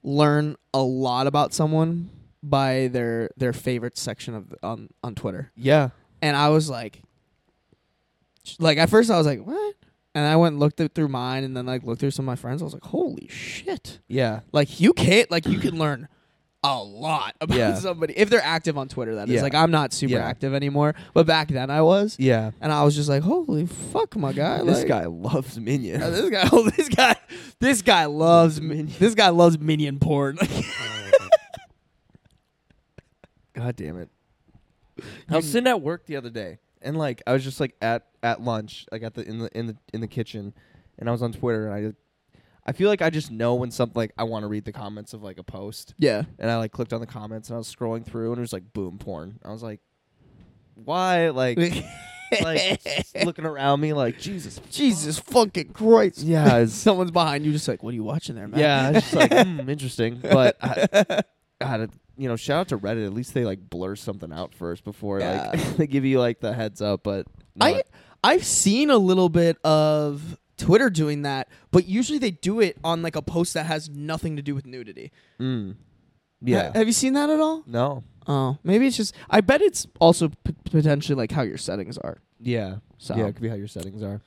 learn 0.03 0.57
a 0.73 0.83
lot 0.83 1.27
about 1.27 1.53
someone 1.53 2.11
by 2.43 2.89
their 2.89 3.31
their 3.37 3.53
favorite 3.53 3.99
section 3.99 4.35
of 4.35 4.55
on 4.63 4.89
on 5.03 5.15
Twitter. 5.15 5.51
Yeah. 5.57 5.91
And 6.23 6.37
I 6.37 6.49
was 6.49 6.71
like 6.71 7.03
like 8.59 8.79
at 8.79 8.91
first 8.91 9.11
I 9.11 9.19
was 9.19 9.27
like, 9.27 9.45
"What?" 9.45 9.75
And 10.15 10.27
I 10.27 10.37
went 10.37 10.55
and 10.55 10.61
looked 10.61 10.81
it 10.81 10.95
through 10.95 11.09
mine 11.09 11.45
and 11.45 11.57
then 11.57 11.67
like 11.67 11.85
looked 11.85 12.01
through 12.01 12.11
some 12.11 12.25
of 12.25 12.27
my 12.27 12.37
friends. 12.37 12.63
I 12.63 12.65
was 12.65 12.75
like, 12.75 12.85
"Holy 12.85 13.29
shit." 13.29 14.01
Yeah. 14.09 14.41
Like 14.53 14.81
you 14.81 14.93
can't 14.93 15.31
like 15.31 15.47
you 15.47 15.59
can 15.59 15.79
learn 15.79 16.09
a 16.62 16.83
lot 16.83 17.35
about 17.40 17.57
Yeah. 17.57 17.75
somebody 17.77 18.12
if 18.18 18.29
they're 18.29 18.42
active 18.44 18.77
on 18.77 18.88
Twitter. 18.88 19.14
That 19.14 19.29
is 19.29 19.37
Yeah. 19.37 19.42
like 19.42 19.55
I'm 19.55 19.70
not 19.70 19.92
super 19.94 20.14
Yeah. 20.14 20.27
active 20.27 20.53
anymore, 20.53 20.94
but 21.14 21.27
back 21.27 21.49
then 21.49 21.70
I 21.70 21.81
was, 21.81 22.16
Yeah. 22.18 22.51
and 22.61 22.70
I 22.70 22.85
was 22.85 22.94
just 22.94 23.09
like, 23.09 23.23
"Holy 23.23 23.64
fuck, 23.66 24.14
my 24.16 24.33
guy!" 24.35 24.62
This 24.62 24.79
like, 24.81 24.88
guy 24.88 25.07
loves 25.07 25.59
Minion. 25.59 26.03
uh, 26.03 26.11
this 26.11 26.29
guy, 26.29 26.49
oh, 26.53 26.68
this 26.68 26.88
guy, 26.90 27.16
this 27.61 27.81
guy 27.83 28.05
loves 28.07 28.61
Minion. 28.62 28.90
This 28.99 29.14
guy 29.14 29.31
loves 29.31 29.59
minion 29.59 29.99
porn. 29.99 30.37
God 33.55 33.77
damn 33.77 33.99
it. 33.99 34.09
I 35.29 35.37
was 35.37 35.51
sitting 35.51 35.66
at 35.66 35.81
work 35.81 36.07
the 36.07 36.16
other 36.16 36.31
day 36.31 36.59
and 36.83 36.96
like 36.96 37.23
I 37.27 37.33
was 37.33 37.42
just 37.42 37.59
like 37.61 37.75
at 37.81 38.07
at 38.23 38.40
lunch, 38.42 38.87
like 38.92 39.03
at 39.03 39.14
the 39.14 39.27
in 39.27 39.38
the 39.38 39.59
in 39.59 39.66
the 39.66 39.77
in 39.94 40.01
the 40.01 40.07
kitchen 40.07 40.53
and 40.99 41.09
I 41.09 41.12
was 41.12 41.23
on 41.23 41.33
Twitter 41.33 41.66
and 41.68 41.75
I 41.75 41.92
I 42.66 42.73
feel 42.73 42.88
like 42.88 43.03
I 43.03 43.11
just 43.11 43.31
know 43.31 43.55
when 43.55 43.70
something 43.70 43.99
like 43.99 44.12
I 44.18 44.25
want 44.25 44.42
to 44.44 44.46
read 44.49 44.64
the 44.64 44.73
comments 44.73 45.12
of 45.14 45.23
like 45.23 45.38
a 45.38 45.42
post 45.42 45.94
yeah, 45.99 46.23
and 46.38 46.51
I 46.51 46.57
like 46.59 46.73
clicked 46.73 46.92
on 46.92 47.01
the 47.01 47.07
comments 47.07 47.49
and 47.49 47.55
I 47.57 47.59
was 47.59 47.75
scrolling 47.75 48.05
through 48.05 48.31
and 48.33 48.38
it 48.38 48.42
was 48.42 48.53
like 48.53 48.73
boom 48.73 48.99
porn. 48.99 49.38
I 49.44 49.51
was 49.51 49.62
like 49.62 49.81
why 50.75 51.31
like 51.31 51.59
like 52.42 52.81
looking 53.25 53.44
around 53.44 53.81
me 53.81 53.92
like 53.92 54.18
Jesus 54.18 54.61
Jesus 54.70 55.18
fucking 55.18 55.73
Christ. 55.73 56.18
yeah 56.20 56.64
Someone's 56.66 57.11
behind 57.11 57.44
you, 57.44 57.53
just 57.53 57.66
like, 57.68 57.83
what 57.83 57.90
are 57.90 57.96
you 57.96 58.05
watching 58.05 58.35
there, 58.37 58.49
man? 58.49 58.61
yeah 58.61 58.88
I 58.88 58.90
was 58.92 59.03
just 59.03 59.14
like 59.14 59.33
hmm, 59.46 59.68
interesting 59.68 60.20
but 60.23 60.57
I, 60.62 61.23
God, 61.61 61.90
you 62.16 62.29
know 62.29 62.37
shout 62.37 62.61
out 62.61 62.68
to 62.68 62.79
Reddit 62.79 63.05
at 63.05 63.12
least 63.12 63.35
they 63.35 63.44
like 63.44 63.68
blur 63.68 63.96
something 63.96 64.33
out 64.33 64.55
first 64.55 64.85
before 64.85 65.20
Yeah. 65.20 65.51
like 65.55 65.77
they 65.77 65.87
give 65.87 66.05
you 66.05 66.20
like 66.20 66.40
the 66.40 66.53
heads 66.55 66.81
up 66.81 67.03
but 67.03 67.27
no, 67.57 67.66
I 67.66 67.83
I've 68.23 68.44
seen 68.44 68.90
a 68.90 68.96
little 68.99 69.29
bit 69.29 69.57
of 69.64 70.38
Twitter 70.61 70.90
doing 70.90 71.23
that, 71.23 71.49
but 71.70 71.87
usually 71.87 72.18
they 72.18 72.31
do 72.31 72.61
it 72.61 72.79
on 72.85 73.03
like 73.03 73.16
a 73.16 73.23
post 73.23 73.55
that 73.55 73.66
has 73.66 73.88
nothing 73.90 74.37
to 74.37 74.42
do 74.42 74.55
with 74.55 74.66
nudity. 74.66 75.11
Mm. 75.40 75.77
Yeah. 76.42 76.68
Ha- 76.68 76.73
have 76.79 76.87
you 76.87 76.92
seen 76.92 77.14
that 77.14 77.31
at 77.31 77.40
all? 77.40 77.62
no. 77.66 78.05
Oh, 78.29 78.59
maybe 78.62 78.87
it's 78.87 78.96
just. 78.96 79.14
I 79.31 79.40
bet 79.40 79.61
it's 79.62 79.87
also 79.99 80.29
p- 80.29 80.55
potentially 80.70 81.16
like 81.16 81.33
how 81.33 81.42
your 81.42 81.57
settings 81.57 81.99
are. 81.99 82.18
Yeah. 82.38 82.77
So 82.99 83.16
Yeah, 83.16 83.27
it 83.27 83.33
could 83.33 83.42
be 83.42 83.49
how 83.49 83.57
your 83.57 83.66
settings 83.66 84.03
are. 84.03 84.20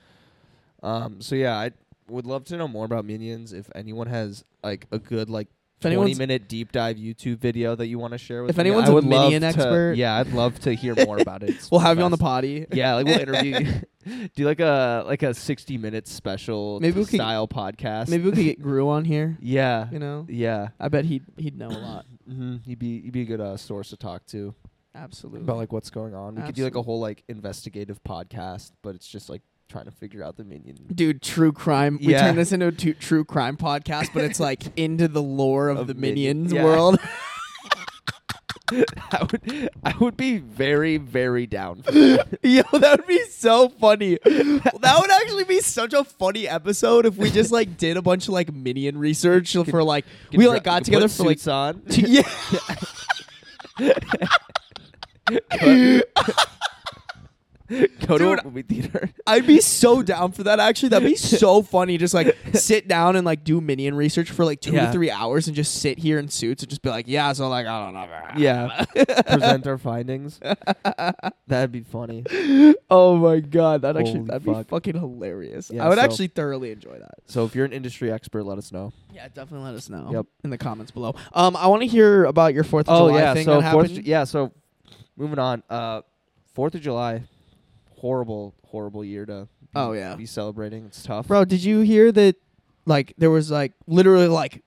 Um. 0.82 1.22
So 1.22 1.36
yeah, 1.36 1.56
I 1.56 1.72
would 2.10 2.26
love 2.26 2.44
to 2.46 2.58
know 2.58 2.68
more 2.68 2.86
about 2.86 3.06
minions. 3.06 3.54
If 3.54 3.70
anyone 3.76 4.08
has 4.08 4.44
like 4.64 4.88
a 4.92 5.00
good 5.00 5.30
like 5.30 5.48
if 5.92 5.98
20 5.98 6.16
minute 6.16 6.48
deep 6.48 6.72
dive 6.72 6.98
YouTube 6.98 7.40
video 7.40 7.76
that 7.76 7.88
you 7.88 8.00
want 8.00 8.14
to 8.14 8.18
share 8.18 8.42
with 8.44 8.52
If 8.52 8.58
me, 8.58 8.62
anyone's 8.62 8.88
I 8.88 8.92
a 8.92 8.96
would 8.96 9.04
love 9.04 9.24
minion 9.32 9.42
to- 9.42 9.48
expert- 9.48 9.94
yeah, 9.98 10.18
I'd 10.18 10.32
love 10.34 10.60
to 10.62 10.74
hear 10.74 10.96
more 11.06 11.18
about 11.18 11.44
it. 11.44 11.50
It's 11.52 11.70
we'll 11.72 11.82
have 11.82 11.98
you 11.98 12.04
on 12.04 12.12
the 12.12 12.18
potty. 12.18 12.66
Yeah, 12.72 12.96
like 12.96 13.06
we'll 13.06 13.20
interview 13.20 13.60
you. 14.06 14.30
Do 14.36 14.46
like 14.46 14.60
a 14.60 15.04
like 15.08 15.24
a 15.24 15.34
sixty 15.34 15.78
minute 15.78 16.08
special 16.08 16.80
Maybe 16.80 17.00
we 17.00 17.06
could- 17.06 17.16
style 17.18 17.48
podcast. 17.48 18.10
Maybe 18.10 18.26
we 18.26 18.32
could 18.32 18.44
get 18.44 18.62
Gru 18.62 18.90
on 18.90 19.06
here. 19.06 19.38
Yeah. 19.42 19.88
You 19.92 20.00
know, 20.00 20.26
Yeah. 20.30 20.70
I 20.80 20.88
bet 20.90 21.06
he'd 21.06 21.24
he'd 21.38 21.58
know 21.58 21.68
a 21.70 21.80
lot. 21.80 22.06
hmm 22.28 22.58
He'd 22.66 22.80
be 22.80 23.02
he'd 23.02 23.12
be 23.14 23.22
a 23.22 23.26
good 23.26 23.42
uh, 23.42 23.58
source 23.58 23.90
to 23.90 23.98
talk 23.98 24.26
to 24.28 24.54
Absolutely. 24.96 25.42
about 25.42 25.58
like 25.58 25.72
what's 25.72 25.90
going 25.90 26.14
on. 26.14 26.36
We 26.36 26.42
could 26.44 26.56
do 26.56 26.64
like 26.64 26.76
a 26.76 26.82
whole 26.82 27.00
like 27.00 27.24
investigative 27.28 28.04
podcast, 28.04 28.72
but 28.82 28.94
it's 28.96 29.08
just 29.08 29.30
like 29.30 29.42
trying 29.70 29.86
to 29.86 29.92
figure 29.92 30.24
out 30.24 30.38
the 30.38 30.44
minion. 30.44 30.78
Dude, 30.94 31.22
true 31.22 31.52
crime. 31.52 31.98
We 32.02 32.14
Yeah. 32.14 32.22
turn 32.28 32.36
this 32.36 32.52
into 32.52 32.68
a 32.68 32.72
tu- 32.72 32.94
true 32.94 33.24
crime 33.26 33.58
podcast, 33.58 34.10
but 34.14 34.24
it's 34.24 34.40
like 34.40 34.62
into 34.78 35.08
the 35.08 35.22
lore 35.22 35.70
of, 35.70 35.78
Of 35.80 35.88
the 35.88 35.94
Minion- 35.96 36.44
Minions 36.44 36.54
yeah. 36.54 36.64
world. 36.64 37.00
I 39.12 39.28
would 39.32 39.70
I 39.84 39.94
would 40.00 40.18
be 40.18 40.38
very 40.38 40.98
very 40.98 41.46
down. 41.46 41.84
For 41.84 41.92
that. 41.92 42.40
Yo, 42.42 42.64
that 42.80 43.00
would 43.00 43.08
be 43.08 43.22
so 43.26 43.70
funny. 43.70 44.18
that 44.24 44.98
would 45.00 45.12
actually 45.12 45.44
be 45.44 45.60
such 45.60 45.94
a 45.94 46.04
funny 46.04 46.48
episode 46.48 47.06
if 47.06 47.16
we 47.18 47.30
just 47.30 47.52
like 47.52 47.78
did 47.78 47.98
a 47.98 48.02
bunch 48.02 48.28
of 48.28 48.34
like 48.34 48.52
Minion 48.54 48.98
research 48.98 49.54
for 49.70 49.84
like 49.84 50.06
we 50.32 50.48
like 50.48 50.64
got 50.64 50.86
together 50.86 51.08
for 51.08 51.24
like 51.24 51.46
on. 51.48 51.84
yeah. 51.88 52.24
Go 58.08 58.18
to 58.18 58.34
a 58.34 58.44
movie 58.44 58.62
theater. 58.62 59.10
I'd 59.28 59.48
be 59.48 59.60
so 59.62 60.04
down 60.04 60.34
for 60.34 60.44
that. 60.44 60.60
Actually, 60.60 60.90
that'd 60.90 61.08
be 61.08 61.16
so 61.16 61.62
funny. 61.64 61.98
Just 61.98 62.14
like 62.14 62.38
sit 62.54 62.88
down 62.88 63.16
and 63.16 63.26
like 63.26 63.44
do 63.44 63.62
Minion 63.62 63.96
research 63.96 64.30
for 64.32 64.44
like 64.46 64.60
two 64.60 64.74
Yeah. 64.74 64.88
to 64.88 64.92
three 64.92 65.10
hours 65.10 65.48
and 65.48 65.56
just 65.56 65.76
sit 65.76 65.98
here 66.00 66.20
in 66.20 66.28
suits 66.28 66.62
and 66.64 66.70
just 66.70 66.82
be 66.82 66.90
like, 66.90 67.08
yeah. 67.08 67.32
So 67.34 67.48
like 67.50 67.66
I 67.66 67.86
don't 67.86 67.94
know. 67.94 68.04
Yeah, 68.38 68.86
present 69.28 69.66
our 69.68 69.78
findings. 69.78 70.40
That'd 71.48 71.72
be 71.72 71.82
funny. 71.82 72.24
Oh 72.90 73.16
my 73.18 73.40
god, 73.40 73.82
that 73.84 73.96
actually 73.98 74.14
Holy 74.20 74.26
that'd 74.28 74.44
fuck. 74.46 74.58
be 74.58 74.70
fucking 74.70 74.96
hilarious. 75.00 75.72
Yeah, 75.74 75.86
I 75.86 75.90
would 75.90 75.98
so- 75.98 76.04
actually 76.04 76.28
thoroughly 76.28 76.72
enjoy 76.72 77.00
that. 77.00 77.16
So 77.28 77.46
if 77.46 77.56
you're 77.56 77.66
an 77.66 77.74
industry 77.74 78.12
expert, 78.12 78.44
let 78.44 78.58
us 78.58 78.72
know. 78.72 78.92
Yeah, 79.14 79.28
definitely 79.30 79.66
let 79.66 79.76
us 79.76 79.90
know. 79.90 80.10
Yep. 80.12 80.26
in 80.44 80.50
the 80.50 80.58
comments 80.58 80.92
below. 80.92 81.16
Um, 81.34 81.56
I 81.56 81.68
want 81.68 81.82
to 81.82 81.88
hear 81.88 82.26
about 82.26 82.54
your 82.54 82.64
Fourth 82.64 82.90
of 82.90 82.96
Oh 83.02 83.08
July 83.08 83.20
yeah, 83.22 83.34
thing 83.34 83.46
so 83.46 83.62
that 83.62 83.72
Fourth. 83.72 83.88
happened. 83.90 84.08
Yeah, 84.08 84.24
so 84.26 84.52
moving 85.16 85.40
on. 85.40 85.64
Uh, 85.70 86.02
Fourth 86.54 86.76
of 86.76 86.82
July, 86.82 87.24
horrible, 88.04 88.54
horrible 88.68 89.04
year 89.06 89.26
to. 89.26 89.48
Be, 89.62 89.68
Oh, 89.76 89.94
yeah. 89.94 90.14
be 90.16 90.26
celebrating. 90.26 90.86
It's 90.86 91.02
tough. 91.02 91.28
Bro, 91.30 91.46
did 91.46 91.64
you 91.64 91.80
hear 91.80 92.12
that? 92.12 92.36
Like 92.86 93.14
there 93.18 93.30
was 93.32 93.50
like 93.50 93.72
literally 93.88 94.28
like 94.28 94.62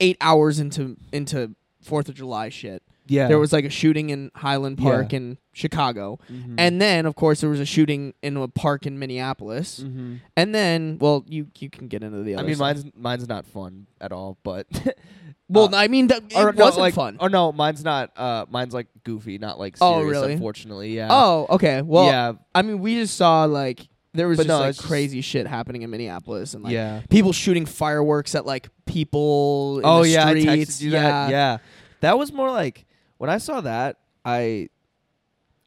eight 0.00 0.16
hours 0.20 0.58
into 0.58 0.96
into 1.12 1.54
Fourth 1.80 2.08
of 2.08 2.16
July 2.16 2.48
shit. 2.48 2.82
Yeah, 3.12 3.28
There 3.28 3.38
was 3.38 3.52
like 3.52 3.64
a 3.64 3.70
shooting 3.70 4.10
in 4.10 4.30
Highland 4.34 4.78
Park 4.78 5.12
Yeah. 5.12 5.16
in 5.18 5.38
Chicago, 5.52 6.18
Mhm. 6.30 6.54
and 6.58 6.80
then 6.80 7.06
of 7.06 7.14
course 7.14 7.40
there 7.40 7.50
was 7.50 7.60
a 7.60 7.66
shooting 7.66 8.14
in 8.22 8.36
a 8.36 8.48
park 8.48 8.86
in 8.86 8.98
Minneapolis, 8.98 9.80
Mhm. 9.84 10.20
and 10.36 10.54
then 10.54 10.96
well 11.00 11.24
you 11.28 11.46
you 11.58 11.68
can 11.70 11.88
get 11.88 12.02
into 12.02 12.22
the 12.22 12.34
I 12.34 12.38
other. 12.38 12.48
mean, 12.48 12.58
mine's 12.58 12.84
mine's 12.96 13.28
not 13.28 13.46
fun 13.46 13.86
at 14.00 14.12
all, 14.12 14.38
but. 14.42 14.66
well 15.48 15.74
uh, 15.74 15.78
I 15.78 15.88
mean 15.88 16.06
that, 16.06 16.22
it 16.30 16.36
or 16.36 16.52
no, 16.52 16.64
wasn't 16.64 16.80
like, 16.80 16.94
fun. 16.94 17.16
Oh 17.20 17.26
no, 17.28 17.52
mine's 17.52 17.84
not. 17.84 18.10
Uh, 18.16 18.46
mine's 18.50 18.72
like 18.72 18.86
goofy, 19.04 19.36
not 19.38 19.58
like 19.58 19.76
Oh, 19.80 19.98
serious. 20.00 20.10
really? 20.12 20.32
Unfortunately, 20.34 20.96
yeah. 20.96 21.08
oh 21.10 21.46
okay, 21.50 21.82
well 21.82 22.06
yeah, 22.06 22.32
I 22.54 22.62
mean 22.62 22.80
we 22.80 22.94
just 22.94 23.16
saw 23.16 23.44
like 23.44 23.86
there 24.14 24.28
was 24.28 24.36
But 24.38 24.44
just 24.44 24.48
no, 24.48 24.60
like 24.60 24.68
it's 24.70 24.78
just- 24.78 24.88
crazy 24.88 25.20
shit 25.20 25.46
happening 25.46 25.82
in 25.82 25.90
Minneapolis 25.90 26.54
and 26.54 26.62
like 26.64 26.72
yeah. 26.72 27.00
people 27.10 27.32
shooting 27.32 27.66
fireworks 27.66 28.34
at 28.34 28.44
like 28.46 28.68
people. 28.86 29.78
In 29.80 29.84
oh 29.86 30.02
the 30.02 30.08
yeah, 30.10 30.28
streets. 30.28 30.46
I 30.48 30.56
texted 30.58 30.80
you 30.82 30.90
yeah. 30.92 31.02
that. 31.02 31.30
Yeah, 31.30 31.58
that 32.00 32.18
was 32.18 32.32
more 32.32 32.50
like 32.50 32.84
when 33.22 33.30
I 33.30 33.38
saw 33.38 33.60
that. 33.60 33.98
I, 34.24 34.68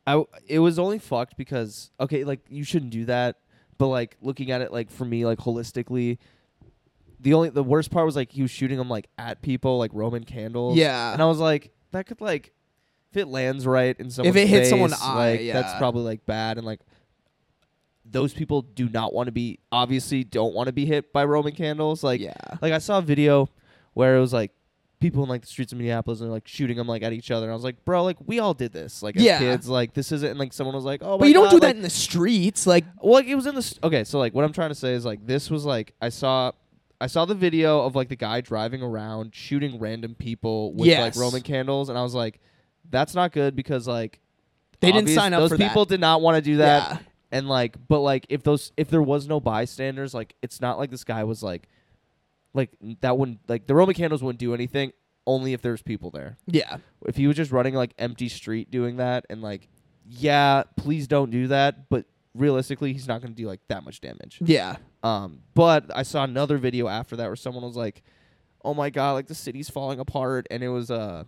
I, 0.05 0.25
it 0.45 0.59
was 0.59 0.77
only 0.77 0.99
fucked 0.99 1.37
because 1.37 1.89
okay, 1.97 2.25
like 2.25 2.41
you 2.49 2.65
shouldn't 2.65 2.91
do 2.91 3.05
that, 3.05 3.37
but 3.77 3.87
like 3.87 4.17
looking 4.21 4.51
at 4.51 4.59
it 4.59 4.73
like 4.73 4.91
for 4.91 5.05
me 5.05 5.25
like 5.25 5.39
holistically, 5.39 6.17
the 7.21 7.33
only 7.33 7.51
the 7.51 7.63
worst 7.63 7.91
part 7.91 8.05
was 8.05 8.13
like 8.17 8.33
he 8.33 8.41
was 8.41 8.51
shooting 8.51 8.77
them 8.77 8.89
like 8.89 9.07
at 9.17 9.41
people 9.41 9.77
like 9.77 9.91
Roman 9.93 10.25
candles. 10.25 10.75
Yeah. 10.75 11.13
and 11.13 11.21
I 11.21 11.25
was 11.27 11.39
like 11.39 11.71
that 11.93 12.07
could 12.07 12.19
like 12.19 12.51
if 13.11 13.15
it 13.15 13.29
lands 13.29 13.65
right 13.65 13.97
in 13.97 14.09
someone's 14.09 14.35
it 14.35 14.47
hits 14.47 14.69
someone's 14.69 15.01
eye, 15.01 15.37
like 15.37 15.53
that's 15.53 15.77
probably 15.77 16.03
like 16.03 16.25
bad 16.25 16.57
and 16.57 16.67
like 16.67 16.81
those 18.03 18.33
people 18.33 18.63
do 18.63 18.89
not 18.89 19.13
want 19.13 19.27
to 19.27 19.31
be 19.31 19.59
obviously 19.71 20.25
don't 20.25 20.53
want 20.53 20.67
to 20.67 20.73
be 20.73 20.85
hit 20.85 21.13
by 21.13 21.23
Roman 21.23 21.55
candles 21.55 22.03
like 22.03 22.19
yeah. 22.19 22.33
like 22.61 22.73
I 22.73 22.79
saw 22.79 22.97
a 22.97 23.01
video 23.01 23.47
where 23.93 24.17
it 24.17 24.19
was 24.19 24.33
like 24.33 24.51
people 25.05 25.23
in 25.23 25.29
like 25.29 25.41
the 25.41 25.47
streets 25.47 25.71
of 25.71 25.77
Minneapolis 25.77 26.21
and 26.21 26.31
like 26.31 26.47
shooting 26.47 26.77
them 26.77 26.87
like 26.87 27.03
at 27.03 27.13
each 27.13 27.31
other. 27.31 27.45
And 27.45 27.51
I 27.51 27.55
was 27.55 27.63
like, 27.63 27.83
bro, 27.85 28.03
like 28.03 28.17
we 28.25 28.39
all 28.39 28.53
did 28.53 28.73
this. 28.73 29.01
Like 29.03 29.15
as 29.17 29.23
Yeah. 29.23 29.39
kids, 29.39 29.67
like 29.69 29.93
this 29.93 30.11
isn't. 30.11 30.29
And 30.31 30.39
like 30.39 30.53
someone 30.53 30.75
was 30.75 30.85
like, 30.85 31.01
oh, 31.03 31.17
But 31.17 31.25
my 31.25 31.27
you 31.27 31.33
don't 31.33 31.45
God, 31.45 31.49
do 31.51 31.55
like- 31.57 31.61
that 31.63 31.75
in 31.75 31.81
the 31.81 31.89
streets, 31.89 32.65
like 32.67 32.85
Well, 33.01 33.13
like 33.13 33.27
it 33.27 33.35
was 33.35 33.45
in 33.45 33.55
the 33.55 33.59
s- 33.59 33.79
okay. 33.83 34.03
So 34.03 34.19
like 34.19 34.33
what 34.33 34.43
I'm 34.45 34.53
trying 34.53 34.69
to 34.69 34.75
say 34.75 34.93
is 34.93 35.05
like 35.05 35.25
this 35.25 35.49
was 35.49 35.65
like 35.65 35.93
I 36.01 36.09
saw. 36.09 36.51
I 37.01 37.07
saw 37.07 37.25
the 37.25 37.35
video 37.35 37.81
of 37.81 37.93
like 37.93 38.07
the 38.07 38.15
guy 38.15 38.39
driving 38.39 38.81
around 38.81 39.35
shooting 39.35 39.79
random 39.79 40.15
people 40.15 40.73
with 40.73 40.87
like 40.97 41.15
Roman 41.17 41.41
candles, 41.41 41.89
and 41.89 41.97
I 41.97 42.01
was 42.03 42.15
like, 42.15 42.39
"That's 42.89 43.13
not 43.13 43.33
good," 43.33 43.53
because 43.53 43.85
like 43.85 44.21
They 44.79 44.87
didn't 44.87 45.01
obvious- 45.03 45.15
sign 45.17 45.33
up 45.33 45.41
Those 45.41 45.49
for 45.49 45.57
that. 45.57 45.67
people 45.67 45.83
did 45.83 45.99
not 45.99 46.21
want 46.21 46.35
to 46.37 46.41
do 46.41 46.57
that, 46.57 46.89
Yeah. 46.89 46.97
and 47.33 47.49
like, 47.49 47.75
but 47.89 47.99
like 47.99 48.25
if 48.29 48.43
those 48.43 48.71
if 48.77 48.87
there 48.89 49.01
was 49.01 49.27
no 49.27 49.41
bystanders, 49.41 50.13
like 50.13 50.35
it's 50.41 50.61
not 50.61 50.77
like 50.79 50.89
this 50.89 51.03
guy 51.03 51.25
was 51.25 51.43
like, 51.43 51.67
like 52.55 52.71
that 53.01 53.17
wouldn't 53.17 53.39
like 53.47 53.67
the 53.67 53.75
Roman 53.75 53.93
candles 53.93 54.23
wouldn't 54.23 54.39
do 54.39 54.53
anything. 54.55 54.91
Only 55.27 55.53
if 55.53 55.61
there's 55.61 55.81
people 55.81 56.11
there. 56.11 56.37
yeah, 56.45 56.77
If 57.07 57.15
he 57.15 57.25
was 57.27 57.35
just 57.35 57.51
running 57.51 57.73
like 57.73 57.93
empty 57.97 58.29
street 58.29 58.69
doing 58.69 58.97
that, 58.97 59.25
and 59.29 59.41
like, 59.41 59.67
yeah, 60.07 60.63
please 60.77 61.07
don't 61.07 61.31
do 61.31 61.47
that. 61.47 61.89
But 61.89 62.05
realistically, 62.35 62.93
he's 62.93 63.07
not 63.07 63.21
going 63.21 63.33
to 63.33 63.41
do 63.41 63.47
like 63.47 63.61
that 63.69 63.83
much 63.83 64.01
damage. 64.01 64.37
yeah, 64.41 64.75
Um, 65.01 65.41
but 65.55 65.85
I 65.95 66.03
saw 66.03 66.23
another 66.23 66.57
video 66.59 66.87
after 66.87 67.15
that 67.15 67.25
where 67.27 67.35
someone 67.35 67.63
was 67.63 67.75
like, 67.75 68.03
"Oh 68.63 68.73
my 68.75 68.89
god, 68.91 69.13
like 69.13 69.25
the 69.27 69.33
city's 69.35 69.67
falling 69.69 69.99
apart," 69.99 70.45
and 70.51 70.61
it 70.63 70.69
was 70.69 70.91
uh, 70.91 71.23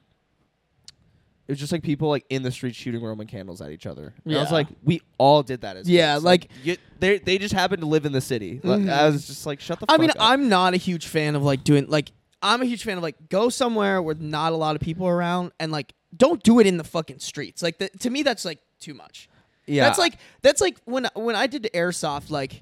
it 1.47 1.51
was 1.51 1.59
just 1.59 1.71
like 1.71 1.81
people 1.83 2.09
like 2.09 2.25
in 2.29 2.43
the 2.43 2.51
street 2.51 2.75
shooting 2.75 3.01
Roman 3.01 3.25
candles 3.27 3.61
at 3.61 3.71
each 3.71 3.85
other. 3.85 4.13
And 4.25 4.35
I 4.35 4.39
was 4.39 4.49
Yeah. 4.49 4.53
like, 4.53 4.67
we 4.83 5.01
all 5.17 5.43
did 5.43 5.61
that 5.61 5.77
as 5.77 5.89
Yeah, 5.89 6.15
kids. 6.15 6.25
like- 6.25 6.49
you, 6.63 6.77
they 6.99 7.19
they 7.19 7.37
just 7.37 7.53
happened 7.53 7.81
to 7.81 7.87
live 7.87 8.05
in 8.05 8.11
the 8.11 8.21
city. 8.21 8.59
Like, 8.63 8.81
Mhm. 8.81 8.89
I 8.91 9.07
was 9.07 9.27
just 9.27 9.45
like, 9.45 9.59
shut 9.61 9.79
the. 9.79 9.85
fuck 9.85 9.97
I 9.97 10.01
mean, 10.01 10.09
up. 10.11 10.17
I'm 10.19 10.49
not 10.49 10.73
a 10.73 10.77
huge 10.77 11.07
fan 11.07 11.35
of 11.35 11.43
like 11.43 11.63
doing 11.63 11.85
like 11.87 12.11
I'm 12.41 12.61
a 12.61 12.65
huge 12.65 12.83
fan 12.83 12.97
of 12.97 13.03
like 13.03 13.29
go 13.29 13.49
somewhere 13.49 14.01
where 14.01 14.13
not 14.15 14.53
a 14.53 14.55
lot 14.55 14.75
of 14.75 14.81
people 14.81 15.07
are 15.07 15.15
around 15.15 15.51
and 15.59 15.71
like 15.71 15.93
don't 16.15 16.41
do 16.43 16.59
it 16.59 16.67
in 16.67 16.77
the 16.77 16.83
fucking 16.83 17.19
streets. 17.19 17.61
Like 17.63 17.77
the, 17.79 17.89
to 17.99 18.09
me, 18.09 18.23
that's 18.23 18.45
like 18.45 18.59
too 18.79 18.93
much. 18.93 19.27
Yeah. 19.65 19.83
That's 19.85 19.97
like 19.99 20.17
that's 20.41 20.61
like 20.61 20.77
when 20.85 21.07
when 21.15 21.35
I 21.35 21.47
did 21.47 21.67
airsoft. 21.73 22.29
Like 22.29 22.61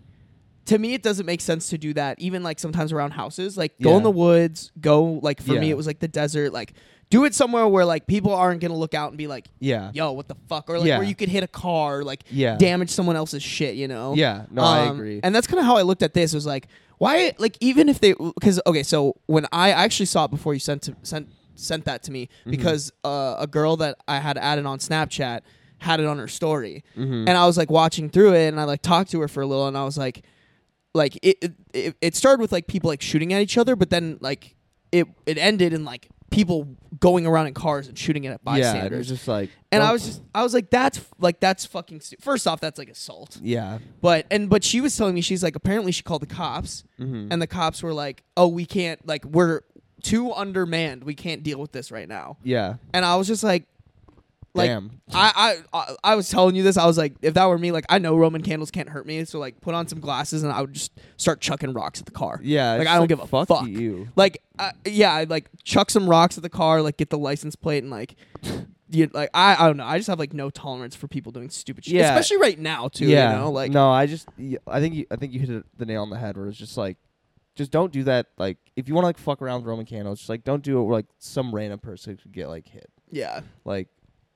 to 0.65 0.79
me, 0.79 0.93
it 0.95 1.03
doesn't 1.03 1.25
make 1.27 1.41
sense 1.41 1.69
to 1.69 1.77
do 1.77 1.93
that. 1.93 2.19
Even 2.19 2.41
like 2.41 2.59
sometimes 2.59 2.91
around 2.91 3.11
houses, 3.11 3.55
like 3.57 3.73
go 3.81 3.91
Yeah. 3.91 3.97
in 3.97 4.03
the 4.03 4.11
woods. 4.11 4.71
Go 4.79 5.19
like 5.21 5.41
for 5.41 5.53
me, 5.53 5.67
Yeah. 5.67 5.73
it 5.73 5.77
was 5.77 5.87
like 5.87 5.99
the 5.99 6.07
desert. 6.07 6.53
Like 6.53 6.73
do 7.15 7.25
it 7.25 7.34
somewhere 7.34 7.67
where 7.67 7.86
like 7.86 8.08
people 8.08 8.34
aren't 8.34 8.62
gonna 8.62 8.75
look 8.84 8.93
out 8.93 9.10
and 9.10 9.17
be 9.17 9.28
like, 9.28 9.47
yeah. 9.60 9.91
"Yo, 9.93 10.12
what 10.12 10.28
the 10.28 10.36
fuck?" 10.49 10.69
Or 10.69 10.78
like 10.80 10.88
Yeah. 10.88 10.97
where 10.99 11.08
you 11.08 11.15
could 11.15 11.30
hit 11.30 11.43
a 11.43 11.47
car, 11.65 12.04
like 12.04 12.23
Yeah. 12.30 12.56
damage 12.58 12.89
someone 12.89 13.15
else's 13.15 13.43
shit. 13.43 13.75
You 13.75 13.88
know? 13.88 14.13
Yeah. 14.15 14.45
No, 14.51 14.62
I 14.63 14.88
Um, 14.88 14.95
agree. 14.95 15.19
And 15.23 15.34
that's 15.34 15.47
kind 15.47 15.60
of 15.60 15.65
how 15.65 15.78
I 15.78 15.84
looked 15.84 16.04
at 16.04 16.13
this. 16.13 16.34
Was 16.34 16.45
like, 16.45 16.67
why? 16.97 17.34
Like, 17.38 17.58
even 17.60 17.89
if 17.89 17.99
they, 17.99 18.13
because 18.13 18.60
okay, 18.65 18.84
so 18.84 19.15
when 19.28 19.45
I 19.51 19.71
actually 19.71 20.06
saw 20.08 20.25
it 20.25 20.32
before 20.32 20.54
you 20.54 20.60
sent 20.60 20.82
to, 20.84 20.95
sent 21.04 21.28
sent 21.58 21.86
that 21.86 22.04
to 22.04 22.12
me, 22.12 22.23
Mm-hmm. 22.41 22.51
because 22.51 22.91
uh, 23.06 23.36
a 23.39 23.47
girl 23.47 23.78
that 23.78 23.95
I 24.08 24.19
had 24.19 24.38
added 24.38 24.65
on 24.65 24.80
Snapchat 24.80 25.39
had 25.80 25.99
it 26.01 26.06
on 26.06 26.17
her 26.17 26.28
story, 26.28 26.84
Mhm. 26.97 27.28
and 27.28 27.32
I 27.32 27.45
was 27.45 27.58
like 27.58 27.69
watching 27.71 28.10
through 28.10 28.34
it, 28.34 28.47
and 28.49 28.60
I 28.60 28.65
like 28.65 28.82
talked 28.82 29.12
to 29.12 29.21
her 29.21 29.28
for 29.30 29.41
a 29.41 29.47
little, 29.47 29.67
and 29.67 29.78
I 29.78 29.86
was 29.86 29.97
like, 29.97 30.23
like 30.93 31.17
it, 31.21 31.54
it, 31.73 31.95
it 32.01 32.15
started 32.15 32.41
with 32.41 32.51
like 32.51 32.67
people 32.67 32.89
like 32.89 33.01
shooting 33.01 33.32
at 33.34 33.41
each 33.41 33.58
other, 33.58 33.75
but 33.78 33.89
then 33.89 34.17
like 34.21 34.56
it 34.91 35.08
it 35.25 35.38
ended 35.38 35.71
in 35.73 35.84
like 35.86 36.08
people 36.31 36.67
going 36.99 37.25
around 37.25 37.47
in 37.47 37.53
cars 37.53 37.88
and 37.88 37.97
shooting 37.97 38.25
at 38.27 38.43
bystanders. 38.43 38.91
yeah. 38.91 38.95
It 38.95 38.97
was 38.97 39.07
just 39.07 39.27
like. 39.27 39.49
and 39.71 39.81
I 39.83 39.91
was 39.91 40.05
just, 40.05 40.21
I 40.33 40.43
was 40.43 40.53
like, 40.53 40.69
that's 40.69 40.99
like 41.19 41.39
that's 41.39 41.65
fucking. 41.65 42.01
Stu- 42.01 42.17
First 42.19 42.47
off, 42.47 42.59
that's 42.59 42.77
like 42.79 42.89
assault. 42.89 43.38
Yeah. 43.41 43.79
But 44.01 44.25
and 44.31 44.49
but 44.49 44.63
she 44.63 44.81
was 44.81 44.95
telling 44.97 45.15
me 45.15 45.21
she's 45.21 45.43
like 45.43 45.55
apparently 45.55 45.91
she 45.91 46.03
called 46.03 46.21
the 46.21 46.27
cops 46.27 46.83
Mhm. 46.99 47.27
and 47.31 47.41
the 47.41 47.47
cops 47.47 47.81
were 47.83 47.93
like, 47.93 48.23
"Oh, 48.35 48.47
we 48.47 48.65
can't 48.65 49.05
like 49.07 49.23
we're 49.25 49.61
too 50.03 50.31
undermanned. 50.33 51.03
We 51.03 51.15
can't 51.15 51.41
deal 51.43 51.59
with 51.59 51.71
this 51.71 51.91
right 51.91 52.07
now." 52.07 52.38
Yeah. 52.43 52.75
And 52.93 53.05
I 53.05 53.15
was 53.15 53.27
just 53.27 53.43
like 53.43 53.65
like 54.55 54.69
Damn. 54.69 54.99
I, 55.13 55.59
I 55.73 55.79
I 55.79 55.95
I 56.03 56.15
was 56.15 56.29
telling 56.29 56.55
you 56.55 56.63
this. 56.63 56.77
I 56.77 56.85
was 56.87 56.97
like, 56.97 57.13
if 57.21 57.33
that 57.35 57.45
were 57.45 57.57
me, 57.57 57.71
like 57.71 57.85
I 57.89 57.99
know 57.99 58.15
Roman 58.17 58.41
candles 58.41 58.71
can't 58.71 58.89
hurt 58.89 59.05
me, 59.05 59.23
so 59.25 59.37
like 59.37 59.61
put 59.61 59.75
on 59.75 59.87
some 59.87 59.99
glasses 59.99 60.43
and 60.43 60.51
I 60.51 60.61
would 60.61 60.73
just 60.73 60.91
start 61.17 61.41
chucking 61.41 61.73
rocks 61.73 61.99
at 61.99 62.05
the 62.05 62.11
car. 62.11 62.39
Yeah. 62.41 62.73
like 62.75 62.87
I 62.87 62.93
don't 62.93 63.01
like, 63.01 63.09
give 63.09 63.19
a 63.19 63.27
fuck, 63.27 63.47
fuck. 63.47 63.67
you. 63.67 64.07
Like 64.15 64.41
uh, 64.57 64.71
yeah, 64.85 65.13
I'd 65.13 65.29
like 65.29 65.49
chuck 65.63 65.91
some 65.91 66.09
rocks 66.09 66.37
at 66.37 66.43
the 66.43 66.49
car, 66.49 66.81
like 66.81 66.97
get 66.97 67.09
the 67.11 67.17
license 67.19 67.55
plate 67.55 67.83
and 67.83 67.91
like. 67.91 68.15
You, 68.87 69.09
like 69.13 69.31
I, 69.33 69.55
I 69.55 69.67
don't 69.67 69.77
know. 69.77 69.83
I 69.83 69.97
just 69.97 70.07
have 70.09 70.19
like 70.19 70.31
no 70.31 70.51
tolerance 70.51 70.95
for 70.95 71.07
people 71.07 71.31
doing 71.31 71.49
stupid 71.49 71.85
shit, 71.85 71.95
Yeah. 71.95 72.09
especially 72.15 72.37
right 72.37 72.57
now 72.57 72.87
too. 72.87 73.07
yeah. 73.07 73.31
you 73.33 73.39
know, 73.39 73.51
like 73.51 73.71
no, 73.71 73.89
I 73.89 74.05
just. 74.05 74.29
I 74.67 74.79
think 74.79 74.93
you. 74.93 75.07
I 75.09 75.15
think 75.15 75.33
you 75.33 75.39
hit 75.39 75.65
the 75.75 75.85
nail 75.87 76.03
on 76.03 76.11
the 76.11 76.17
head. 76.19 76.37
Where 76.37 76.47
it's 76.47 76.57
just 76.57 76.77
like, 76.77 76.97
just 77.55 77.71
don't 77.71 77.91
do 77.91 78.03
that. 78.03 78.27
Like, 78.37 78.57
if 78.75 78.87
you 78.87 78.93
want 78.93 79.03
to 79.05 79.07
like 79.07 79.17
fuck 79.17 79.41
around 79.41 79.61
with 79.61 79.65
Roman 79.69 79.87
candles, 79.87 80.19
just 80.19 80.29
like 80.29 80.43
don't 80.43 80.61
do 80.63 80.79
it 80.79 80.83
where 80.83 80.93
like 80.93 81.07
some 81.17 81.53
random 81.53 81.79
person 81.79 82.15
could 82.15 82.31
get 82.31 82.47
like 82.47 82.67
hit. 82.67 82.87
yeah, 83.09 83.41
Like, 83.65 83.87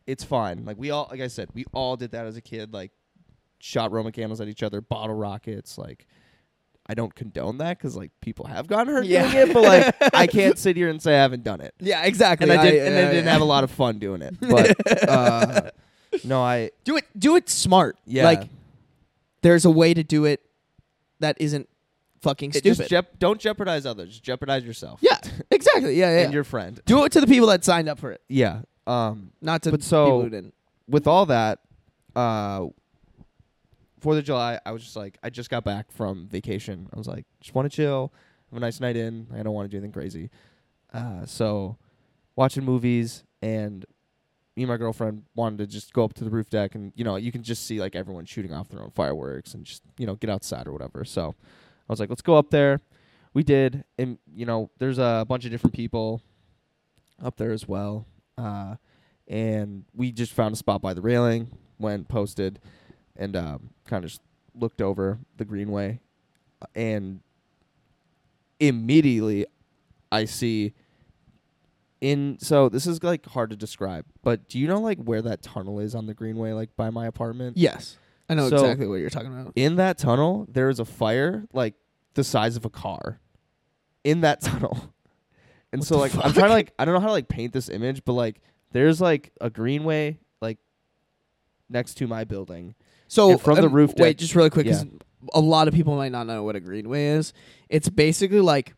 it's 0.10 0.24
fine. 0.24 0.65
Like 0.65 0.78
we 0.78 0.91
all, 0.91 1.08
like 1.12 1.22
I 1.22 1.28
said, 1.28 1.50
we 1.54 1.65
all 1.74 1.95
did 1.95 2.12
that 2.12 2.26
as 2.26 2.36
a 2.38 2.41
kid. 2.41 2.74
Like, 2.74 2.91
shot 3.60 3.91
Roman 3.91 4.12
candles 4.12 4.41
at 4.41 4.48
each 4.48 4.63
other, 4.63 4.82
bottle 4.82 5.15
rockets. 5.15 5.78
Like, 5.78 6.08
I 6.88 6.93
don't 6.95 7.13
condone 7.13 7.60
that 7.60 7.78
because 7.78 7.95
like 7.95 8.12
people 8.22 8.45
have 8.48 8.67
gotten 8.67 8.93
hurt 8.93 9.06
Yeah. 9.06 9.32
doing 9.32 9.50
it, 9.50 9.54
but 9.54 9.63
like 9.63 10.13
I 10.15 10.26
can't 10.28 10.58
sit 10.58 10.76
here 10.76 10.89
and 10.89 11.02
say 11.02 11.13
I 11.15 11.22
haven't 11.22 11.43
done 11.43 11.62
it. 11.62 11.74
yeah, 11.80 12.04
exactly. 12.04 12.50
And 12.50 12.60
I 12.60 12.63
did, 12.72 12.82
and 12.88 12.95
I 12.95 13.02
yeah, 13.02 13.12
didn't 13.12 13.28
have 13.28 13.41
a 13.41 13.45
lot 13.45 13.63
of 13.63 13.69
fun 13.72 14.00
doing 14.00 14.22
it. 14.24 14.36
But 14.39 14.76
uh, 15.10 15.69
no, 16.24 16.41
I 16.41 16.72
do 16.84 16.98
it. 16.98 17.06
Do 17.17 17.36
it 17.36 17.48
smart. 17.50 17.98
yeah. 18.06 18.24
Like 18.24 18.43
there's 19.41 19.65
a 19.65 19.69
way 19.72 19.93
to 19.93 20.04
do 20.04 20.26
it 20.26 20.41
that 21.19 21.38
isn't 21.39 21.69
fucking 22.22 22.50
It 22.50 22.56
stupid. 22.60 22.78
just 22.78 22.89
jep- 22.89 23.19
don't 23.19 23.39
jeopardize 23.39 23.86
others. 23.86 24.19
Jeopardize 24.19 24.63
yourself. 24.65 25.00
yeah, 25.02 25.17
exactly. 25.52 25.93
Yeah, 25.95 26.10
yeah. 26.17 26.24
and 26.26 26.34
your 26.34 26.43
friend. 26.43 26.82
do 26.86 27.06
it 27.06 27.12
to 27.12 27.22
the 27.22 27.28
people 27.28 27.48
that 27.50 27.63
signed 27.63 27.88
up 27.88 28.00
for 28.00 28.12
it, 28.12 28.22
Yeah. 28.28 28.62
Um. 28.89 29.32
not 29.41 29.62
to 29.63 29.71
But 29.71 29.84
so-. 29.84 30.30
With 30.88 31.06
all 31.06 31.28
that, 31.28 31.60
uh, 32.15 32.65
Fourth 33.99 34.17
of 34.17 34.23
July, 34.23 34.60
I 34.65 34.71
was 34.71 34.82
just 34.82 34.95
like, 34.95 35.17
I 35.21 35.30
just 35.30 35.49
got 35.49 35.63
back 35.63 35.91
from 35.91 36.28
vacation. 36.28 36.88
I 36.93 36.97
was 36.97 37.08
like, 37.08 37.25
just 37.41 37.54
want 37.54 37.69
to 37.69 37.75
chill, 37.75 38.13
have 38.49 38.58
a 38.58 38.60
nice 38.60 38.80
night 38.80 38.95
in. 38.95 39.28
I 39.34 39.43
don't 39.43 39.54
want 39.54 39.69
to 39.69 39.69
do 39.69 39.78
anything 39.78 39.91
crazy. 39.91 40.30
Uh, 40.93 41.25
so 41.25 41.78
watching 42.36 42.63
movies 42.63 43.23
and 43.41 43.86
me 44.56 44.63
and 44.63 44.69
my 44.69 44.78
girlfriend 44.78 45.23
wanted 45.36 45.60
to 45.60 45.67
just 45.67 45.93
go 45.93 46.04
up 46.04 46.13
to 46.13 46.23
the 46.23 46.30
roof 46.30 46.49
deck 46.49 46.75
and 46.75 46.91
you 46.95 47.04
know 47.04 47.15
you 47.15 47.32
can 47.32 47.43
just 47.43 47.65
see 47.65 47.80
like 47.80 47.95
everyone 47.95 48.25
shooting 48.25 48.54
off 48.54 48.69
their 48.69 48.82
own 48.82 48.91
fireworks 48.91 49.54
and 49.54 49.63
just 49.65 49.84
you 49.97 50.06
know 50.08 50.15
get 50.15 50.30
outside 50.30 50.67
or 50.67 50.73
whatever. 50.73 51.06
So 51.06 51.36
I 51.88 51.93
was 51.93 51.99
like, 51.99 52.10
let's 52.10 52.21
go 52.21 52.36
up 52.36 52.49
there. 52.49 52.82
We 53.34 53.43
did, 53.43 53.84
and 53.97 54.17
you 54.34 54.45
know, 54.45 54.71
there's 54.80 54.97
a 54.97 55.25
bunch 55.28 55.45
of 55.45 55.52
different 55.52 55.75
people 55.75 56.21
up 57.23 57.38
there 57.38 57.52
as 57.52 57.67
well. 57.67 58.08
Uh, 58.39 58.75
and 59.28 59.84
we 59.93 60.12
just 60.12 60.32
found 60.34 60.54
a 60.54 60.58
spot 60.58 60.82
by 60.82 60.93
the 60.93 61.02
railing, 61.02 61.52
went 61.78 62.08
posted, 62.08 62.60
and 63.15 63.36
um, 63.36 63.69
kind 63.86 64.04
of 64.04 64.10
just 64.10 64.21
looked 64.56 64.82
over 64.82 65.19
the 65.38 65.45
greenway, 65.45 65.99
and 66.73 67.19
immediately 68.60 69.45
I 70.12 70.25
see 70.25 70.73
in 72.02 72.38
so 72.39 72.69
this 72.69 72.88
is 72.88 73.04
like 73.04 73.25
hard 73.28 73.49
to 73.49 73.56
describe, 73.56 74.06
but 74.23 74.47
do 74.47 74.58
you 74.58 74.67
know 74.67 74.80
like 74.80 74.99
where 74.99 75.21
that 75.21 75.41
tunnel 75.41 75.80
is 75.80 75.93
on 75.95 76.06
the 76.08 76.13
greenway, 76.13 76.54
like 76.54 76.75
by 76.75 76.89
my 76.89 77.06
apartment? 77.08 77.58
Yes, 77.58 77.97
I 78.30 78.36
know 78.36 78.49
So- 78.49 78.56
exactly 78.58 78.88
what 78.88 78.95
you're 78.95 79.10
talking 79.10 79.32
about. 79.38 79.54
In 79.56 79.75
that 79.75 79.97
tunnel, 79.97 80.47
there 80.49 80.69
is 80.69 80.80
a 80.80 80.86
fire 80.86 81.45
like 81.54 81.73
the 82.13 82.23
size 82.23 82.56
of 82.56 82.65
a 82.65 82.69
car 82.69 83.19
in 84.04 84.21
that 84.21 84.41
tunnel. 84.41 84.93
And 85.71 85.82
What 85.82 85.88
so 85.88 85.95
the 85.95 86.01
like 86.01 86.15
I'm 86.15 86.34
trying 86.34 86.49
to 86.49 86.53
like 86.53 86.73
I 86.79 86.86
don't 86.86 86.93
know 86.95 86.99
how 86.99 87.08
to 87.08 87.12
like 87.13 87.27
paint 87.27 87.53
this 87.53 87.69
image, 87.69 88.03
but 88.05 88.13
like 88.13 88.41
there's 88.71 88.99
like 89.01 89.32
a 89.41 89.49
greenway 89.49 90.17
like 90.41 90.58
next 91.69 91.95
to 91.95 92.08
my 92.08 92.23
building. 92.23 92.75
So 93.08 93.32
And 93.32 93.41
from 93.41 93.55
the 93.58 93.67
um, 93.67 93.73
roof 93.73 93.93
wait, 93.97 94.17
just 94.17 94.36
really 94.36 94.49
quick, 94.49 94.65
'cause 94.67 94.84
Yeah. 94.84 94.89
a 95.34 95.39
lot 95.41 95.67
of 95.67 95.73
people 95.73 95.95
might 95.95 96.12
not 96.12 96.25
know 96.27 96.43
what 96.43 96.55
a 96.55 96.60
greenway 96.60 97.08
is. 97.08 97.34
It's 97.69 97.89
basically 97.89 98.39
like 98.41 98.73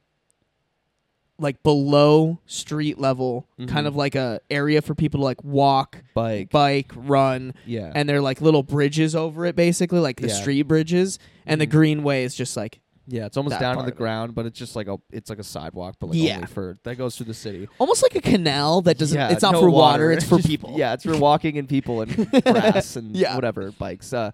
like 1.40 1.64
below 1.64 2.40
street 2.46 3.00
level, 3.00 3.48
Mhm. 3.60 3.68
kind 3.68 3.88
of 3.88 3.96
like 3.96 4.14
a 4.14 4.42
area 4.52 4.80
for 4.82 4.94
people 4.94 5.22
to 5.22 5.24
like 5.24 5.44
walk, 5.44 6.04
Bike. 6.14 6.52
bike, 6.52 6.92
run, 6.96 7.56
yeah. 7.66 7.92
and 7.96 8.08
they're 8.08 8.22
like 8.22 8.42
little 8.42 8.62
bridges 8.62 9.16
over 9.16 9.46
it, 9.48 9.56
basically 9.56 9.98
like 10.00 10.22
the 10.22 10.28
Yeah. 10.28 10.34
street 10.36 10.64
bridges. 10.64 11.18
And 11.48 11.60
the 11.60 11.66
Mhm. 11.66 11.72
greenway 11.72 12.24
is 12.26 12.36
just 12.36 12.56
like 12.56 12.80
yeah, 13.08 13.26
it's 13.26 13.36
almost 13.38 13.60
down 13.60 13.78
on 13.78 13.86
the 13.86 13.92
ground, 13.92 14.36
but 14.36 14.46
it's 14.46 14.58
just 14.58 14.76
like 14.76 14.88
a 14.88 14.98
it's 15.12 15.30
like 15.30 15.40
a 15.40 15.44
sidewalk, 15.44 15.96
but 16.00 16.08
like 16.12 16.18
Yeah. 16.20 16.36
only 16.36 16.48
for 16.48 16.78
that 16.84 16.96
goes 16.98 17.16
through 17.18 17.26
the 17.28 17.34
city. 17.34 17.68
almost 17.80 18.04
like 18.04 18.16
a 18.16 18.22
canal 18.22 18.82
that 18.84 18.98
doesn't. 18.98 19.18
Yeah, 19.18 19.30
it's 19.30 19.42
not 19.42 19.54
no 19.54 19.62
for 19.62 19.70
water. 19.70 20.12
It's 20.12 20.24
for 20.24 20.36
Just- 20.38 20.48
people. 20.48 20.76
Yeah, 20.78 20.94
it's 20.94 21.04
for 21.04 21.18
walking 21.18 21.58
and 21.58 21.68
people 21.68 22.02
and 22.02 22.30
grass 22.44 22.96
and 22.96 23.16
Yeah. 23.16 23.36
whatever 23.36 23.72
bikes. 23.72 24.14
Uh, 24.14 24.32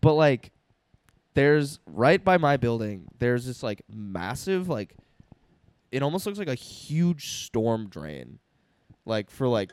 but 0.00 0.14
like, 0.14 0.52
there's 1.34 1.78
right 1.86 2.22
by 2.22 2.38
my 2.38 2.56
building. 2.56 3.06
There's 3.18 3.46
this 3.46 3.62
like 3.62 3.82
massive 3.92 4.68
like, 4.68 4.94
it 5.90 6.02
almost 6.02 6.26
looks 6.26 6.38
like 6.38 6.48
a 6.48 6.54
huge 6.54 7.44
storm 7.44 7.88
drain, 7.88 8.38
like 9.04 9.30
for 9.30 9.48
like 9.48 9.72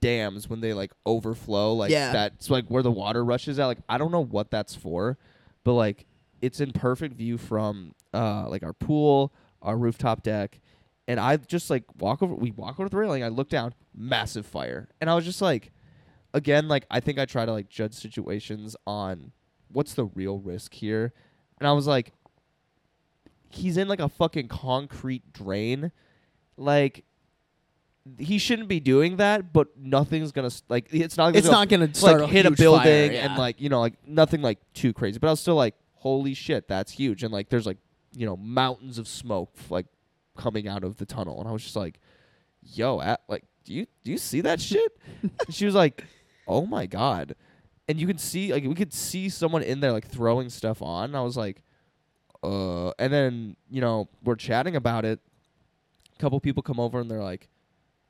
dams 0.00 0.48
when 0.48 0.60
they 0.60 0.72
like 0.72 0.92
overflow. 1.06 1.74
Like 1.74 1.90
Yeah. 1.90 2.12
that's 2.12 2.50
like 2.50 2.66
where 2.68 2.82
the 2.82 2.90
water 2.90 3.24
rushes 3.24 3.58
out. 3.60 3.66
Like 3.68 3.78
I 3.88 3.98
don't 3.98 4.10
know 4.12 4.24
what 4.24 4.50
that's 4.50 4.74
for, 4.74 5.18
but 5.64 5.74
like 5.74 6.06
it's 6.40 6.60
in 6.60 6.72
perfect 6.72 7.14
view 7.14 7.38
from 7.38 7.94
uh 8.14 8.48
like 8.48 8.62
our 8.62 8.72
pool, 8.72 9.32
our 9.62 9.76
rooftop 9.76 10.22
deck, 10.22 10.60
and 11.06 11.18
I 11.18 11.36
just 11.36 11.70
like 11.70 11.84
walk 11.98 12.22
over. 12.22 12.34
We 12.34 12.50
walk 12.52 12.78
over 12.78 12.88
the 12.88 12.96
railing. 12.96 13.22
I 13.24 13.28
look 13.28 13.48
down, 13.48 13.74
massive 13.94 14.46
fire, 14.46 14.88
and 15.00 15.08
I 15.10 15.14
was 15.14 15.24
just 15.24 15.40
like, 15.42 15.72
again, 16.34 16.68
like 16.68 16.86
I 16.90 17.00
think 17.00 17.18
I 17.18 17.24
try 17.24 17.44
to 17.46 17.52
like 17.52 17.68
judge 17.68 17.94
situations 17.94 18.76
on 18.86 19.32
what's 19.70 19.94
the 19.94 20.04
real 20.04 20.38
risk 20.38 20.74
here, 20.74 21.12
and 21.58 21.66
I 21.68 21.72
was 21.72 21.86
like, 21.86 22.12
he's 23.50 23.76
in 23.76 23.88
like 23.88 24.00
a 24.00 24.08
fucking 24.08 24.48
concrete 24.48 25.32
drain, 25.32 25.92
like. 26.56 27.04
He 28.16 28.38
shouldn't 28.38 28.68
be 28.68 28.80
doing 28.80 29.18
that, 29.18 29.52
but 29.52 29.68
nothing's 29.76 30.32
gonna 30.32 30.48
like. 30.70 30.88
It's 30.90 31.18
not. 31.18 31.26
Gonna 31.26 31.36
It's 31.38 31.46
go- 31.46 31.52
not 31.52 31.68
going 31.68 31.86
to 31.86 31.94
start 31.94 32.22
like 32.22 32.30
hit 32.30 32.46
a 32.46 32.50
building 32.50 32.80
fire, 32.84 33.12
yeah. 33.12 33.26
and 33.26 33.36
like 33.36 33.60
you 33.60 33.68
know 33.68 33.80
like 33.80 33.96
nothing 34.06 34.40
like 34.40 34.56
too 34.72 34.94
crazy 34.94 35.18
but 35.18 35.26
i 35.26 35.30
was 35.30 35.40
still 35.40 35.56
like 35.56 35.74
holy 35.98 36.34
shit 36.34 36.68
that's 36.68 36.92
huge. 36.92 37.22
And 37.22 37.32
like 37.32 37.48
there's 37.48 37.66
like 37.66 37.78
you 38.14 38.26
know 38.26 38.36
mountains 38.36 38.98
of 38.98 39.06
smoke 39.06 39.52
like 39.70 39.86
coming 40.36 40.68
out 40.68 40.84
of 40.84 40.96
the 40.96 41.06
tunnel. 41.06 41.40
And 41.40 41.48
i 41.48 41.52
was 41.52 41.62
just 41.62 41.76
like 41.76 42.00
yo 42.62 43.00
at, 43.00 43.20
like 43.28 43.44
do 43.64 43.74
you 43.74 43.86
do 44.04 44.10
you 44.10 44.18
see 44.18 44.40
that 44.42 44.60
shit? 44.60 44.96
And 45.22 45.54
she 45.54 45.66
was 45.66 45.74
like 45.74 46.04
oh 46.46 46.66
my 46.66 46.86
god. 46.86 47.34
And 47.88 48.00
you 48.00 48.06
could 48.06 48.20
see 48.20 48.52
like 48.52 48.64
we 48.64 48.74
could 48.74 48.92
see 48.92 49.28
someone 49.28 49.62
in 49.62 49.80
there 49.80 49.92
like 49.92 50.06
throwing 50.08 50.48
stuff 50.50 50.82
on. 50.82 51.10
And 51.10 51.16
i 51.16 51.22
was 51.22 51.36
like 51.36 51.62
uh 52.42 52.90
and 52.98 53.12
then 53.12 53.56
you 53.68 53.80
know 53.80 54.08
we're 54.22 54.36
chatting 54.36 54.76
about 54.76 55.04
it. 55.04 55.20
A 56.16 56.20
couple 56.20 56.38
people 56.40 56.62
come 56.62 56.80
over 56.80 57.00
and 57.00 57.10
they're 57.10 57.22
like 57.22 57.48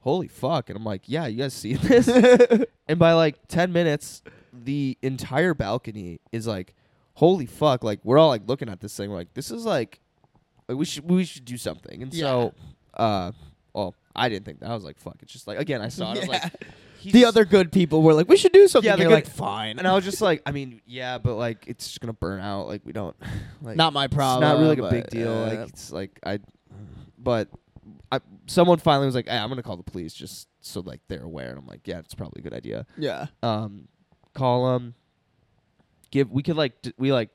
holy 0.01 0.29
fuck. 0.29 0.69
And 0.69 0.77
i'm 0.77 0.85
like 0.85 1.03
yeah 1.07 1.27
you 1.27 1.39
guys 1.39 1.55
see 1.55 1.75
this? 1.75 2.09
And 2.89 2.99
by 2.99 3.13
like 3.13 3.47
10 3.49 3.71
minutes 3.71 4.23
the 4.53 4.97
entire 5.03 5.53
balcony 5.53 6.21
is 6.33 6.47
like 6.47 6.75
holy 7.19 7.47
fuck 7.47 7.83
like 7.83 7.99
we're 8.05 8.17
all 8.17 8.29
like 8.29 8.43
looking 8.47 8.69
at 8.69 8.79
this 8.81 8.97
thing 8.97 9.11
we're 9.11 9.17
like 9.17 9.35
this 9.35 9.51
is 9.51 9.65
like, 9.65 9.99
like 10.69 10.79
we 10.79 10.85
should 10.85 11.11
we 11.11 11.25
should 11.25 11.45
do 11.45 11.57
something 11.57 12.03
and 12.03 12.15
so 12.15 12.55
uh, 12.95 13.33
well, 13.75 13.95
I 14.15 14.29
didn't 14.29 14.45
think 14.45 14.61
that. 14.61 14.71
I 14.71 14.75
was 14.75 14.83
like, 14.85 14.99
fuck. 14.99 15.17
It's 15.23 15.33
just 15.33 15.47
like 15.47 15.59
again, 15.59 15.81
I 15.81 15.89
saw 15.89 16.13
it. 16.13 16.17
I 16.17 16.21
was 16.21 16.29
like, 16.29 16.53
he's 16.99 17.13
the 17.13 17.25
other 17.25 17.45
good 17.45 17.71
people 17.71 18.03
were 18.03 18.13
like, 18.15 18.29
we 18.29 18.37
should 18.37 18.53
do 18.53 18.67
something. 18.67 18.87
Yeah, 18.87 18.93
Yeah, 18.93 18.97
the 18.97 19.03
You're 19.03 19.11
good- 19.11 19.27
like, 19.27 19.27
fine. 19.33 19.79
and 19.79 19.87
I 19.87 19.95
was 19.95 20.05
just 20.05 20.21
like, 20.21 20.43
I 20.47 20.51
mean, 20.53 20.81
yeah, 20.87 21.19
but 21.19 21.37
like, 21.37 21.65
it's 21.69 21.87
just 21.87 22.01
gonna 22.01 22.13
burn 22.13 22.41
out. 22.41 22.67
Like, 22.67 22.83
we 22.85 22.93
don't. 22.93 23.17
Like, 23.61 23.77
Not 23.77 23.93
my 23.93 24.07
problem. 24.07 24.45
It's 24.45 24.53
not 24.53 24.61
really 24.63 24.77
like 24.77 24.93
a 24.93 24.95
big 24.95 25.05
but, 25.05 25.11
deal. 25.11 25.33
uh, 25.33 25.47
like, 25.49 25.69
it's 25.69 25.91
like 25.91 26.21
I, 26.25 26.39
but 27.19 27.49
I, 28.13 28.21
someone 28.47 28.79
finally 28.79 29.07
was 29.07 29.17
like, 29.17 29.29
hey, 29.29 29.37
I'm 29.37 29.49
gonna 29.49 29.65
call 29.65 29.77
the 29.77 29.83
police 29.83 30.15
just 30.15 30.47
so 30.61 30.81
like 30.81 31.01
they're 31.09 31.25
aware. 31.25 31.51
And 31.51 31.59
I'm 31.59 31.67
like, 31.67 31.81
yeah, 31.87 31.99
it's 31.99 32.15
probably 32.15 32.41
a 32.41 32.43
good 32.43 32.55
idea. 32.55 32.87
yeah. 32.97 33.27
um 33.43 33.89
call 34.35 34.73
them 34.73 34.95
give 36.11 36.31
we 36.31 36.43
could 36.43 36.57
like 36.57 36.81
d- 36.83 36.93
we 36.99 37.13
like 37.13 37.31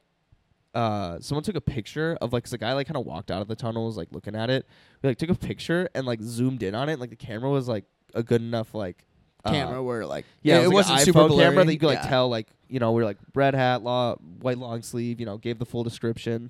uh 0.73 1.19
someone 1.19 1.43
took 1.43 1.55
a 1.55 1.61
picture 1.61 2.17
of 2.21 2.33
like 2.33 2.43
'cause 2.43 2.51
the 2.51 2.57
guy 2.57 2.73
like 2.73 2.87
kind 2.87 2.97
of 2.97 3.05
walked 3.05 3.29
out 3.29 3.41
of 3.41 3.47
the 3.47 3.55
tunnel 3.55 3.85
was 3.85 3.95
like 3.97 4.07
looking 4.11 4.35
at 4.35 4.49
it 4.49 4.65
we 5.01 5.09
like 5.09 5.17
took 5.17 5.29
a 5.29 5.35
picture 5.35 5.87
and 5.93 6.05
like 6.07 6.19
zoomed 6.21 6.63
in 6.63 6.73
on 6.73 6.89
it 6.89 6.99
like 6.99 7.09
the 7.11 7.15
camera 7.15 7.49
was 7.49 7.67
like 7.67 7.85
a 8.15 8.23
good 8.23 8.41
enough 8.41 8.73
like 8.73 9.05
uh, 9.45 9.51
Camera 9.51 9.83
were 9.83 10.05
like, 10.05 10.23
yeah, 10.41 10.59
it, 10.59 10.63
it, 10.63 10.67
was 10.67 10.73
wasn't 10.75 10.95
like 10.99 11.03
super 11.05 11.27
blurry. 11.27 11.43
camera 11.49 11.65
that 11.65 11.73
you 11.73 11.77
could 11.77 11.87
like 11.87 11.99
Yeah. 12.03 12.09
tell 12.09 12.29
like 12.29 12.47
you 12.69 12.79
know 12.79 12.93
we 12.93 13.01
are 13.01 13.05
like 13.05 13.17
red 13.35 13.53
hat 13.55 13.83
law 13.83 14.15
white 14.15 14.57
long 14.57 14.81
sleeve 14.81 15.19
you 15.19 15.25
know 15.25 15.37
gave 15.37 15.59
the 15.59 15.65
full 15.65 15.83
description 15.83 16.49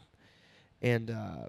and 0.82 1.10
uh 1.10 1.48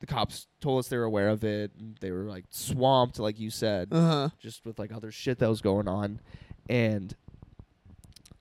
the 0.00 0.06
cops 0.06 0.48
told 0.60 0.80
us 0.80 0.88
they 0.88 0.96
were 0.96 1.04
aware 1.04 1.28
of 1.28 1.44
it 1.44 1.70
and 1.78 1.96
they 2.00 2.10
were 2.10 2.24
like 2.24 2.44
swamped 2.50 3.18
like 3.20 3.38
you 3.38 3.48
said 3.48 3.88
Uh-huh. 3.92 4.28
just 4.40 4.66
with 4.66 4.78
like 4.78 4.92
other 4.92 5.12
shit 5.12 5.38
that 5.38 5.48
was 5.48 5.60
going 5.60 5.86
on 5.88 6.20
and 6.68 7.14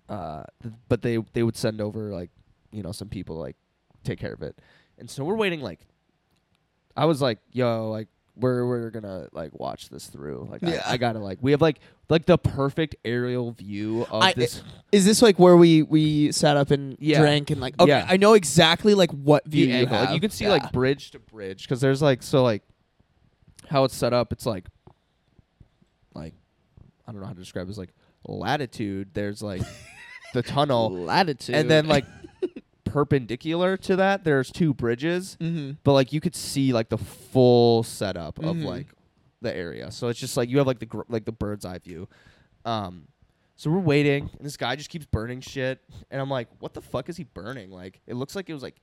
uh 0.10 0.44
th- 0.62 0.74
but 0.90 1.02
they 1.02 1.18
they 1.34 1.44
would 1.44 1.56
send 1.58 1.82
over 1.82 2.12
like 2.12 2.30
you 2.72 2.84
know 2.84 2.92
some 2.92 3.10
people 3.10 3.36
to, 3.38 3.42
like 3.42 3.56
take 4.04 4.20
care 4.20 4.34
of 4.34 4.42
it 4.44 4.58
and 5.00 5.10
so 5.10 5.24
we're 5.24 5.36
waiting 5.36 5.62
like 5.62 5.80
i 6.96 7.06
was 7.06 7.22
like 7.22 7.40
yo 7.52 7.90
like 7.90 8.08
we're 8.38 8.66
we're 8.68 8.90
gonna 8.92 9.28
like 9.32 9.58
watch 9.60 9.90
this 9.90 10.08
through 10.08 10.48
like 10.52 10.62
Yeah. 10.62 10.84
I, 10.86 10.94
I 10.94 10.98
gotta 10.98 11.20
like 11.20 11.40
we 11.42 11.52
have 11.52 11.62
like 11.62 11.80
like 12.10 12.26
the 12.26 12.38
perfect 12.38 12.96
aerial 13.06 13.52
view 13.52 14.04
of 14.12 14.22
I- 14.22 14.34
this 14.34 14.62
Is 14.92 15.06
this 15.06 15.22
like 15.22 15.40
where 15.40 15.56
we 15.58 15.82
we 15.84 16.32
sat 16.34 16.58
up 16.58 16.70
and 16.70 16.98
Yeah. 17.00 17.22
drank 17.22 17.50
and 17.50 17.62
like? 17.62 17.80
Okay, 17.80 17.90
Yeah. 17.90 18.06
I 18.08 18.18
know 18.18 18.34
exactly 18.34 18.94
like 18.94 19.10
what 19.12 19.46
view 19.48 19.66
the 19.68 19.72
you 19.72 19.78
angle. 19.80 19.96
have. 19.98 20.06
Like 20.10 20.16
you 20.16 20.20
can 20.22 20.32
see 20.32 20.44
Yeah. 20.46 20.52
like 20.52 20.72
bridge 20.74 21.12
to 21.12 21.20
bridge 21.20 21.64
because 21.64 21.80
there's 21.80 22.02
like 22.02 22.22
so 22.22 22.44
like 22.44 22.62
how 23.70 23.86
it's 23.86 23.96
set 23.96 24.12
up. 24.14 24.34
It's 24.34 24.46
like 24.46 24.66
like 26.14 26.34
I 27.08 27.12
don't 27.14 27.22
know 27.22 27.28
how 27.28 27.34
to 27.34 27.40
describe. 27.40 27.68
it. 27.68 27.70
It's 27.70 27.78
like 27.80 27.94
latitude. 28.28 29.10
There's 29.14 29.42
like 29.42 29.62
the 30.36 30.44
tunnel, 30.44 30.92
latitude, 30.92 31.56
and 31.56 31.70
then 31.70 31.88
like 31.88 32.06
perpendicular 32.86 33.78
to 33.78 33.96
that, 33.98 34.24
there's 34.24 34.52
two 34.52 34.74
bridges. 34.74 35.36
hmm 35.40 35.72
But 35.84 35.94
like 35.94 36.14
you 36.14 36.22
could 36.22 36.36
see 36.36 36.72
like 36.74 36.90
the 36.90 36.98
full 36.98 37.84
setup 37.84 38.38
of 38.40 38.56
Mhm. 38.58 38.64
like 38.66 38.88
the 39.42 39.56
area. 39.56 39.92
So 39.92 40.08
it's 40.08 40.20
just 40.20 40.38
like 40.38 40.50
you 40.50 40.58
have 40.60 40.68
like 40.68 40.80
the 40.80 40.86
gr- 40.86 41.02
like 41.10 41.26
the 41.26 41.32
bird's 41.32 41.66
eye 41.66 41.80
view. 41.80 42.08
Um, 42.64 43.08
so 43.58 43.70
we're 43.72 43.80
waiting, 43.80 44.30
and 44.38 44.46
this 44.46 44.58
guy 44.58 44.76
just 44.76 44.90
keeps 44.90 45.06
burning 45.06 45.40
shit, 45.40 45.80
and 46.12 46.22
I'm 46.22 46.30
like, 46.30 46.50
what 46.60 46.74
the 46.74 46.82
fuck 46.82 47.10
is 47.10 47.18
he 47.18 47.24
burning? 47.24 47.72
Like 47.72 48.02
it 48.08 48.16
looks 48.16 48.36
like 48.36 48.50
it 48.50 48.54
was 48.54 48.64
like 48.64 48.76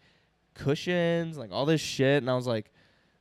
cushions, 0.55 1.37
like 1.39 1.51
all 1.53 1.67
this 1.67 1.81
shit, 1.81 2.23
and 2.23 2.31
I 2.31 2.35
was 2.35 2.47
like. 2.47 2.72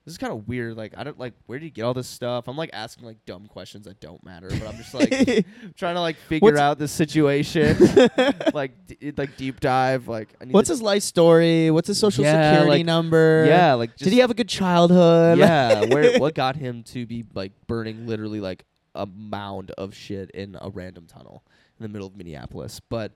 This 0.04 0.14
is 0.14 0.18
kind 0.18 0.34
of 0.34 0.48
weird. 0.48 0.76
Like, 0.76 0.96
I 0.98 1.04
don't 1.04 1.20
like. 1.20 1.34
Where 1.46 1.60
did 1.60 1.66
you 1.66 1.72
get 1.72 1.84
all 1.84 1.94
this 1.94 2.08
stuff? 2.08 2.48
I'm 2.48 2.58
like 2.58 2.72
asking 2.74 3.06
like 3.06 3.24
dumb 3.28 3.46
questions 3.46 3.86
that 3.86 4.00
don't 4.00 4.24
matter, 4.26 4.48
but 4.50 4.64
I'm 4.68 4.76
just 4.78 4.96
like 4.96 5.10
trying 5.78 5.94
to 5.94 6.02
like 6.02 6.16
figure 6.28 6.46
What's- 6.48 6.60
out 6.60 6.80
this 6.80 6.92
situation, 6.92 7.78
like 8.54 8.72
d- 8.88 9.14
like 9.16 9.38
deep 9.38 9.60
dive. 9.60 10.08
Like, 10.08 10.30
I 10.42 10.46
need 10.46 10.54
What's 10.56 10.70
to, 10.70 10.74
his 10.74 10.82
life 10.82 11.04
story? 11.04 11.70
What's 11.70 11.88
his 11.88 12.00
social 12.00 12.24
Yeah, 12.24 12.52
security 12.54 12.80
like- 12.80 12.86
number? 12.88 13.46
yeah, 13.48 13.74
like 13.76 13.92
just 13.92 14.06
Did 14.06 14.14
he 14.14 14.20
have 14.20 14.32
a 14.32 14.34
good 14.34 14.50
childhood? 14.50 15.38
yeah, 15.38 15.86
where 15.94 16.18
what 16.20 16.34
got 16.34 16.56
him 16.56 16.82
to 16.86 17.06
be 17.06 17.24
like 17.36 17.52
burning 17.68 18.08
literally 18.08 18.40
like 18.40 18.64
a 18.96 19.06
mound 19.06 19.70
of 19.78 19.94
shit 19.94 20.32
in 20.32 20.58
a 20.60 20.70
random 20.72 21.06
tunnel 21.06 21.44
in 21.80 21.84
the 21.84 21.90
middle 21.90 22.08
of 22.08 22.16
Minneapolis. 22.16 22.82
But 22.90 23.14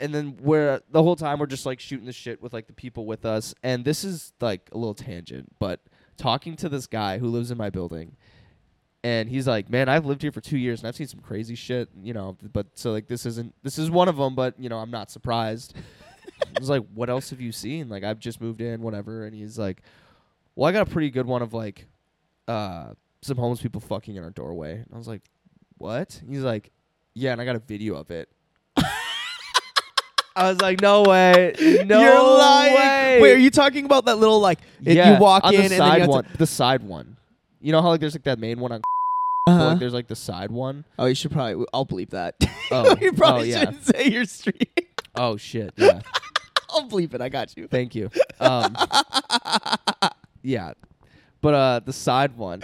and 0.00 0.14
then 0.14 0.38
where 0.40 0.80
the 0.90 1.02
whole 1.02 1.16
time 1.16 1.38
we're 1.38 1.46
just 1.46 1.66
like 1.66 1.80
shooting 1.80 2.06
the 2.06 2.12
shit 2.12 2.42
with 2.42 2.52
like 2.52 2.66
the 2.66 2.72
people 2.72 3.06
with 3.06 3.24
us, 3.24 3.54
and 3.62 3.84
this 3.84 4.04
is 4.04 4.32
like 4.40 4.68
a 4.72 4.78
little 4.78 4.94
tangent, 4.94 5.48
but 5.58 5.80
talking 6.16 6.56
to 6.56 6.68
this 6.68 6.86
guy 6.86 7.18
who 7.18 7.28
lives 7.28 7.50
in 7.50 7.58
my 7.58 7.70
building. 7.70 8.16
And 9.04 9.28
he's 9.28 9.48
like, 9.48 9.68
"Man, 9.68 9.88
I've 9.88 10.06
lived 10.06 10.22
here 10.22 10.30
for 10.30 10.40
two 10.40 10.56
years, 10.56 10.80
and 10.80 10.88
I've 10.88 10.94
seen 10.94 11.08
some 11.08 11.20
crazy 11.20 11.56
shit, 11.56 11.88
you 12.02 12.12
know. 12.12 12.36
But 12.52 12.78
so 12.78 12.92
like, 12.92 13.08
this 13.08 13.26
isn't 13.26 13.52
this 13.64 13.76
is 13.76 13.90
one 13.90 14.08
of 14.08 14.16
them, 14.16 14.36
but 14.36 14.58
you 14.60 14.68
know, 14.68 14.78
I'm 14.78 14.90
not 14.90 15.10
surprised." 15.10 15.74
I 16.56 16.60
was 16.60 16.70
like, 16.70 16.84
"What 16.94 17.10
else 17.10 17.30
have 17.30 17.40
you 17.40 17.50
seen? 17.50 17.88
Like, 17.88 18.04
I've 18.04 18.20
just 18.20 18.40
moved 18.40 18.60
in, 18.60 18.80
whatever." 18.80 19.24
And 19.24 19.34
he's 19.34 19.58
like, 19.58 19.82
"Well, 20.54 20.68
I 20.68 20.72
got 20.72 20.86
a 20.86 20.90
pretty 20.90 21.10
good 21.10 21.26
one 21.26 21.42
of 21.42 21.52
like, 21.52 21.86
uh, 22.46 22.94
some 23.22 23.36
homeless 23.36 23.60
people 23.60 23.80
fucking 23.80 24.14
in 24.14 24.22
our 24.22 24.30
doorway." 24.30 24.74
And 24.74 24.88
I 24.94 24.98
was 24.98 25.08
like, 25.08 25.22
"What?" 25.78 26.22
He's 26.28 26.42
like, 26.42 26.70
"Yeah," 27.14 27.32
and 27.32 27.40
I 27.40 27.44
got 27.44 27.56
a 27.56 27.60
video 27.60 27.96
of 27.96 28.12
it. 28.12 28.28
I 30.34 30.48
was 30.50 30.60
like, 30.60 30.80
"No 30.80 31.02
way, 31.02 31.52
no 31.86 32.00
You're 32.00 32.14
lying. 32.38 32.74
way." 32.74 33.18
Wait, 33.20 33.32
are 33.34 33.38
you 33.38 33.50
talking 33.50 33.84
about 33.84 34.06
that 34.06 34.16
little 34.16 34.40
like 34.40 34.58
it- 34.84 34.96
yeah, 34.96 35.14
you 35.14 35.20
walk 35.20 35.44
on 35.44 35.54
in 35.54 35.58
the 35.60 35.64
and 35.66 35.72
side 35.74 35.78
then 35.90 35.94
you 35.94 36.00
have 36.00 36.08
one, 36.08 36.24
to, 36.24 36.36
the 36.38 36.46
side 36.46 36.82
one. 36.82 37.16
You 37.60 37.72
know 37.72 37.82
how 37.82 37.88
like 37.88 38.00
there's 38.00 38.14
like 38.14 38.24
that 38.24 38.38
main 38.38 38.58
one 38.58 38.72
on, 38.72 38.80
but, 38.80 39.52
Uh-huh. 39.52 39.64
like 39.70 39.78
there's 39.78 39.92
like 39.92 40.08
the 40.08 40.16
side 40.16 40.50
one. 40.50 40.84
Oh, 40.98 41.06
you 41.06 41.14
should 41.14 41.32
probably. 41.32 41.66
I'll 41.74 41.84
bleep 41.86 42.10
that. 42.10 42.36
Oh, 42.70 42.96
you 43.00 43.12
probably 43.12 43.52
oh, 43.54 43.56
yeah. 43.56 43.60
shouldn't 43.60 43.84
say 43.84 44.08
your 44.08 44.24
street. 44.24 44.68
Oh 45.14 45.36
shit, 45.36 45.74
yeah. 45.76 46.00
I'll 46.70 46.88
bleep 46.88 47.12
it. 47.12 47.20
I 47.20 47.28
got 47.28 47.54
you. 47.54 47.68
Thank 47.68 47.94
you. 47.94 48.10
Um, 48.40 48.74
yeah, 50.42 50.72
but 51.42 51.52
uh, 51.54 51.80
the 51.84 51.92
side 51.92 52.34
one, 52.36 52.62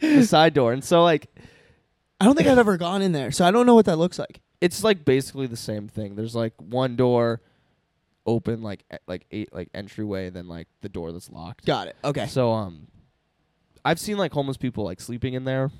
the 0.00 0.24
side 0.26 0.54
door, 0.54 0.72
and 0.72 0.82
so 0.82 1.04
like 1.04 1.28
I 2.20 2.24
don't 2.24 2.34
think 2.36 2.48
I've 2.48 2.58
ever 2.58 2.76
gone 2.76 3.00
in 3.00 3.12
there, 3.12 3.30
so 3.30 3.44
I 3.44 3.52
don't 3.52 3.64
know 3.66 3.74
what 3.76 3.86
that 3.86 3.96
looks 3.96 4.18
like. 4.18 4.40
It's 4.62 4.82
like 4.82 5.04
basically 5.04 5.46
the 5.46 5.56
same 5.56 5.88
thing. 5.88 6.14
There's 6.16 6.34
like 6.34 6.54
one 6.58 6.96
door 6.96 7.40
open, 8.24 8.62
like 8.62 8.84
e- 8.92 8.96
like 9.06 9.26
eight 9.30 9.52
like 9.52 9.68
entryway, 9.74 10.26
and 10.28 10.36
then 10.36 10.48
like 10.48 10.68
the 10.80 10.88
door 10.88 11.12
that's 11.12 11.28
locked. 11.30 11.66
Got 11.66 11.88
it. 11.88 11.96
Okay. 12.04 12.26
So 12.26 12.52
um, 12.52 12.86
I've 13.84 13.98
seen 13.98 14.16
like 14.16 14.32
homeless 14.32 14.56
people 14.56 14.84
like 14.84 15.00
sleeping 15.00 15.34
in 15.34 15.44
there 15.44 15.70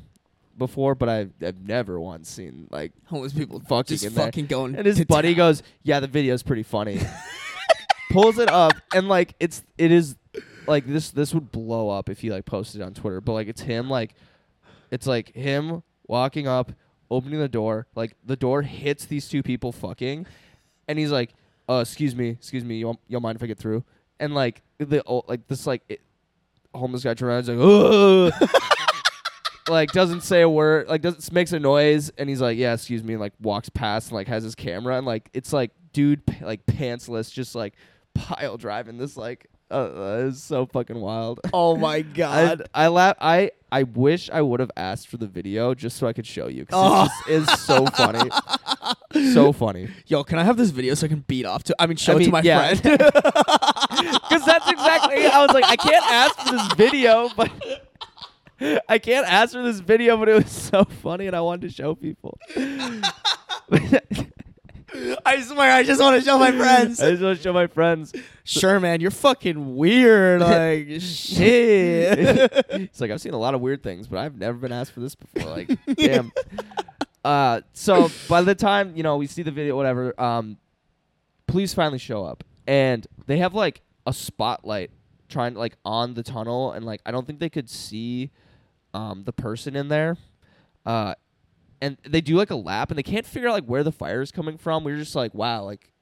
before, 0.58 0.94
but 0.94 1.08
I've 1.08 1.32
I've 1.40 1.66
never 1.66 1.98
once 2.00 2.28
seen 2.28 2.66
like. 2.70 2.92
Homeless 3.06 3.32
people 3.32 3.60
Fucking 3.60 3.84
just 3.94 4.04
in 4.04 4.14
there. 4.14 4.26
fucking 4.26 4.46
going. 4.46 4.74
And 4.76 4.84
his 4.86 4.98
to 4.98 5.06
buddy 5.06 5.28
town. 5.30 5.36
goes, 5.36 5.62
"Yeah, 5.82 6.00
the 6.00 6.08
video's 6.08 6.42
pretty 6.42 6.62
funny." 6.64 7.00
Pulls 8.10 8.38
it 8.38 8.50
up, 8.50 8.74
and 8.94 9.08
like 9.08 9.34
it's 9.40 9.62
it 9.78 9.90
is 9.90 10.16
like 10.66 10.86
this 10.86 11.10
this 11.10 11.32
would 11.32 11.50
blow 11.50 11.88
up 11.88 12.10
if 12.10 12.20
he 12.20 12.30
like 12.30 12.44
posted 12.44 12.80
it 12.82 12.84
on 12.84 12.92
Twitter. 12.92 13.22
But 13.22 13.32
like 13.32 13.48
it's 13.48 13.62
him 13.62 13.88
like 13.88 14.14
it's 14.90 15.06
like 15.06 15.34
him 15.34 15.82
walking 16.06 16.46
up, 16.46 16.72
opening 17.12 17.38
the 17.38 17.48
door, 17.48 17.86
like 17.94 18.14
the 18.24 18.36
door 18.36 18.62
hits 18.62 19.04
these 19.04 19.28
two 19.28 19.42
people 19.42 19.70
fucking, 19.70 20.26
and 20.88 20.98
he's 20.98 21.12
like, 21.12 21.30
"Uh, 21.68 21.80
excuse 21.82 22.16
me, 22.16 22.30
excuse 22.30 22.64
me, 22.64 22.76
you 22.76 22.98
you 23.06 23.20
mind 23.20 23.36
if 23.36 23.42
I 23.42 23.46
get 23.46 23.58
through?" 23.58 23.84
And 24.18 24.34
like 24.34 24.62
the 24.78 25.02
oh, 25.06 25.22
like 25.28 25.46
this 25.46 25.66
like 25.66 25.82
it, 25.88 26.00
homeless 26.74 27.04
guy 27.04 27.14
turns 27.14 27.48
around, 27.48 28.30
like, 28.30 28.50
like 29.68 29.92
doesn't 29.92 30.22
say 30.22 30.40
a 30.40 30.48
word, 30.48 30.88
like 30.88 31.02
doesn't 31.02 31.30
makes 31.32 31.52
a 31.52 31.60
noise, 31.60 32.10
and 32.16 32.28
he's 32.28 32.40
like, 32.40 32.56
"Yeah, 32.56 32.72
excuse 32.74 33.04
me," 33.04 33.14
and 33.14 33.20
like 33.20 33.34
walks 33.40 33.68
past 33.68 34.08
and 34.08 34.16
like 34.16 34.28
has 34.28 34.42
his 34.42 34.54
camera, 34.54 34.96
and 34.96 35.06
like 35.06 35.28
it's 35.32 35.52
like 35.52 35.70
dude 35.92 36.24
p- 36.26 36.44
like 36.44 36.64
pantsless, 36.66 37.30
just 37.32 37.54
like 37.54 37.74
pile 38.14 38.56
driving 38.56 38.98
this 38.98 39.16
like 39.16 39.48
uh, 39.72 39.76
uh 39.76 40.26
it's 40.28 40.42
so 40.42 40.66
fucking 40.66 41.00
wild. 41.00 41.40
Oh 41.52 41.76
my 41.76 42.02
god. 42.02 42.68
I 42.74 42.88
laugh. 42.88 43.16
I 43.20 43.50
I 43.70 43.84
wish 43.84 44.28
I 44.30 44.42
would 44.42 44.60
have 44.60 44.70
asked 44.76 45.08
for 45.08 45.16
the 45.16 45.26
video 45.26 45.74
just 45.74 45.96
so 45.96 46.06
I 46.06 46.12
could 46.12 46.26
show 46.26 46.48
you 46.48 46.66
Oh. 46.72 47.04
because 47.04 47.10
it 47.28 47.54
is 47.54 47.60
so 47.60 47.86
funny, 47.86 48.30
so 49.32 49.52
funny. 49.52 49.88
Yo, 50.06 50.24
can 50.24 50.38
I 50.38 50.44
have 50.44 50.56
this 50.56 50.70
video 50.70 50.94
so 50.94 51.06
I 51.06 51.08
can 51.08 51.24
beat 51.26 51.46
off 51.46 51.62
to? 51.64 51.76
I 51.78 51.86
mean, 51.86 51.96
show 51.96 52.18
I 52.18 52.20
it 52.20 52.24
to 52.24 52.30
my 52.30 52.42
yeah. 52.42 52.74
friend. 52.74 52.98
Because 54.32 54.46
that's 54.46 54.70
exactly. 54.70 55.26
I 55.26 55.44
was 55.44 55.52
like, 55.52 55.64
I 55.64 55.76
can't 55.76 56.04
ask 56.10 56.38
for 56.40 56.52
this 56.52 56.72
video, 56.74 57.28
but 57.36 57.50
I 58.88 58.98
can't 58.98 59.26
ask 59.26 59.52
for 59.52 59.62
this 59.62 59.80
video, 59.80 60.16
but 60.16 60.28
it 60.28 60.34
was 60.42 60.50
so 60.50 60.84
funny, 60.84 61.26
and 61.26 61.36
I 61.36 61.40
wanted 61.40 61.68
to 61.68 61.74
show 61.74 61.94
people. 61.94 62.38
I 65.24 65.40
swear, 65.42 65.72
I 65.72 65.82
just 65.82 66.00
want 66.00 66.18
to 66.18 66.24
show 66.24 66.38
my 66.38 66.52
friends. 66.56 67.00
I 67.00 67.10
just 67.10 67.22
want 67.22 67.36
to 67.38 67.42
show 67.42 67.52
my 67.52 67.66
friends. 67.66 68.14
sure, 68.44 68.78
man, 68.80 69.00
you're 69.00 69.10
fucking 69.10 69.76
weird. 69.76 70.40
Like 70.52 71.00
shit. 71.00 72.18
It's 72.70 73.00
like 73.00 73.10
I've 73.10 73.20
seen 73.20 73.32
a 73.34 73.38
lot 73.38 73.54
of 73.54 73.60
weird 73.60 73.82
things, 73.82 74.06
but 74.06 74.18
I've 74.18 74.36
never 74.36 74.58
been 74.58 74.72
asked 74.72 74.92
for 74.92 75.00
this 75.00 75.14
before. 75.14 75.50
Like, 75.50 75.70
damn. 75.96 76.32
Uh, 77.24 77.60
so 77.72 78.10
by 78.28 78.42
the 78.42 78.54
time 78.54 78.96
you 78.96 79.02
know 79.02 79.16
we 79.16 79.26
see 79.26 79.42
the 79.42 79.50
video, 79.50 79.76
whatever, 79.76 80.18
um, 80.20 80.56
police 81.46 81.72
finally 81.74 81.98
show 81.98 82.24
up, 82.24 82.44
and 82.66 83.06
they 83.26 83.38
have 83.38 83.54
like 83.54 83.80
a 84.06 84.12
spotlight 84.12 84.90
trying 85.28 85.54
like 85.54 85.76
on 85.84 86.14
the 86.14 86.22
tunnel, 86.22 86.72
and 86.72 86.84
like 86.84 87.00
I 87.06 87.12
don't 87.12 87.26
think 87.26 87.38
they 87.38 87.50
could 87.50 87.70
see, 87.70 88.30
um, 88.92 89.22
the 89.24 89.32
person 89.32 89.76
in 89.76 89.88
there, 89.88 90.16
uh, 90.84 91.14
and 91.82 91.98
they 92.08 92.20
do 92.20 92.36
like 92.36 92.50
a 92.50 92.56
lap, 92.56 92.90
and 92.90 92.96
they 92.96 93.02
can't 93.02 93.26
figure 93.26 93.48
out 93.48 93.52
like 93.52 93.64
where 93.64 93.82
the 93.82 93.92
fire 93.92 94.22
is 94.22 94.30
coming 94.30 94.56
from. 94.56 94.84
We 94.84 94.92
are 94.92 94.96
just 94.96 95.16
like, 95.16 95.34
wow, 95.34 95.64
like 95.64 95.92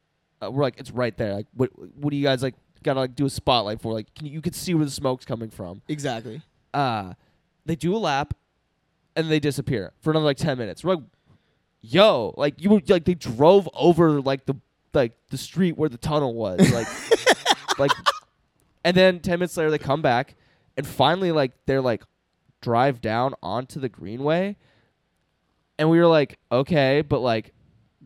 uh, 0.42 0.50
we're 0.50 0.62
like 0.62 0.78
it's 0.78 0.90
right 0.90 1.16
there. 1.16 1.32
Like, 1.34 1.46
what 1.54 1.70
what 1.96 2.10
do 2.10 2.16
you 2.16 2.22
guys 2.22 2.42
like? 2.42 2.54
Gotta 2.82 3.00
like 3.00 3.14
do 3.14 3.26
a 3.26 3.30
spotlight 3.30 3.80
for 3.80 3.92
like 3.92 4.14
can 4.14 4.26
you, 4.26 4.32
you 4.32 4.40
could 4.40 4.54
see 4.54 4.74
where 4.74 4.84
the 4.84 4.90
smoke's 4.90 5.26
coming 5.26 5.50
from 5.50 5.82
exactly. 5.88 6.40
uh, 6.72 7.12
they 7.66 7.76
do 7.76 7.94
a 7.94 7.98
lap, 7.98 8.34
and 9.16 9.30
they 9.30 9.40
disappear 9.40 9.92
for 10.00 10.10
another 10.10 10.26
like 10.26 10.36
ten 10.38 10.56
minutes. 10.58 10.84
We're 10.84 10.94
like, 10.94 11.04
yo, 11.82 12.34
like 12.36 12.62
you 12.62 12.70
were 12.70 12.80
like 12.88 13.04
they 13.04 13.14
drove 13.14 13.68
over 13.74 14.20
like 14.20 14.46
the 14.46 14.54
like 14.94 15.12
the 15.30 15.38
street 15.38 15.76
where 15.76 15.88
the 15.88 15.98
tunnel 15.98 16.34
was, 16.34 16.58
like 16.72 16.88
like, 17.78 17.90
and 18.84 18.96
then 18.96 19.20
ten 19.20 19.38
minutes 19.38 19.56
later 19.56 19.70
they 19.70 19.78
come 19.78 20.02
back, 20.02 20.36
and 20.76 20.86
finally 20.86 21.32
like 21.32 21.52
they're 21.66 21.82
like 21.82 22.02
drive 22.62 23.00
down 23.00 23.34
onto 23.42 23.80
the 23.80 23.88
greenway, 23.88 24.56
and 25.80 25.90
we 25.90 25.98
were 25.98 26.06
like, 26.06 26.38
okay, 26.52 27.02
but 27.02 27.18
like 27.20 27.52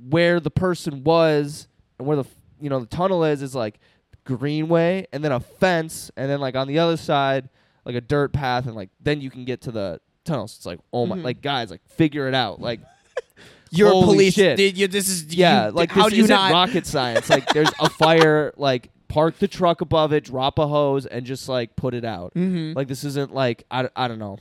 where 0.08 0.40
the 0.40 0.50
person 0.50 1.04
was 1.04 1.68
and 1.98 2.06
where 2.08 2.16
the 2.16 2.24
you 2.60 2.70
know 2.70 2.80
the 2.80 2.86
tunnel 2.86 3.24
is 3.24 3.42
is 3.42 3.54
like 3.54 3.78
greenway 4.24 5.06
and 5.12 5.22
then 5.22 5.32
a 5.32 5.40
fence 5.40 6.10
and 6.16 6.30
then 6.30 6.40
like 6.40 6.54
on 6.56 6.66
the 6.66 6.78
other 6.78 6.96
side 6.96 7.48
like 7.84 7.94
a 7.94 8.00
dirt 8.00 8.32
path 8.32 8.66
and 8.66 8.74
like 8.74 8.88
then 9.00 9.20
you 9.20 9.30
can 9.30 9.44
get 9.44 9.60
to 9.62 9.70
the 9.70 10.00
tunnel. 10.24 10.48
So 10.48 10.56
it's 10.56 10.66
like 10.66 10.78
oh 10.92 11.04
my 11.06 11.16
Mhm. 11.18 11.24
like 11.24 11.42
guys 11.42 11.70
like 11.70 11.82
figure 11.86 12.26
it 12.28 12.34
out 12.34 12.60
like 12.60 12.80
You're 13.70 13.88
a 13.88 13.92
police. 13.92 14.34
shit. 14.34 14.56
Dude, 14.56 14.78
you, 14.78 14.86
this 14.88 15.08
is 15.08 15.34
yeah 15.34 15.66
you- 15.66 15.72
like 15.72 15.90
how 15.90 16.04
this 16.04 16.12
do 16.12 16.16
you 16.18 16.24
isn't 16.24 16.34
not? 16.34 16.52
rocket 16.52 16.86
science 16.86 17.28
like 17.28 17.46
there's 17.52 17.70
a 17.80 17.90
fire 17.98 18.52
like 18.56 18.90
park 19.08 19.38
the 19.38 19.48
truck 19.48 19.80
above 19.80 20.12
it 20.12 20.24
drop 20.24 20.58
a 20.58 20.66
hose 20.66 21.06
and 21.06 21.26
just 21.26 21.48
like 21.48 21.76
put 21.76 21.92
it 21.94 22.04
out 22.04 22.32
mm-hmm. 22.34 22.72
like 22.76 22.88
this 22.88 23.04
isn't 23.04 23.34
like 23.34 23.64
I, 23.70 23.88
I 23.94 24.08
don't 24.08 24.18
know 24.18 24.38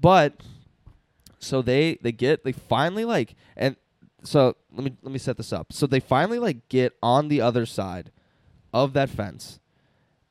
but 0.00 0.34
so 1.38 1.62
they 1.62 1.98
they 2.02 2.12
get 2.12 2.44
they 2.44 2.52
finally 2.52 3.04
like 3.04 3.34
and 3.56 3.76
so 4.22 4.56
let 4.72 4.84
me 4.84 4.96
let 5.02 5.12
me 5.12 5.18
set 5.18 5.36
this 5.36 5.52
up. 5.52 5.72
So 5.72 5.86
they 5.86 6.00
finally 6.00 6.38
like 6.38 6.68
get 6.68 6.96
on 7.02 7.28
the 7.28 7.40
other 7.40 7.66
side 7.66 8.10
of 8.72 8.92
that 8.92 9.08
fence 9.08 9.60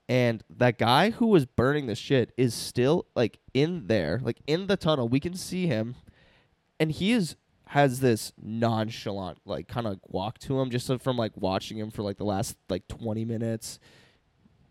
and 0.10 0.44
that 0.50 0.78
guy 0.78 1.10
who 1.12 1.28
was 1.28 1.46
burning 1.46 1.88
the 1.88 1.96
shit 1.96 2.32
is 2.38 2.54
still 2.54 3.08
like 3.16 3.40
in 3.54 3.88
there 3.88 4.20
like 4.24 4.42
in 4.48 4.68
the 4.68 4.78
tunnel. 4.78 5.08
We 5.08 5.20
can 5.20 5.36
see 5.36 5.68
him 5.68 5.96
and 6.80 6.92
he 6.92 7.12
is 7.12 7.36
has 7.68 8.00
this 8.00 8.32
nonchalant 8.42 9.40
like 9.46 9.68
kind 9.68 9.88
of 9.88 10.00
walk 10.08 10.40
to 10.40 10.60
him 10.60 10.70
just 10.70 10.90
from 11.02 11.18
like 11.18 11.34
watching 11.36 11.78
him 11.78 11.92
for 11.92 12.02
like 12.02 12.18
the 12.18 12.26
last 12.26 12.58
like 12.70 12.88
20 12.88 13.26
minutes. 13.26 13.80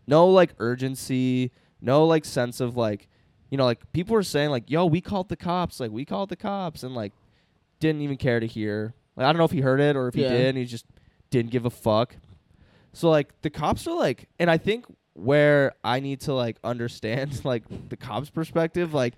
No 0.05 0.27
like 0.27 0.53
urgency 0.59 1.51
no 1.81 2.05
like 2.05 2.25
sense 2.25 2.59
of 2.59 2.75
like 2.75 3.07
you 3.49 3.57
know 3.57 3.65
like 3.65 3.91
people 3.93 4.13
were 4.13 4.23
saying 4.23 4.49
like 4.49 4.69
yo 4.69 4.85
we 4.85 5.01
called 5.01 5.29
the 5.29 5.35
cops 5.37 5.79
like 5.79 5.91
we 5.91 6.05
called 6.05 6.29
the 6.29 6.35
cops 6.35 6.83
and 6.83 6.93
like 6.95 7.13
didn't 7.79 8.01
even 8.01 8.17
care 8.17 8.39
to 8.39 8.47
hear. 8.47 8.93
Like 9.15 9.25
i 9.25 9.31
don't 9.31 9.37
know 9.37 9.45
if 9.45 9.51
he 9.51 9.61
heard 9.61 9.79
it 9.79 9.95
or 9.95 10.07
if 10.07 10.15
he 10.15 10.21
did 10.21 10.49
and 10.49 10.57
he 10.57 10.65
just 10.65 10.85
didn't 11.29 11.51
give 11.51 11.65
a 11.65 11.69
fuck. 11.69 12.15
So 12.93 13.09
like 13.09 13.41
the 13.41 13.49
cops 13.49 13.87
are 13.87 13.95
like 13.95 14.27
and 14.39 14.49
i 14.49 14.57
think 14.57 14.85
where 15.13 15.73
i 15.83 15.99
need 15.99 16.21
to 16.21 16.33
like 16.33 16.57
understand 16.63 17.43
like 17.45 17.63
the 17.89 17.97
cops 17.97 18.29
perspective 18.29 18.93
like 18.93 19.15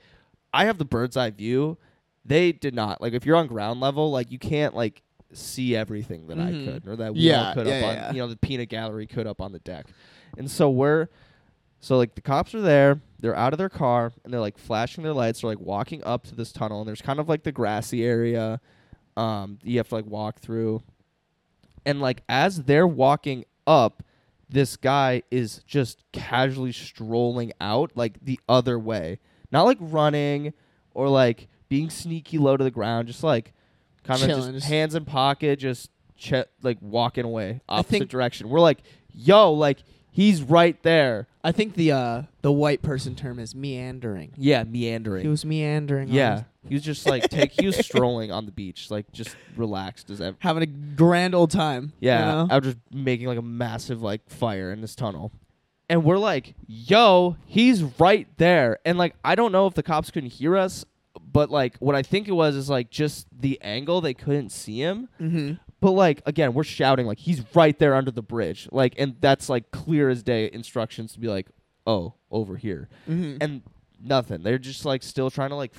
i 0.53 0.65
have 0.65 0.77
the 0.77 0.85
bird's 0.85 1.17
eye 1.17 1.29
view. 1.31 1.77
They 2.25 2.51
did 2.51 2.75
not. 2.75 3.01
Like 3.01 3.13
if 3.13 3.25
you're 3.25 3.37
on 3.37 3.47
ground 3.47 3.79
level 3.79 4.11
like 4.11 4.31
you 4.31 4.39
can't 4.39 4.75
like 4.75 5.01
see 5.33 5.75
everything 5.75 6.27
that 6.27 6.37
Mhm. 6.37 6.47
i 6.47 6.71
could 6.71 6.87
or 6.87 6.95
that 6.97 7.13
we 7.13 7.19
Yeah, 7.21 7.49
all 7.49 7.53
could 7.53 7.67
yeah, 7.67 7.73
up 7.75 7.81
yeah, 7.81 7.87
on 7.89 7.95
yeah. 7.95 8.11
you 8.13 8.17
know 8.19 8.27
the 8.27 8.35
peanut 8.37 8.69
gallery 8.69 9.07
could 9.07 9.25
up 9.27 9.41
on 9.41 9.51
the 9.51 9.59
deck. 9.59 9.85
And 10.37 10.49
so 10.49 10.69
we're 10.69 11.07
so 11.79 11.97
like 11.97 12.15
the 12.15 12.21
cops 12.21 12.53
are 12.55 12.61
there, 12.61 12.99
they're 13.19 13.35
out 13.35 13.53
of 13.53 13.59
their 13.59 13.69
car 13.69 14.11
and 14.23 14.33
they're 14.33 14.39
like 14.39 14.57
flashing 14.57 15.03
their 15.03 15.13
lights, 15.13 15.41
they're 15.41 15.49
like 15.49 15.59
walking 15.59 16.03
up 16.03 16.25
to 16.27 16.35
this 16.35 16.51
tunnel 16.51 16.79
and 16.79 16.87
there's 16.87 17.01
kind 17.01 17.19
of 17.19 17.27
like 17.29 17.43
the 17.43 17.51
grassy 17.51 18.03
area 18.05 18.59
um 19.17 19.59
you 19.63 19.77
have 19.77 19.89
to 19.89 19.95
like 19.95 20.05
walk 20.05 20.39
through. 20.39 20.81
And 21.85 22.01
like 22.01 22.23
as 22.29 22.63
they're 22.63 22.87
walking 22.87 23.45
up, 23.67 24.03
this 24.49 24.77
guy 24.77 25.23
is 25.31 25.61
just 25.67 26.03
casually 26.11 26.71
strolling 26.71 27.51
out 27.61 27.91
like 27.95 28.23
the 28.23 28.39
other 28.49 28.79
way. 28.79 29.19
Not 29.51 29.63
like 29.63 29.77
running 29.79 30.53
or 30.93 31.09
like 31.09 31.47
being 31.69 31.89
sneaky 31.89 32.37
low 32.37 32.57
to 32.57 32.63
the 32.63 32.71
ground, 32.71 33.07
just 33.07 33.23
like 33.23 33.53
kind 34.03 34.21
of 34.21 34.27
just 34.37 34.65
hands 34.65 34.95
in 34.95 35.05
pocket, 35.05 35.59
just 35.59 35.89
ch- 36.17 36.33
like 36.61 36.77
walking 36.81 37.25
away 37.25 37.61
opposite 37.69 38.09
direction. 38.09 38.49
We're 38.49 38.59
like, 38.59 38.79
yo, 39.13 39.53
like 39.53 39.79
he's 40.11 40.41
right 40.41 40.81
there. 40.83 41.27
I 41.43 41.51
think 41.53 41.75
the 41.75 41.91
uh 41.93 42.23
the 42.41 42.51
white 42.51 42.81
person 42.81 43.15
term 43.15 43.39
is 43.39 43.55
meandering. 43.55 44.33
Yeah, 44.35 44.63
meandering. 44.63 45.21
He 45.23 45.29
was 45.29 45.45
meandering. 45.45 46.09
yeah, 46.09 46.43
he 46.67 46.75
was 46.75 46.83
just 46.83 47.05
like 47.05 47.29
take. 47.29 47.51
He 47.53 47.65
was 47.65 47.77
strolling 47.85 48.31
on 48.31 48.45
the 48.45 48.51
beach, 48.51 48.91
like 48.91 49.11
just 49.13 49.35
relaxed 49.55 50.09
as 50.09 50.19
ever. 50.19 50.35
having 50.39 50.63
a 50.63 50.65
grand 50.65 51.33
old 51.35 51.51
time. 51.51 51.93
you 52.01 52.09
Yeah, 52.09 52.25
know? 52.25 52.47
I 52.49 52.55
was 52.57 52.65
just 52.65 52.77
making 52.91 53.27
like 53.27 53.37
a 53.37 53.41
massive 53.43 54.01
like 54.01 54.29
fire 54.29 54.71
in 54.71 54.81
this 54.81 54.95
tunnel, 54.95 55.31
and 55.87 56.03
we're 56.03 56.17
like, 56.17 56.55
"Yo, 56.67 57.37
he's 57.45 57.83
right 57.99 58.27
there!" 58.37 58.79
And 58.83 58.97
like, 58.97 59.15
I 59.23 59.35
don't 59.35 59.51
know 59.53 59.65
if 59.67 59.75
the 59.75 59.83
cops 59.83 60.11
couldn't 60.11 60.31
hear 60.31 60.57
us, 60.57 60.83
but 61.31 61.49
like, 61.49 61.77
what 61.77 61.95
I 61.95 62.03
think 62.03 62.27
it 62.27 62.33
was 62.33 62.55
is 62.57 62.69
like 62.69 62.89
just 62.89 63.27
the 63.31 63.57
angle 63.61 64.01
they 64.01 64.13
couldn't 64.13 64.49
see 64.49 64.79
him. 64.81 65.07
mm-hmm. 65.21 65.53
But 65.81 65.91
like 65.91 66.21
again, 66.25 66.53
we're 66.53 66.63
shouting 66.63 67.05
like 67.05 67.19
he's 67.19 67.41
right 67.55 67.77
there 67.79 67.95
under 67.95 68.11
the 68.11 68.21
bridge, 68.21 68.67
like, 68.71 68.95
and 68.97 69.15
that's 69.21 69.47
like 69.49 69.71
clear 69.71 70.09
as 70.09 70.23
day 70.23 70.49
instructions 70.51 71.13
to 71.13 71.19
be 71.19 71.27
like, 71.27 71.47
"Oh, 71.87 72.15
over 72.31 72.57
here." 72.57 72.89
Mm-hmm. 73.09 73.37
and 73.41 73.61
nothing. 74.01 74.43
They're 74.43 74.57
just 74.57 74.83
like 74.85 75.03
still 75.03 75.29
trying 75.29 75.49
to 75.49 75.55
like 75.55 75.73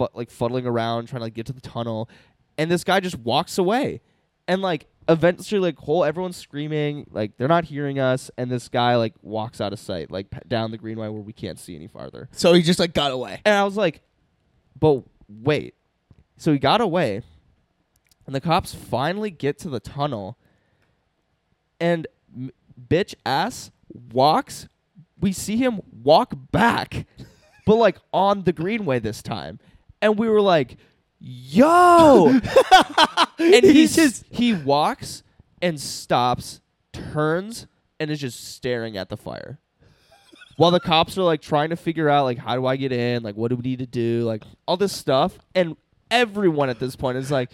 f- 0.00 0.08
like 0.14 0.30
fuddling 0.30 0.66
around, 0.66 1.08
trying 1.08 1.20
to 1.20 1.24
like, 1.24 1.34
get 1.34 1.46
to 1.46 1.52
the 1.52 1.60
tunnel, 1.60 2.08
and 2.56 2.70
this 2.70 2.84
guy 2.84 3.00
just 3.00 3.18
walks 3.18 3.58
away, 3.58 4.00
and 4.46 4.62
like 4.62 4.86
eventually 5.10 5.60
like 5.60 5.78
whole 5.78 6.04
everyone's 6.04 6.36
screaming, 6.36 7.06
like 7.10 7.36
they're 7.36 7.48
not 7.48 7.64
hearing 7.66 7.98
us, 7.98 8.30
and 8.38 8.50
this 8.50 8.68
guy 8.68 8.96
like 8.96 9.14
walks 9.20 9.60
out 9.60 9.72
of 9.74 9.78
sight, 9.78 10.10
like 10.10 10.30
p- 10.30 10.38
down 10.48 10.70
the 10.70 10.78
greenway 10.78 11.08
where 11.08 11.20
we 11.22 11.32
can't 11.34 11.58
see 11.58 11.74
any 11.76 11.86
farther. 11.86 12.28
so 12.32 12.54
he 12.54 12.62
just 12.62 12.78
like 12.78 12.94
got 12.94 13.10
away. 13.10 13.40
And 13.44 13.54
I 13.54 13.64
was 13.64 13.76
like, 13.76 14.00
but 14.78 15.02
wait, 15.28 15.74
so 16.38 16.52
he 16.52 16.58
got 16.58 16.80
away, 16.80 17.22
and 18.28 18.34
the 18.34 18.42
cops 18.42 18.74
finally 18.74 19.30
get 19.30 19.58
to 19.60 19.70
the 19.70 19.80
tunnel, 19.80 20.36
and 21.80 22.06
m- 22.36 22.52
bitch 22.78 23.14
ass 23.24 23.70
walks. 24.12 24.68
We 25.18 25.32
see 25.32 25.56
him 25.56 25.80
walk 26.02 26.34
back, 26.52 27.06
but 27.66 27.76
like 27.76 27.96
on 28.12 28.44
the 28.44 28.52
greenway 28.52 28.98
this 28.98 29.22
time, 29.22 29.60
and 30.02 30.18
we 30.18 30.28
were 30.28 30.42
like, 30.42 30.76
"Yo!" 31.18 32.26
and 33.38 33.64
he's 33.64 33.96
just 33.96 34.26
he 34.28 34.52
walks 34.52 35.22
and 35.62 35.80
stops, 35.80 36.60
turns, 36.92 37.66
and 37.98 38.10
is 38.10 38.20
just 38.20 38.56
staring 38.56 38.98
at 38.98 39.08
the 39.08 39.16
fire. 39.16 39.58
While 40.58 40.72
the 40.72 40.80
cops 40.80 41.16
are 41.16 41.22
like 41.22 41.40
trying 41.40 41.70
to 41.70 41.76
figure 41.76 42.10
out 42.10 42.24
like 42.24 42.36
how 42.36 42.56
do 42.56 42.66
I 42.66 42.76
get 42.76 42.92
in, 42.92 43.22
like 43.22 43.36
what 43.36 43.48
do 43.48 43.56
we 43.56 43.62
need 43.62 43.78
to 43.78 43.86
do, 43.86 44.20
like 44.24 44.42
all 44.66 44.76
this 44.76 44.92
stuff, 44.92 45.38
and 45.54 45.78
everyone 46.10 46.68
at 46.68 46.78
this 46.78 46.94
point 46.94 47.16
is 47.16 47.30
like, 47.30 47.50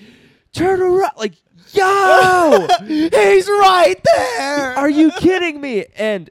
turn 0.55 0.81
around, 0.81 1.13
like 1.19 1.35
yo, 1.73 2.67
He's 2.87 3.49
right 3.49 3.97
there. 4.05 4.75
are 4.77 4.89
you 4.89 5.11
kidding 5.13 5.61
me? 5.61 5.85
And 5.97 6.31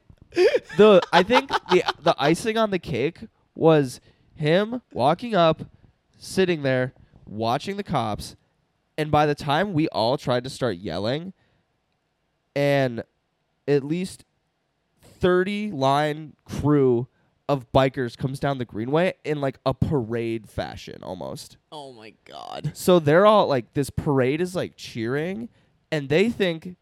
the 0.78 1.02
I 1.12 1.22
think 1.22 1.50
the 1.70 1.84
the 2.02 2.16
icing 2.18 2.58
on 2.58 2.72
the 2.72 2.80
cake 2.80 3.20
was 3.54 4.02
him 4.36 4.82
walking 4.92 5.36
up, 5.36 5.62
sitting 6.18 6.64
there, 6.64 6.94
watching 7.28 7.78
the 7.78 7.84
cops, 7.84 8.36
and 8.98 9.12
by 9.12 9.26
the 9.28 9.36
time 9.36 9.74
we 9.74 9.88
all 9.90 10.18
tried 10.18 10.44
to 10.46 10.50
start 10.50 10.78
yelling, 10.78 11.34
and 12.56 13.04
at 13.68 13.84
least 13.84 14.26
thirty 15.20 15.72
line 15.72 16.34
crew 16.46 17.08
of 17.50 17.72
bikers 17.72 18.18
comes 18.18 18.40
down 18.40 18.58
the 18.58 18.66
greenway 18.66 19.14
in 19.24 19.42
like 19.42 19.60
a 19.66 19.74
parade 19.74 20.50
fashion 20.50 21.04
almost. 21.04 21.58
Oh 21.72 21.92
my 21.94 22.14
god. 22.26 22.72
So 22.74 23.00
they're 23.00 23.26
all 23.26 23.48
like 23.48 23.74
this 23.74 23.90
parade 23.90 24.42
is 24.42 24.56
like 24.56 24.76
cheering 24.76 25.50
and 25.92 26.10
they 26.10 26.30
think 26.30 26.76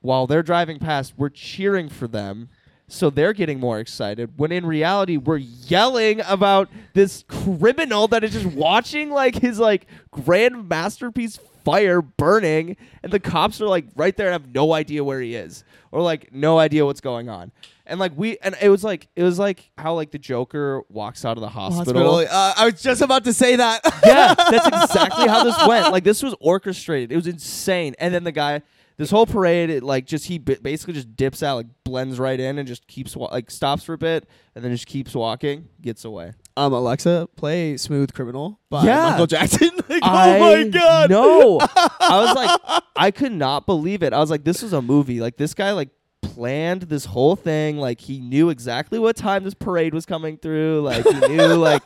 while 0.00 0.26
they're 0.26 0.42
driving 0.42 0.78
past 0.78 1.14
we're 1.16 1.28
cheering 1.28 1.88
for 1.88 2.08
them. 2.08 2.48
So 2.88 3.08
they're 3.08 3.32
getting 3.32 3.60
more 3.60 3.78
excited 3.78 4.32
when 4.36 4.52
in 4.52 4.66
reality 4.66 5.16
we're 5.16 5.38
yelling 5.38 6.20
about 6.26 6.68
this 6.94 7.24
criminal 7.28 8.08
that 8.08 8.24
is 8.24 8.32
just 8.32 8.46
watching 8.46 9.10
like 9.10 9.36
his 9.36 9.58
like 9.58 9.86
grand 10.10 10.68
masterpiece 10.68 11.38
fire 11.64 12.02
burning 12.02 12.76
and 13.02 13.12
the 13.12 13.20
cops 13.20 13.60
are 13.60 13.66
like 13.66 13.86
right 13.94 14.16
there 14.16 14.26
and 14.26 14.32
have 14.32 14.52
no 14.52 14.72
idea 14.72 15.04
where 15.04 15.20
he 15.20 15.34
is 15.34 15.64
or 15.90 16.02
like 16.02 16.32
no 16.32 16.58
idea 16.58 16.84
what's 16.84 17.00
going 17.00 17.28
on. 17.28 17.52
And 17.92 18.00
like 18.00 18.12
we 18.16 18.38
and 18.38 18.56
it 18.60 18.70
was 18.70 18.82
like 18.82 19.06
it 19.14 19.22
was 19.22 19.38
like 19.38 19.70
how 19.78 19.94
like 19.94 20.10
the 20.10 20.18
Joker 20.18 20.82
walks 20.88 21.24
out 21.26 21.36
of 21.36 21.42
the 21.42 21.48
hospital 21.50 22.16
Uh, 22.28 22.54
I 22.56 22.64
was 22.64 22.80
just 22.82 23.02
about 23.02 23.24
to 23.24 23.32
say 23.34 23.56
that. 23.56 23.82
yeah, 24.06 24.34
that's 24.34 24.66
exactly 24.90 25.28
how 25.28 25.44
this 25.44 25.56
went. 25.68 25.92
Like 25.92 26.02
this 26.02 26.22
was 26.22 26.34
orchestrated. 26.40 27.12
It 27.12 27.16
was 27.16 27.26
insane. 27.26 27.94
And 27.98 28.14
then 28.14 28.24
the 28.24 28.32
guy, 28.32 28.62
this 28.96 29.10
whole 29.10 29.26
parade, 29.26 29.68
it, 29.68 29.82
like 29.82 30.06
just 30.06 30.24
he 30.26 30.38
b- 30.38 30.56
basically 30.62 30.94
just 30.94 31.14
dips 31.16 31.42
out, 31.42 31.56
like 31.56 31.66
blends 31.84 32.18
right 32.18 32.40
in, 32.40 32.58
and 32.58 32.66
just 32.66 32.86
keeps 32.86 33.14
wa- 33.14 33.28
like 33.30 33.50
stops 33.50 33.82
for 33.84 33.92
a 33.92 33.98
bit, 33.98 34.26
and 34.54 34.64
then 34.64 34.72
just 34.72 34.86
keeps 34.86 35.14
walking, 35.14 35.68
gets 35.82 36.04
away. 36.06 36.32
um, 36.56 36.72
Alexa, 36.72 37.28
play 37.36 37.76
"Smooth 37.76 38.14
Criminal" 38.14 38.58
by 38.70 38.84
Yeah. 38.84 39.10
Michael 39.10 39.26
Jackson. 39.26 39.70
Like, 39.92 40.02
I 40.04 40.38
oh 40.38 40.40
my 40.40 40.68
god. 40.68 41.10
No, 41.10 41.58
I 41.60 42.24
was 42.24 42.34
like, 42.34 42.82
I 42.96 43.10
could 43.10 43.32
not 43.32 43.66
believe 43.66 44.02
it. 44.02 44.14
I 44.14 44.18
was 44.20 44.30
like, 44.30 44.44
this 44.44 44.62
was 44.62 44.72
a 44.72 44.80
movie. 44.80 45.20
Like 45.20 45.36
this 45.36 45.52
guy, 45.52 45.72
like 45.72 45.90
planned 46.22 46.82
this 46.82 47.04
whole 47.04 47.36
thing. 47.36 47.76
Like 47.78 48.00
he 48.00 48.20
knew 48.20 48.48
exactly 48.48 48.98
what 48.98 49.16
time 49.16 49.44
this 49.44 49.54
parade 49.54 49.92
was 49.92 50.06
coming 50.06 50.36
through. 50.38 50.80
Like 50.82 51.04
he 51.06 51.28
knew 51.28 51.46
like 51.56 51.82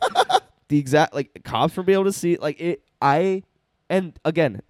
the 0.69 0.77
exact 0.79 1.13
like 1.13 1.41
cops 1.43 1.75
were 1.75 1.83
be 1.83 1.93
able 1.93 2.05
to 2.05 2.13
see. 2.13 2.37
Like 2.37 2.59
it. 2.61 2.81
I 3.01 3.43
and 3.89 4.17
again, 4.25 4.61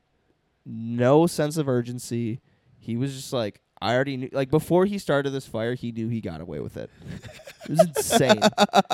no 0.65 1.27
sense 1.27 1.57
of 1.57 1.69
urgency. 1.69 2.41
He 2.79 2.97
was 2.97 3.13
just 3.15 3.31
like 3.33 3.61
I 3.81 3.93
already 3.93 4.17
knew. 4.17 4.29
Like 4.31 4.49
before 4.49 4.85
he 4.85 4.97
started 4.97 5.29
this 5.31 5.45
fire, 5.47 5.75
he 5.75 5.91
knew 5.91 6.07
he 6.09 6.21
got 6.21 6.41
away 6.41 6.59
with 6.59 6.77
it. 6.77 6.89
It 7.65 7.69
was 7.69 7.79
insane. 7.81 8.41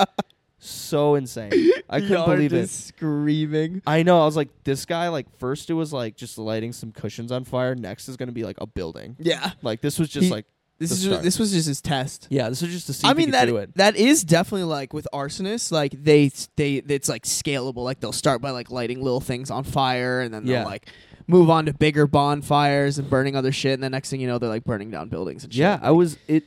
so 0.58 1.14
insane. 1.14 1.52
I 1.88 2.00
couldn't 2.00 2.16
Y'all 2.16 2.26
believe 2.26 2.52
it. 2.52 2.68
Screaming. 2.70 3.82
I 3.86 4.02
know. 4.02 4.22
I 4.22 4.24
was 4.24 4.36
like, 4.36 4.48
this 4.64 4.84
guy. 4.84 5.08
Like 5.08 5.26
first, 5.38 5.68
it 5.70 5.74
was 5.74 5.92
like 5.92 6.16
just 6.16 6.38
lighting 6.38 6.72
some 6.72 6.92
cushions 6.92 7.30
on 7.32 7.44
fire. 7.44 7.74
Next 7.74 8.08
is 8.08 8.16
gonna 8.16 8.32
be 8.32 8.44
like 8.44 8.56
a 8.60 8.66
building. 8.66 9.16
Yeah. 9.18 9.52
Like 9.62 9.80
this 9.80 9.98
was 9.98 10.08
just 10.08 10.26
He- 10.26 10.30
like 10.30 10.46
This 10.90 10.98
is 10.98 11.04
start. 11.04 11.22
this 11.22 11.38
was 11.38 11.52
just 11.52 11.66
his 11.68 11.80
test. 11.80 12.26
yeah. 12.30 12.48
This 12.48 12.62
was 12.62 12.70
just 12.72 12.86
to 12.86 12.92
see. 12.92 13.06
I 13.06 13.14
mean 13.14 13.30
that 13.32 13.46
do 13.46 13.56
it. 13.58 13.74
that 13.76 13.96
is 13.96 14.24
definitely 14.24 14.64
like 14.64 14.92
with 14.92 15.06
arsonists, 15.12 15.70
like 15.72 15.92
they 15.92 16.30
they 16.56 16.74
it's 16.76 17.08
like 17.08 17.24
scalable. 17.24 17.84
Like 17.84 18.00
they'll 18.00 18.12
start 18.12 18.40
by 18.40 18.50
like 18.50 18.70
lighting 18.70 19.02
little 19.02 19.20
things 19.20 19.50
on 19.50 19.64
fire, 19.64 20.20
and 20.20 20.32
then 20.32 20.46
Yeah. 20.46 20.58
they'll 20.60 20.66
like 20.66 20.88
move 21.26 21.48
on 21.50 21.66
to 21.66 21.72
bigger 21.72 22.06
bonfires 22.06 22.98
and 22.98 23.08
burning 23.08 23.34
other 23.36 23.50
shit. 23.52 23.74
And 23.74 23.82
the 23.82 23.90
next 23.90 24.10
thing 24.10 24.20
you 24.20 24.26
know, 24.26 24.38
they're 24.38 24.48
like 24.48 24.64
burning 24.64 24.90
down 24.90 25.08
buildings 25.08 25.44
and 25.44 25.52
shit. 25.52 25.60
Yeah, 25.60 25.78
I 25.82 25.90
was. 25.90 26.18
It 26.28 26.44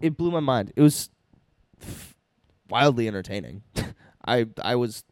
it 0.00 0.16
blew 0.16 0.30
my 0.30 0.40
mind. 0.40 0.72
It 0.76 0.82
was 0.82 1.08
wildly 2.70 3.08
entertaining. 3.08 3.62
I 4.26 4.46
I 4.62 4.76
was 4.76 5.04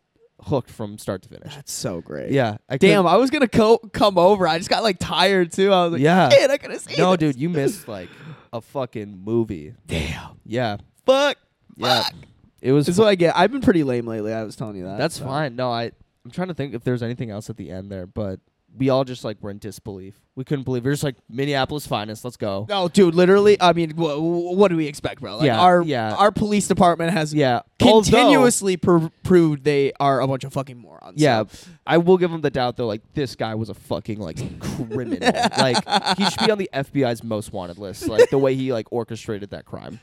hooked 0.42 0.70
from 0.70 0.98
start 0.98 1.22
to 1.22 1.28
finish. 1.28 1.54
That's 1.54 1.72
so 1.72 2.00
great. 2.02 2.30
Yeah. 2.30 2.58
I 2.68 2.76
Damn, 2.76 3.06
I 3.06 3.16
was 3.16 3.30
gonna 3.30 3.48
co- 3.48 3.78
come 3.78 4.18
over. 4.18 4.46
I 4.46 4.58
just 4.58 4.68
got 4.70 4.82
like 4.82 4.98
tired 4.98 5.50
too. 5.52 5.72
I 5.72 5.84
was 5.84 5.92
like, 5.94 6.02
Yeah. 6.02 6.28
I 6.50 6.58
could 6.58 6.70
have 6.70 6.80
seen. 6.80 6.96
No, 6.98 7.16
this." 7.16 7.32
dude, 7.34 7.40
you 7.40 7.48
missed 7.48 7.88
like 7.88 8.10
a 8.52 8.60
fucking 8.60 9.22
movie. 9.24 9.74
Damn. 9.86 10.38
Yeah. 10.44 10.78
Fuck. 11.04 11.38
Yeah. 11.76 12.02
Fuck. 12.02 12.14
It 12.60 12.72
was. 12.72 12.86
This 12.86 12.94
is 12.94 12.96
fu- 12.96 13.02
what 13.02 13.08
I 13.08 13.14
get. 13.14 13.36
I've 13.36 13.52
been 13.52 13.60
pretty 13.60 13.84
lame 13.84 14.06
lately. 14.06 14.32
I 14.32 14.42
was 14.42 14.56
telling 14.56 14.76
you 14.76 14.84
that. 14.84 14.98
that's 14.98 15.16
so. 15.18 15.24
fine. 15.24 15.56
No, 15.56 15.70
I. 15.70 15.92
I'm 16.24 16.30
trying 16.32 16.48
to 16.48 16.54
think 16.54 16.74
if 16.74 16.82
there's 16.82 17.02
anything 17.02 17.30
else 17.30 17.48
at 17.50 17.56
the 17.56 17.70
end 17.70 17.90
there, 17.90 18.06
but 18.06 18.40
we 18.76 18.88
all 18.90 19.04
just 19.04 19.24
like 19.24 19.42
were 19.42 19.50
in 19.50 19.58
disbelief. 19.58 20.20
We 20.34 20.44
couldn't 20.44 20.64
believe. 20.64 20.84
We 20.84 20.90
are 20.90 20.92
just 20.92 21.02
like 21.04 21.16
Minneapolis 21.30 21.86
finest. 21.86 22.22
Let's 22.24 22.36
go. 22.36 22.66
No, 22.68 22.88
dude. 22.88 23.14
Literally, 23.14 23.56
I 23.60 23.72
mean, 23.72 23.90
wh- 23.96 24.16
wh- 24.16 24.54
what 24.56 24.68
do 24.68 24.76
we 24.76 24.86
expect, 24.86 25.20
bro? 25.22 25.38
Like 25.38 25.46
Yeah, 25.46 25.58
our 25.60 25.82
yeah. 25.82 26.14
our 26.14 26.30
police 26.30 26.68
department 26.68 27.12
has 27.12 27.32
Yeah. 27.32 27.60
continuously 27.78 28.76
pr- 28.76 29.06
proved 29.22 29.64
they 29.64 29.92
are 29.98 30.20
a 30.20 30.26
bunch 30.28 30.44
of 30.44 30.52
fucking 30.52 30.76
morons. 30.78 31.20
Yeah, 31.20 31.44
I 31.86 31.98
will 31.98 32.18
give 32.18 32.30
him 32.30 32.40
the 32.42 32.50
doubt 32.50 32.76
though. 32.76 32.86
Like 32.86 33.02
this 33.14 33.34
guy 33.34 33.54
was 33.54 33.68
a 33.68 33.74
fucking 33.74 34.18
like 34.20 34.36
criminal. 34.60 35.18
like 35.58 35.78
he 36.18 36.24
should 36.28 36.44
be 36.44 36.50
on 36.50 36.58
the 36.58 36.70
FBI's 36.72 37.24
most 37.24 37.52
wanted 37.52 37.78
list. 37.78 38.06
Like 38.08 38.30
the 38.30 38.38
way 38.38 38.54
he 38.54 38.72
like 38.72 38.86
orchestrated 38.92 39.50
that 39.50 39.64
crime. 39.64 40.00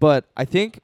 But 0.00 0.24
I 0.36 0.44
think, 0.44 0.80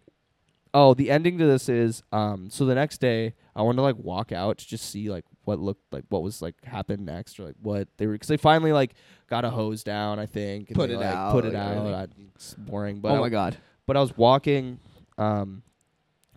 oh, 0.73 0.95
the 0.95 1.11
ending 1.11 1.39
to 1.39 1.47
this 1.47 1.69
is 1.69 2.03
um. 2.13 2.51
So 2.51 2.65
the 2.67 2.75
next 2.75 2.99
day, 3.01 3.35
I 3.55 3.63
wanted 3.63 3.77
to 3.77 3.83
like 3.83 3.97
walk 3.99 4.33
out 4.33 4.59
to 4.59 4.67
just 4.67 4.91
see 4.91 5.11
like 5.11 5.25
what 5.45 5.59
looked 5.59 5.93
like 5.93 6.05
what 6.09 6.23
was 6.23 6.41
like 6.41 6.55
happened 6.65 7.05
next 7.05 7.39
or 7.39 7.45
like 7.45 7.57
what 7.61 7.89
they 7.99 8.07
were 8.07 8.15
because 8.15 8.29
they 8.29 8.37
finally 8.37 8.73
like 8.73 8.95
got 9.29 9.45
a 9.45 9.51
hose 9.51 9.83
down. 9.83 10.19
I 10.19 10.27
think 10.27 10.69
and 10.69 10.77
Put 10.77 10.89
they, 10.89 10.95
it 10.95 10.99
like, 10.99 11.07
out, 11.07 11.33
Put 11.33 11.45
it 11.45 11.53
like, 11.55 11.63
out. 11.63 11.87
I, 11.95 12.07
it's 12.35 12.55
boring. 12.55 13.01
But 13.01 13.13
oh 13.13 13.17
I- 13.17 13.21
my 13.21 13.29
god. 13.29 13.57
but 13.87 13.97
I 13.97 14.01
was 14.01 14.17
walking 14.17 14.79
um, 15.19 15.63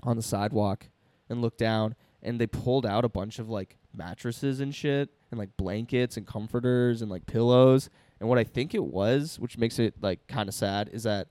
on 0.03 0.18
the 0.18 0.24
sidewalk 0.24 0.88
and 1.30 1.41
looked 1.41 1.57
down, 1.57 1.95
and 2.22 2.39
they 2.39 2.47
pulled 2.47 2.86
out 2.86 3.05
a 3.05 3.09
bunch 3.09 3.39
of 3.39 3.49
like 3.49 3.78
mattresses 3.93 4.59
and 4.59 4.76
shit, 4.76 5.09
and 5.32 5.39
like 5.39 5.55
blankets 5.57 6.18
and 6.18 6.28
comforters 6.28 7.01
and 7.01 7.09
like 7.09 7.26
pillows. 7.26 7.89
And 8.20 8.30
what 8.30 8.38
I 8.38 8.43
think 8.43 8.74
it 8.74 8.84
was, 8.84 9.39
which 9.39 9.57
makes 9.57 9.80
it 9.80 9.95
like 10.01 10.26
kind 10.28 10.47
of 10.49 10.55
sad, 10.55 10.89
is 10.91 11.03
that 11.03 11.28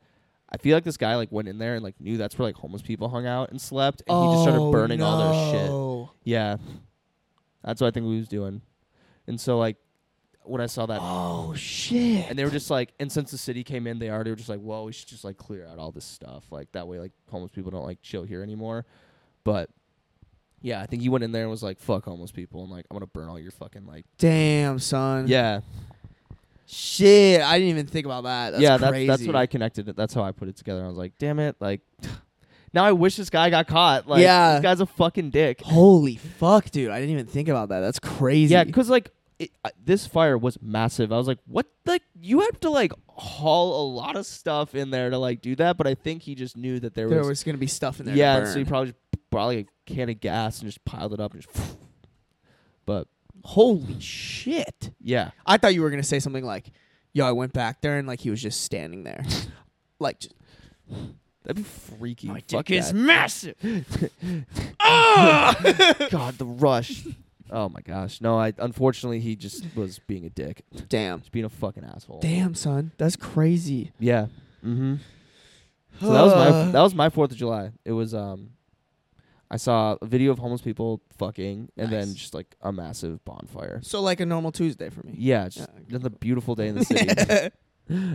I 0.55 0.57
feel 0.59 0.77
like 0.77 0.85
this 0.85 0.97
guy 0.97 1.17
like 1.17 1.31
went 1.33 1.49
in 1.49 1.59
there 1.59 1.75
and 1.75 1.83
like 1.83 2.01
knew 2.01 2.17
that's 2.17 2.39
where 2.39 2.47
like 2.47 2.55
homeless 2.57 2.83
people 2.83 3.09
hung 3.09 3.27
out 3.27 3.51
and 3.51 3.61
slept, 3.61 4.03
and 4.07 4.17
he 4.17 4.33
just 4.33 4.43
started 4.43 4.61
Oh, 4.61 4.71
burning 4.73 5.03
all 5.03 5.19
their 5.19 5.53
shit. 5.53 6.15
Yeah, 6.25 6.57
that's 7.63 7.81
what 7.81 7.89
I 7.89 7.91
think 7.91 8.07
we 8.07 8.17
was 8.19 8.29
doing. 8.29 8.63
And 9.27 9.41
so 9.41 9.59
like 9.59 9.77
when 10.45 10.61
I 10.61 10.67
saw 10.67 10.85
that 10.87 11.01
Oh 11.03 11.55
shit. 11.55 12.29
and 12.29 12.39
they 12.39 12.45
were 12.45 12.51
just 12.51 12.71
like, 12.71 12.93
and 13.01 13.11
since 13.11 13.31
the 13.31 13.39
city 13.39 13.65
came 13.65 13.87
in, 13.87 13.99
they 13.99 14.11
already 14.11 14.31
were 14.31 14.37
just 14.37 14.49
like, 14.51 14.61
well, 14.63 14.85
we 14.85 14.93
should 14.93 15.09
just 15.09 15.25
like 15.25 15.37
clear 15.39 15.67
out 15.67 15.79
all 15.79 15.91
this 15.91 16.05
stuff. 16.05 16.45
Like 16.51 16.71
that 16.73 16.87
way, 16.87 17.01
like 17.01 17.13
homeless 17.31 17.51
people 17.53 17.71
don't 17.71 17.85
like 17.87 18.03
chill 18.03 18.25
here 18.25 18.43
anymore. 18.43 18.85
But 19.43 19.71
yeah, 20.61 20.81
I 20.83 20.87
think 20.87 21.03
he 21.03 21.09
went 21.09 21.25
in 21.25 21.33
there 21.33 21.43
and 21.43 21.51
was 21.51 21.63
like, 21.63 21.79
fuck 21.79 22.05
homeless 22.05 22.31
people. 22.31 22.63
And 22.63 22.71
like, 22.71 22.85
I'm 22.91 22.95
going 22.95 23.01
to 23.07 23.07
burn 23.13 23.29
all 23.29 23.39
your 23.39 23.51
fucking 23.53 23.87
like, 23.87 24.05
Damn, 24.19 24.79
son. 24.79 25.27
yeah. 25.29 25.61
Shit, 26.67 27.43
I 27.43 27.59
didn't 27.59 27.71
even 27.71 27.87
think 27.87 28.07
about 28.07 28.25
that. 28.25 28.51
That's 28.53 28.63
yeah, 28.63 28.77
that's, 28.77 28.91
crazy. 28.91 29.07
that's 29.07 29.27
what 29.27 29.37
I 29.37 29.47
connected. 29.47 29.89
it. 29.89 29.97
That's 29.97 30.15
how 30.15 30.23
I 30.23 30.33
put 30.33 30.49
it 30.49 30.57
together. 30.57 30.85
I 30.85 30.89
was 30.89 30.97
like, 30.97 31.13
damn 31.19 31.39
it. 31.39 31.57
Like, 31.61 31.81
now 32.73 32.85
I 32.85 32.93
wish 32.93 33.17
this 33.17 33.31
guy 33.31 33.51
got 33.51 33.67
caught. 33.67 34.09
Like, 34.09 34.23
Yeah. 34.23 34.55
this 34.55 34.63
guy's 34.63 34.81
a 34.81 34.87
fucking 34.87 35.31
dick. 35.31 35.61
Holy 35.61 36.17
fuck, 36.17 36.71
dude! 36.71 36.91
I 36.91 37.01
didn't 37.01 37.13
even 37.13 37.27
think 37.27 37.49
about 37.49 37.69
that. 37.69 37.81
That's 37.81 37.99
crazy. 37.99 38.53
Yeah, 38.53 38.65
because 38.65 38.89
like 38.89 39.11
it, 39.39 39.51
uh, 39.65 39.71
this 39.83 40.07
fire 40.07 40.39
was 40.39 40.59
massive. 40.63 41.13
I 41.13 41.17
was 41.17 41.27
like, 41.29 41.39
what? 41.47 41.67
Like 41.85 42.03
you 42.21 42.41
have 42.41 42.59
to 42.61 42.71
like 42.71 42.93
haul 43.09 43.83
a 43.83 43.87
lot 43.95 44.17
of 44.17 44.25
stuff 44.27 44.75
in 44.75 44.91
there 44.91 45.11
to 45.11 45.19
like 45.19 45.43
do 45.43 45.55
that. 45.57 45.77
But 45.77 45.87
I 45.87 45.95
think 45.95 46.23
he 46.23 46.35
just 46.35 46.57
knew 46.57 46.81
that 46.81 46.95
there, 46.95 47.09
there 47.09 47.19
was, 47.19 47.29
was 47.29 47.45
gonna 47.45 47.59
be 47.59 47.67
stuff 47.67 48.01
in 48.01 48.07
there. 48.07 48.17
yeah. 48.17 48.41
to 48.41 48.47
So 48.47 48.59
he 48.59 48.65
probably 48.65 48.93
just 48.93 49.31
brought 49.31 49.47
like 49.47 49.67
a 49.67 49.93
can 49.93 50.09
of 50.09 50.21
gas 50.21 50.61
and 50.61 50.69
just 50.69 50.85
piled 50.85 51.13
it 51.13 51.21
up 51.21 51.35
and 51.35 51.43
just. 51.43 51.55
But 52.87 53.09
Holy 53.45 54.01
shit! 54.01 54.91
yeah, 55.01 55.31
I 55.47 55.59
thought 55.59 55.75
you 55.75 55.83
were 55.83 55.91
gonna 55.91 56.03
say 56.03 56.19
something 56.19 56.45
like, 56.45 56.71
"Yo, 57.13 57.27
I 57.27 57.33
went 57.33 57.53
back 57.53 57.83
there 57.83 57.99
and 57.99 58.09
like 58.09 58.21
he 58.21 58.31
was 58.31 58.41
just 58.41 58.63
standing 58.63 59.05
there, 59.05 59.23
like 59.99 60.21
just, 60.21 60.35
that'd 61.43 61.57
be 61.57 61.63
freaky. 61.63 62.29
my 62.29 62.41
Fuck 62.41 62.67
dick 62.67 62.71
is 62.71 62.89
that. 62.93 62.95
massive." 62.95 63.55
God, 66.11 66.39
the 66.39 66.47
rush. 66.47 67.05
Oh 67.51 67.69
my 67.69 67.81
gosh, 67.83 68.21
no! 68.21 68.39
I 68.39 68.53
unfortunately 68.59 69.21
he 69.21 69.37
just 69.37 69.65
was 69.77 70.01
being 70.07 70.25
a 70.25 70.31
dick, 70.31 70.63
Damn, 70.89 71.21
just 71.21 71.33
being 71.33 71.45
a 71.45 71.51
fucking 71.51 71.85
asshole. 71.85 72.21
damn, 72.21 72.55
son, 72.55 72.93
that's 72.97 73.17
crazy. 73.17 73.93
Yeah. 73.99 74.27
Mm-hmm. 74.65 74.97
So 76.01 76.13
that 76.13 76.23
was 76.23 76.35
my 76.35 76.71
that 76.73 76.83
was 76.83 76.95
my 76.95 77.09
Fourth 77.11 77.31
of 77.31 77.37
July. 77.37 77.71
It 77.85 77.93
was 77.93 78.15
um, 78.15 78.51
I 79.51 79.57
saw 79.57 79.97
a 80.01 80.07
video 80.07 80.33
of 80.33 80.39
homeless 80.39 80.63
people 80.63 81.01
fucking, 81.19 81.71
and 81.77 81.91
then 81.91 82.15
just 82.15 82.35
like 82.35 82.57
a 82.63 82.73
massive 82.73 83.25
bonfire. 83.25 83.81
So 83.83 84.01
like 84.01 84.21
a 84.21 84.27
normal 84.27 84.53
Tuesday 84.53 84.91
for 84.91 85.03
me. 85.07 85.15
Yeah, 85.17 85.47
it's 85.47 85.57
just 85.57 85.69
Yeah. 85.73 85.83
another 85.91 86.11
beautiful 86.11 86.55
day 86.55 86.69
in 86.69 86.75
the 86.77 86.85
city. 86.85 87.51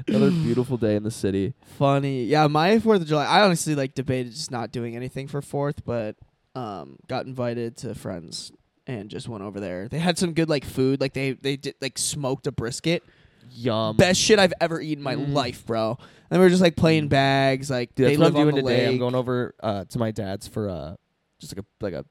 another 0.08 0.32
beautiful 0.32 0.78
day 0.78 0.96
in 0.96 1.04
the 1.04 1.12
city. 1.12 1.54
Funny. 1.78 2.24
Yeah, 2.26 2.48
my 2.48 2.80
Fourth 2.80 3.02
of 3.02 3.08
July. 3.08 3.26
I 3.26 3.42
honestly 3.44 3.76
like 3.76 3.94
debated 3.94 4.34
just 4.34 4.52
not 4.52 4.72
doing 4.72 4.96
anything 4.96 5.28
for 5.28 5.42
Fourth, 5.42 5.86
but 5.86 6.16
um, 6.56 6.98
got 7.08 7.26
invited 7.26 7.78
to 7.78 7.94
friends 7.96 8.52
and 8.88 9.10
just 9.10 9.28
went 9.30 9.44
over 9.44 9.60
there. 9.60 9.88
They 9.88 10.00
had 10.00 10.18
some 10.18 10.34
good 10.34 10.50
like 10.50 10.66
food. 10.66 11.00
Like 11.00 11.14
they 11.14 11.34
they 11.34 11.56
did 11.56 11.76
like 11.82 11.98
smoked 11.98 12.48
a 12.48 12.52
brisket. 12.52 13.04
Yum. 13.52 13.96
Best 13.98 14.20
shit 14.20 14.38
I've 14.40 14.54
ever 14.62 14.80
eaten 14.82 15.00
in 15.00 15.04
my 15.04 15.16
Mm. 15.16 15.34
life, 15.34 15.66
bro. 15.66 15.98
And 16.30 16.40
we 16.40 16.46
were 16.46 16.50
just 16.50 16.62
like 16.62 16.76
playing 16.76 17.08
bags. 17.08 17.70
Like 17.70 17.96
Dude, 17.96 18.08
they 18.08 18.10
that's 18.16 18.20
what 18.20 18.26
live 18.26 18.36
I'm 18.36 18.42
on 18.48 18.54
doing 18.54 18.56
the 18.64 18.70
today. 18.70 18.86
I'm 18.86 18.92
lake. 18.94 19.00
going 19.00 19.16
over 19.16 19.56
uh 19.62 19.86
to 19.86 20.00
my 20.00 20.12
dad's 20.12 20.48
for 20.48 20.70
uh 20.70 20.96
just 21.40 21.56
like 21.56 21.66
a 21.66 21.84
like 21.84 21.94
a 21.94 22.06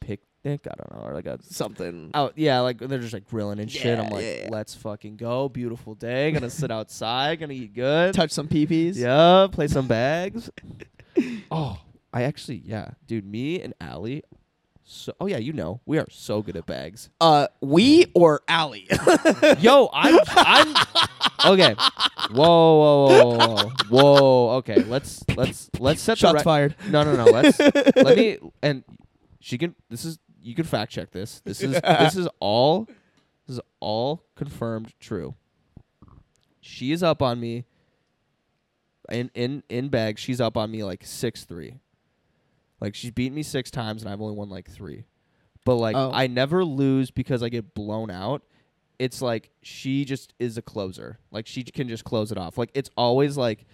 picnic. 0.00 0.66
I 0.70 0.74
don't 0.76 0.92
know, 0.92 1.08
or 1.08 1.14
like 1.14 1.26
a 1.26 1.38
something. 1.42 2.10
out. 2.14 2.34
Yeah, 2.36 2.60
like 2.60 2.78
they're 2.78 2.98
just 2.98 3.12
like 3.12 3.28
grilling 3.28 3.58
and 3.58 3.70
shit. 3.70 3.98
I'm 3.98 4.10
like, 4.10 4.24
yeah, 4.24 4.42
yeah. 4.42 4.48
let's 4.50 4.74
fucking 4.74 5.16
go. 5.16 5.48
Beautiful 5.48 5.94
day. 5.94 6.30
Gonna 6.32 6.50
sit 6.50 6.70
outside. 6.70 7.40
Gonna 7.40 7.52
eat 7.52 7.74
good. 7.74 8.14
Touch 8.14 8.30
some 8.30 8.48
peepees. 8.48 8.96
Yeah, 8.96 9.48
play 9.50 9.68
some 9.68 9.86
bags. 9.86 10.50
oh, 11.50 11.80
I 12.12 12.22
actually, 12.22 12.62
yeah, 12.64 12.90
dude. 13.06 13.26
Me 13.26 13.60
and 13.60 13.74
Allie. 13.80 14.22
So, 14.90 15.12
oh 15.20 15.26
yeah, 15.26 15.36
you 15.36 15.52
know, 15.52 15.82
we 15.84 15.98
are 15.98 16.06
so 16.08 16.40
good 16.40 16.56
at 16.56 16.64
bags. 16.64 17.10
Uh, 17.20 17.48
we 17.60 18.06
or 18.14 18.40
Allie? 18.48 18.88
Yo, 19.58 19.90
I'm, 19.92 20.18
I'm. 20.28 20.74
Okay. 21.44 21.74
Whoa, 22.30 22.78
whoa, 22.78 23.06
whoa, 23.06 23.36
whoa, 23.36 23.70
whoa. 23.90 24.50
Okay, 24.56 24.82
let's 24.84 25.22
let's 25.36 25.68
let's 25.78 26.00
set 26.00 26.14
the 26.14 26.20
Shots 26.20 26.34
rec- 26.36 26.44
fired. 26.44 26.74
No, 26.88 27.04
no, 27.04 27.14
no. 27.14 27.26
Let's 27.26 27.58
let 27.96 28.16
me 28.16 28.38
and 28.62 28.82
she 29.40 29.58
can. 29.58 29.74
This 29.90 30.06
is 30.06 30.18
you 30.40 30.54
can 30.54 30.64
fact 30.64 30.90
check 30.90 31.10
this. 31.10 31.40
This 31.40 31.60
is 31.60 31.78
this 31.82 32.16
is 32.16 32.26
all. 32.40 32.86
This 33.46 33.56
is 33.56 33.60
all 33.80 34.24
confirmed 34.36 34.94
true. 34.98 35.34
She 36.62 36.92
is 36.92 37.02
up 37.02 37.20
on 37.20 37.40
me. 37.40 37.66
In 39.10 39.30
in 39.34 39.64
in 39.68 39.90
bag, 39.90 40.18
she's 40.18 40.40
up 40.40 40.56
on 40.56 40.70
me 40.70 40.82
like 40.82 41.04
six 41.04 41.44
three. 41.44 41.74
Like 42.80 42.94
she's 42.94 43.10
beaten 43.10 43.34
me 43.34 43.42
six 43.42 43.70
times 43.70 44.02
and 44.02 44.10
I've 44.12 44.20
only 44.20 44.34
won 44.36 44.48
like 44.48 44.70
three. 44.70 45.04
But 45.64 45.76
like 45.76 45.96
Oh. 45.96 46.10
I 46.12 46.26
never 46.28 46.64
lose 46.64 47.10
because 47.10 47.42
I 47.42 47.48
get 47.48 47.74
blown 47.74 48.10
out. 48.10 48.42
It's 48.98 49.20
like 49.22 49.50
she 49.62 50.04
just 50.04 50.32
is 50.38 50.56
a 50.58 50.62
closer. 50.62 51.18
Like 51.30 51.46
she 51.46 51.62
can 51.64 51.88
just 51.88 52.04
close 52.04 52.32
it 52.32 52.38
off. 52.38 52.58
Like 52.58 52.70
it's 52.74 52.90
always 52.96 53.36
like 53.36 53.64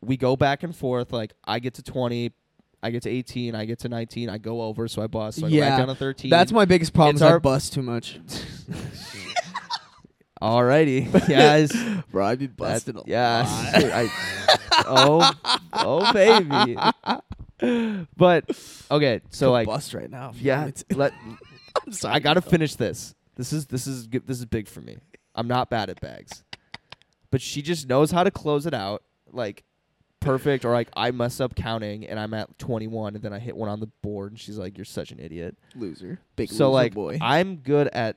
we 0.00 0.16
go 0.16 0.36
back 0.36 0.62
and 0.62 0.74
forth. 0.74 1.12
Like 1.12 1.32
I 1.44 1.58
get 1.60 1.74
to 1.74 1.82
twenty, 1.82 2.32
I 2.82 2.90
get 2.90 3.02
to 3.04 3.10
eighteen, 3.10 3.54
I 3.54 3.64
get 3.66 3.78
to 3.80 3.88
nineteen, 3.88 4.28
I 4.28 4.38
go 4.38 4.62
over, 4.62 4.88
so 4.88 5.00
I 5.02 5.06
bust, 5.06 5.38
so 5.40 5.46
I 5.46 5.50
go 5.50 5.56
Yeah, 5.56 5.68
back 5.70 5.78
down 5.78 5.88
to 5.88 5.94
thirteen. 5.94 6.30
That's 6.30 6.50
my 6.50 6.64
biggest 6.64 6.92
problem. 6.92 7.14
It's 7.16 7.22
Is 7.22 7.26
I 7.28 7.30
our- 7.32 7.40
bust 7.40 7.72
too 7.72 7.82
much. 7.82 8.18
Alrighty, 10.40 11.28
yes. 11.28 11.72
Bro, 12.10 12.26
I'd 12.26 12.38
be 12.40 12.46
That- 12.48 12.88
a 12.88 13.02
yeah. 13.06 13.46
lot. 13.48 13.84
I, 13.92 14.82
oh, 14.88 15.32
oh, 15.72 16.12
baby. 16.12 16.76
But 18.16 18.44
okay, 18.90 19.20
so 19.30 19.52
like, 19.52 19.66
bust 19.66 19.94
right 19.94 20.10
now. 20.10 20.32
yeah. 20.36 20.70
Let 20.94 21.12
I'm 21.86 21.92
sorry. 21.92 22.14
I 22.14 22.18
gotta 22.18 22.40
finish 22.42 22.74
this. 22.76 23.14
This 23.36 23.52
is 23.52 23.66
this 23.66 23.86
is 23.86 24.08
this 24.08 24.38
is 24.38 24.44
big 24.46 24.68
for 24.68 24.80
me. 24.80 24.98
I'm 25.34 25.48
not 25.48 25.70
bad 25.70 25.88
at 25.88 26.00
bags, 26.00 26.44
but 27.30 27.40
she 27.40 27.62
just 27.62 27.88
knows 27.88 28.10
how 28.10 28.24
to 28.24 28.30
close 28.30 28.66
it 28.66 28.74
out 28.74 29.02
like 29.32 29.64
perfect. 30.20 30.64
Or 30.64 30.72
like 30.72 30.88
I 30.94 31.10
mess 31.10 31.40
up 31.40 31.54
counting 31.54 32.06
and 32.06 32.18
I'm 32.20 32.34
at 32.34 32.58
21 32.58 33.14
and 33.14 33.24
then 33.24 33.32
I 33.32 33.38
hit 33.38 33.56
one 33.56 33.68
on 33.70 33.80
the 33.80 33.88
board 34.02 34.32
and 34.32 34.38
she's 34.40 34.58
like, 34.58 34.76
"You're 34.76 34.84
such 34.84 35.10
an 35.12 35.18
idiot." 35.18 35.56
loser. 35.74 36.18
Big 36.36 36.50
so 36.50 36.66
loser 36.68 36.74
like 36.74 36.94
boy. 36.94 37.18
I'm 37.22 37.56
good 37.56 37.88
at 37.88 38.16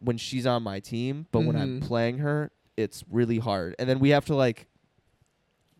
when 0.00 0.18
she's 0.18 0.46
on 0.46 0.62
my 0.62 0.80
team, 0.80 1.26
but 1.32 1.40
when 1.44 1.56
I'm 1.56 1.80
Mhm. 1.80 1.86
playing 1.86 2.18
her, 2.18 2.50
it's 2.76 3.02
really 3.10 3.38
hard. 3.38 3.74
And 3.78 3.88
then 3.88 3.98
we 4.00 4.10
have 4.10 4.26
to 4.26 4.34
like 4.34 4.66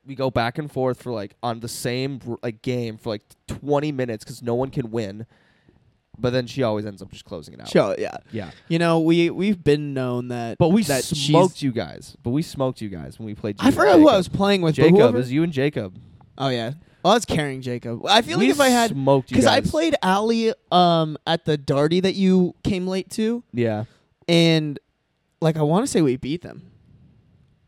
we 0.06 0.14
go 0.14 0.30
back 0.30 0.58
and 0.58 0.70
forth 0.70 1.02
for 1.02 1.12
like 1.12 1.34
on 1.42 1.60
the 1.60 1.68
same 1.68 2.20
like 2.42 2.62
game 2.62 2.98
for 2.98 3.10
like 3.10 3.22
20 3.48 3.92
minutes 3.92 4.24
cuz 4.24 4.42
no 4.42 4.54
one 4.54 4.70
can 4.70 4.90
win. 4.90 5.26
But 6.16 6.30
then 6.30 6.46
she 6.46 6.62
always 6.62 6.86
ends 6.86 7.02
up 7.02 7.10
just 7.10 7.24
closing 7.24 7.54
it 7.54 7.60
out. 7.60 7.68
Show, 7.68 7.96
yeah. 7.98 8.16
Yeah. 8.30 8.50
You 8.68 8.78
know, 8.78 9.00
we 9.00 9.30
we've 9.30 9.62
been 9.64 9.94
known 9.94 10.28
that 10.28 10.58
But 10.58 10.68
we 10.68 10.84
that 10.84 11.02
smoked 11.04 11.60
you 11.62 11.72
guys. 11.72 12.16
But 12.22 12.30
we 12.30 12.42
smoked 12.42 12.80
you 12.80 12.88
guys 12.88 13.18
when 13.18 13.26
we 13.26 13.34
played 13.34 13.56
I 13.58 13.64
Jacob. 13.64 13.74
forgot 13.74 13.98
who 13.98 14.08
I 14.08 14.16
was 14.16 14.28
playing 14.28 14.62
with. 14.62 14.76
Jacob, 14.76 14.94
whoever- 14.96 15.16
it 15.16 15.20
was 15.20 15.32
you 15.32 15.42
and 15.42 15.52
Jacob. 15.52 15.96
Oh 16.38 16.48
yeah. 16.48 16.72
Well, 17.02 17.12
I 17.12 17.16
was 17.16 17.24
carrying 17.24 17.60
Jacob. 17.62 18.06
I 18.06 18.22
feel 18.22 18.38
we 18.38 18.46
like 18.46 18.54
if 18.54 18.60
I 18.60 18.68
had 18.68 18.90
smoked 18.92 19.30
you 19.30 19.34
because 19.36 19.46
I 19.46 19.60
played 19.60 19.94
Allie 20.02 20.52
um 20.70 21.18
at 21.26 21.44
the 21.46 21.58
Darty 21.58 22.00
that 22.02 22.14
you 22.14 22.54
came 22.62 22.86
late 22.86 23.10
to, 23.10 23.42
Yeah. 23.52 23.84
and 24.28 24.78
like 25.40 25.56
I 25.56 25.62
want 25.62 25.84
to 25.84 25.90
say 25.90 26.00
we 26.00 26.16
beat 26.16 26.42
them. 26.42 26.62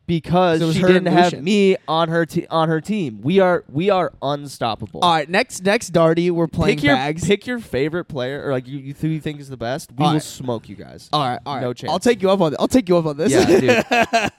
Because 0.06 0.62
was 0.62 0.76
she 0.76 0.82
didn't 0.82 1.06
have 1.06 1.42
me 1.42 1.76
on 1.88 2.08
her 2.08 2.24
te- 2.26 2.46
on 2.46 2.68
her 2.68 2.80
team. 2.80 3.20
We 3.22 3.40
are 3.40 3.64
we 3.68 3.90
are 3.90 4.12
unstoppable. 4.22 5.00
All 5.00 5.12
right, 5.12 5.28
next 5.28 5.64
next 5.64 5.92
Darty 5.92 6.30
we're 6.30 6.46
playing 6.46 6.76
pick 6.76 6.84
your 6.84 6.94
bags. 6.94 7.26
pick 7.26 7.46
your 7.46 7.58
favorite 7.58 8.04
player 8.04 8.42
or 8.46 8.52
like 8.52 8.68
you, 8.68 8.78
you 8.78 8.94
who 8.94 9.08
you 9.08 9.20
think 9.20 9.40
is 9.40 9.48
the 9.48 9.56
best. 9.56 9.90
We 9.90 10.04
All 10.04 10.10
will 10.10 10.14
right. 10.14 10.22
smoke 10.22 10.68
you 10.68 10.76
guys. 10.76 11.08
all 11.12 11.20
right, 11.28 11.40
all 11.44 11.56
right. 11.56 11.60
no 11.60 11.72
chance. 11.72 11.90
I'll 11.90 11.98
take 11.98 12.22
you 12.22 12.30
up 12.30 12.40
on 12.40 12.52
it. 12.52 12.56
I'll 12.60 12.68
take 12.68 12.88
you 12.88 12.96
up 12.96 13.06
on 13.06 13.16
this. 13.16 13.32
Yeah, 13.32 13.44
dude. 13.44 14.32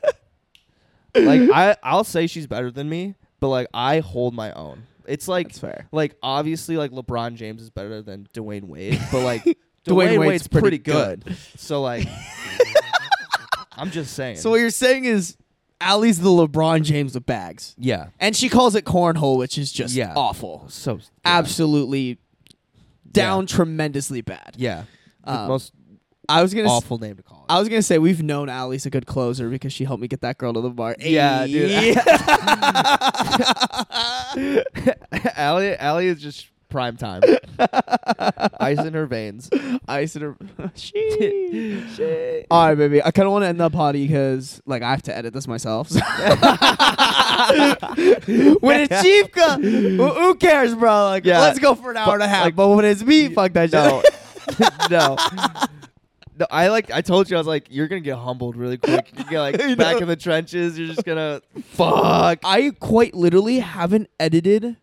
like 1.28 1.50
I 1.54 1.76
I'll 1.84 2.04
say 2.04 2.28
she's 2.28 2.48
better 2.48 2.72
than 2.72 2.88
me, 2.88 3.16
but 3.40 3.50
like 3.50 3.68
I 3.74 4.00
hold 4.00 4.34
my 4.34 4.52
own. 4.54 4.84
It's 5.06 5.28
like 5.28 5.48
That's 5.48 5.60
fair. 5.60 5.88
like 5.92 6.16
obviously 6.22 6.78
like 6.78 6.92
LeBron 6.92 7.36
James 7.36 7.62
is 7.62 7.70
better 7.70 8.02
than 8.02 8.28
Dwyane 8.34 8.66
Wade, 8.66 9.02
but 9.12 9.22
like 9.24 9.44
Dwyane 9.44 9.56
Dwyane, 9.86 10.20
Wade's 10.20 10.28
Wade's 10.28 10.48
pretty 10.48 10.62
pretty, 10.62 10.78
good. 10.80 11.26
good. 11.26 11.38
So 11.58 11.82
like 11.82 12.08
I'm 13.78 13.92
just 13.92 14.14
saying. 14.14 14.38
So 14.38 14.50
what 14.50 14.60
you're 14.60 14.70
saying 14.70 15.06
is 15.06 15.38
Allie's 15.80 16.20
the 16.20 16.30
LeBron 16.30 16.84
James 16.84 17.16
of 17.16 17.26
bags, 17.26 17.76
yeah. 17.78 18.08
and 18.20 18.36
she 18.36 18.50
calls 18.50 18.76
it 18.76 18.86
cornhole, 18.86 19.38
which 19.38 19.58
is 19.58 19.72
just 19.72 19.94
Yeah. 19.94 20.14
awful. 20.16 20.66
So 20.70 20.96
yeah. 20.96 21.02
Absolutely 21.26 22.18
down 23.12 23.46
tremendously 23.46 24.22
bad. 24.22 24.56
Yeah. 24.58 24.84
The 25.26 25.32
Um, 25.40 25.48
most 25.48 25.74
I 26.30 26.42
was 26.42 26.54
gonna. 26.54 26.66
s- 26.68 26.72
awful 26.72 26.98
name 26.98 27.16
to 27.16 27.24
call 27.24 27.46
it. 27.48 27.52
I 27.54 27.60
was 27.60 27.70
gonna 27.70 27.82
say 27.82 28.00
we've 28.00 28.22
known 28.24 28.50
Allie's 28.50 28.86
a 28.86 28.90
good 28.90 29.06
closer 29.06 29.50
because 29.50 29.72
she 29.72 29.86
helped 29.86 30.02
me 30.02 30.08
get 30.08 30.22
that 30.22 30.38
girl 30.38 30.54
to 30.54 30.62
the 30.62 30.70
bar. 30.72 30.96
Yeah, 31.00 31.46
Ayy. 31.48 31.96
Allie, 35.36 35.76
Allie 35.78 36.08
is 36.08 36.22
just 36.22 36.48
prime 36.70 36.98
time. 36.98 37.22
Ice 38.60 38.80
in 38.80 38.94
her 38.94 39.06
veins. 39.06 39.50
Ice 39.88 40.16
in 40.16 40.22
her. 40.22 40.34
Sheesh. 40.76 42.46
All 42.52 42.68
right, 42.68 42.76
baby. 42.76 43.02
I 43.04 43.12
kind 43.12 43.26
of 43.26 43.32
want 43.32 43.44
to 43.44 43.48
end 43.48 43.60
the 43.60 43.70
potty 43.70 44.06
because, 44.08 44.62
like, 44.66 44.82
I 44.84 44.92
have 44.92 45.02
to 45.04 45.16
edit 45.18 45.34
this 45.34 45.48
myself. 45.48 45.90
when 45.92 46.02
it's 48.82 49.02
Chiefka, 49.02 49.62
who, 49.62 50.08
who 50.08 50.36
cares, 50.36 50.76
bro? 50.76 51.06
Like, 51.06 51.26
Yeah. 51.26 51.40
let's 51.42 51.60
go 51.60 51.76
for 51.76 51.92
an 51.92 51.98
hour 51.98 52.06
But, 52.08 52.14
and 52.16 52.24
a 52.24 52.28
half. 52.28 52.46
like, 52.46 52.56
but 52.56 52.70
when 52.70 52.86
it's 52.86 53.04
me, 53.04 53.30
fuck 53.30 53.54
that 53.54 53.72
No, 53.72 54.02
shit. 54.02 54.70
no, 54.92 55.16
no. 56.40 56.46
I 56.52 56.68
like. 56.70 56.92
I 56.92 57.02
told 57.02 57.30
you 57.30 57.38
I 57.38 57.40
was 57.40 57.48
like, 57.48 57.68
you're 57.72 57.88
gonna 57.88 58.02
get 58.02 58.18
humbled 58.18 58.56
really 58.56 58.78
quick. 58.78 59.12
You 59.18 59.24
get 59.26 59.40
like 59.42 59.58
know. 59.58 59.76
back 59.76 60.02
in 60.02 60.08
the 60.08 60.16
trenches. 60.16 60.78
You're 60.78 60.88
just 60.88 61.04
gonna 61.04 61.42
fuck. 61.64 62.40
I 62.44 62.72
quite 62.80 63.14
literally 63.16 63.60
haven't 63.60 64.10
edited 64.20 64.78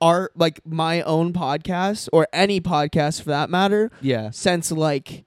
our 0.00 0.30
like 0.36 0.60
my 0.66 1.02
own 1.02 1.32
podcast 1.32 2.08
or 2.12 2.28
any 2.32 2.60
podcast 2.60 3.22
for 3.22 3.30
that 3.30 3.50
matter 3.50 3.90
Yeah. 4.00 4.30
since 4.30 4.70
like 4.72 5.24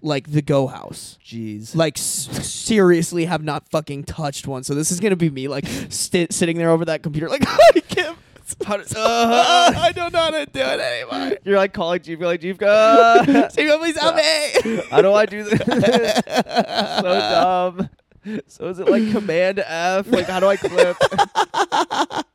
like 0.00 0.30
the 0.30 0.42
Go 0.42 0.68
House. 0.68 1.18
Jeez. 1.24 1.74
like 1.74 1.98
s- 1.98 2.28
seriously 2.48 3.24
have 3.24 3.42
not 3.42 3.68
fucking 3.70 4.04
touched 4.04 4.46
one. 4.46 4.62
So 4.64 4.74
this 4.74 4.90
is 4.92 5.00
gonna 5.00 5.16
be 5.16 5.28
me 5.30 5.48
like 5.48 5.66
sti- 5.88 6.28
sitting 6.30 6.56
there 6.56 6.70
over 6.70 6.84
that 6.86 7.02
computer 7.02 7.28
like 7.28 7.44
I 7.46 7.80
can't. 7.80 8.16
Uh-huh. 8.70 9.72
I 9.76 9.92
don't 9.92 10.10
know 10.10 10.20
how 10.20 10.30
to 10.30 10.46
do 10.46 10.60
it 10.60 10.80
anymore. 10.80 11.38
You're 11.44 11.58
like 11.58 11.74
calling 11.74 12.00
Jeevka, 12.00 12.22
like 12.22 12.40
Jeevka. 12.40 13.52
Say, 13.52 13.76
please 13.78 13.98
help 14.00 14.16
me. 14.16 14.80
How 14.90 15.02
do 15.02 15.12
I 15.12 15.26
do 15.26 15.42
this? 15.44 15.60
so 15.60 17.02
dumb. 17.02 17.90
So 18.46 18.68
is 18.68 18.78
it 18.78 18.88
like 18.88 19.10
Command 19.12 19.58
F? 19.58 20.06
Like 20.10 20.26
how 20.26 20.40
do 20.40 20.46
I 20.46 20.56
clip? 20.56 20.96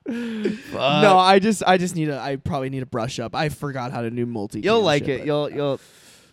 No, 0.08 1.18
I 1.18 1.40
just 1.40 1.64
I 1.66 1.78
just 1.78 1.96
need 1.96 2.06
to. 2.06 2.20
I 2.20 2.36
probably 2.36 2.70
need 2.70 2.82
to 2.82 2.86
brush 2.86 3.20
up. 3.20 3.36
I 3.36 3.50
forgot 3.50 3.92
how 3.92 4.02
to 4.02 4.10
do 4.10 4.26
multi. 4.26 4.60
you'll 4.62 4.82
like 4.82 5.08
it. 5.08 5.26
You'll 5.26 5.50
you'll. 5.50 5.80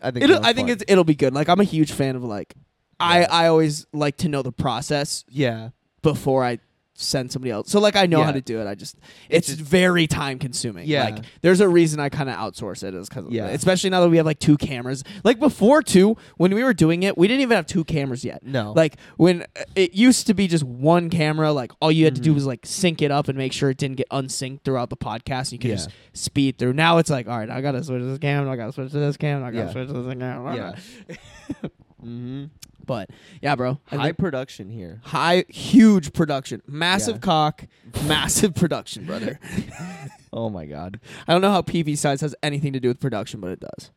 I 0.02 0.10
think. 0.10 0.24
It'll, 0.24 0.44
I 0.44 0.52
think 0.52 0.68
fun. 0.68 0.70
it's 0.70 0.84
it'll 0.88 1.04
be 1.04 1.14
good. 1.14 1.34
Like 1.34 1.48
I'm 1.48 1.60
a 1.60 1.64
huge 1.64 1.92
fan 1.92 2.16
of 2.16 2.24
like. 2.24 2.54
I 2.98 3.24
I 3.24 3.46
always 3.46 3.86
like 3.92 4.18
to 4.18 4.28
know 4.28 4.42
the 4.42 4.52
process 4.52 5.24
yeah. 5.28 5.70
before 6.02 6.44
I 6.44 6.58
send 7.02 7.32
somebody 7.32 7.50
else. 7.50 7.70
So 7.70 7.80
like 7.80 7.96
I 7.96 8.06
know 8.06 8.22
how 8.22 8.32
to 8.32 8.40
do 8.40 8.60
it. 8.60 8.66
I 8.66 8.74
just 8.74 8.96
it's, 9.28 9.48
It's 9.48 9.58
just- 9.58 9.68
very 9.70 10.06
time 10.06 10.38
consuming. 10.38 10.86
Yeah. 10.86 11.04
Like 11.04 11.24
there's 11.42 11.60
a 11.60 11.68
reason 11.68 12.00
I 12.00 12.08
kind 12.08 12.28
of 12.28 12.36
outsource 12.36 12.82
it 12.84 12.94
is 12.94 13.08
because 13.08 13.26
Yeah. 13.30 13.46
especially 13.48 13.90
now 13.90 14.00
that 14.02 14.08
we 14.10 14.16
have 14.18 14.26
like 14.26 14.38
two 14.38 14.56
cameras. 14.56 15.02
Like 15.24 15.38
before 15.38 15.82
too, 15.82 16.16
when 16.36 16.54
we 16.54 16.62
were 16.64 16.74
doing 16.74 17.02
it, 17.02 17.16
we 17.16 17.26
didn't 17.28 17.40
even 17.42 17.56
have 17.56 17.66
two 17.66 17.84
cameras 17.84 18.24
yet. 18.24 18.44
No. 18.44 18.72
Like 18.72 18.96
when 19.16 19.42
uh, 19.42 19.64
it 19.74 19.94
used 19.94 20.26
to 20.26 20.34
be 20.34 20.46
just 20.48 20.64
one 20.64 21.10
camera, 21.10 21.52
like 21.52 21.72
all 21.80 21.90
you 21.92 22.04
had 22.04 22.14
to 22.16 22.20
do 22.20 22.32
Mhm. 22.32 22.34
was 22.34 22.46
like 22.46 22.60
sync 22.64 23.02
it 23.02 23.10
up 23.10 23.28
and 23.28 23.36
make 23.38 23.52
sure 23.52 23.70
it 23.70 23.76
didn't 23.78 23.96
get 23.96 24.06
unsynced 24.10 24.64
throughout 24.64 24.90
the 24.90 24.96
podcast. 24.96 25.50
And 25.50 25.52
you 25.52 25.58
could 25.58 25.70
Yeah. 25.70 25.76
just 25.76 25.90
speed 26.12 26.58
through. 26.58 26.74
Now 26.74 26.98
it's 26.98 27.10
like, 27.10 27.28
all 27.28 27.38
right, 27.38 27.50
I 27.50 27.60
gotta 27.60 27.82
switch 27.82 28.00
to 28.00 28.04
this 28.06 28.18
camera, 28.18 28.50
I 28.52 28.56
gotta 28.56 28.72
switch 28.72 28.92
to 28.92 28.98
this 28.98 29.16
camera, 29.16 29.48
I 29.48 29.50
gotta 29.52 29.64
Yeah. 29.66 29.72
switch 29.72 29.88
to 29.88 29.92
this 30.02 30.14
camera. 30.18 30.56
yeah. 30.56 31.16
mm-hmm. 32.04 32.44
But 32.86 33.10
yeah, 33.42 33.54
bro. 33.56 33.78
I 33.90 33.96
High 33.96 34.04
think- 34.06 34.18
production 34.18 34.70
here. 34.70 35.00
high 35.04 35.44
huge 35.48 36.12
production 36.12 36.62
massive 36.66 37.16
Yeah. 37.16 37.20
cock 37.20 37.66
massive 38.06 38.54
production 38.62 39.04
brother 39.06 39.38
Oh 40.32 40.48
my 40.48 40.64
god. 40.66 41.00
i 41.26 41.32
don't 41.32 41.40
know 41.42 41.50
how 41.50 41.62
pv 41.62 41.96
size 41.98 42.20
has 42.20 42.34
anything 42.42 42.72
to 42.72 42.80
do 42.80 42.88
with 42.88 43.00
production 43.00 43.40
but 43.40 43.50
it 43.50 43.60
does 43.60 43.90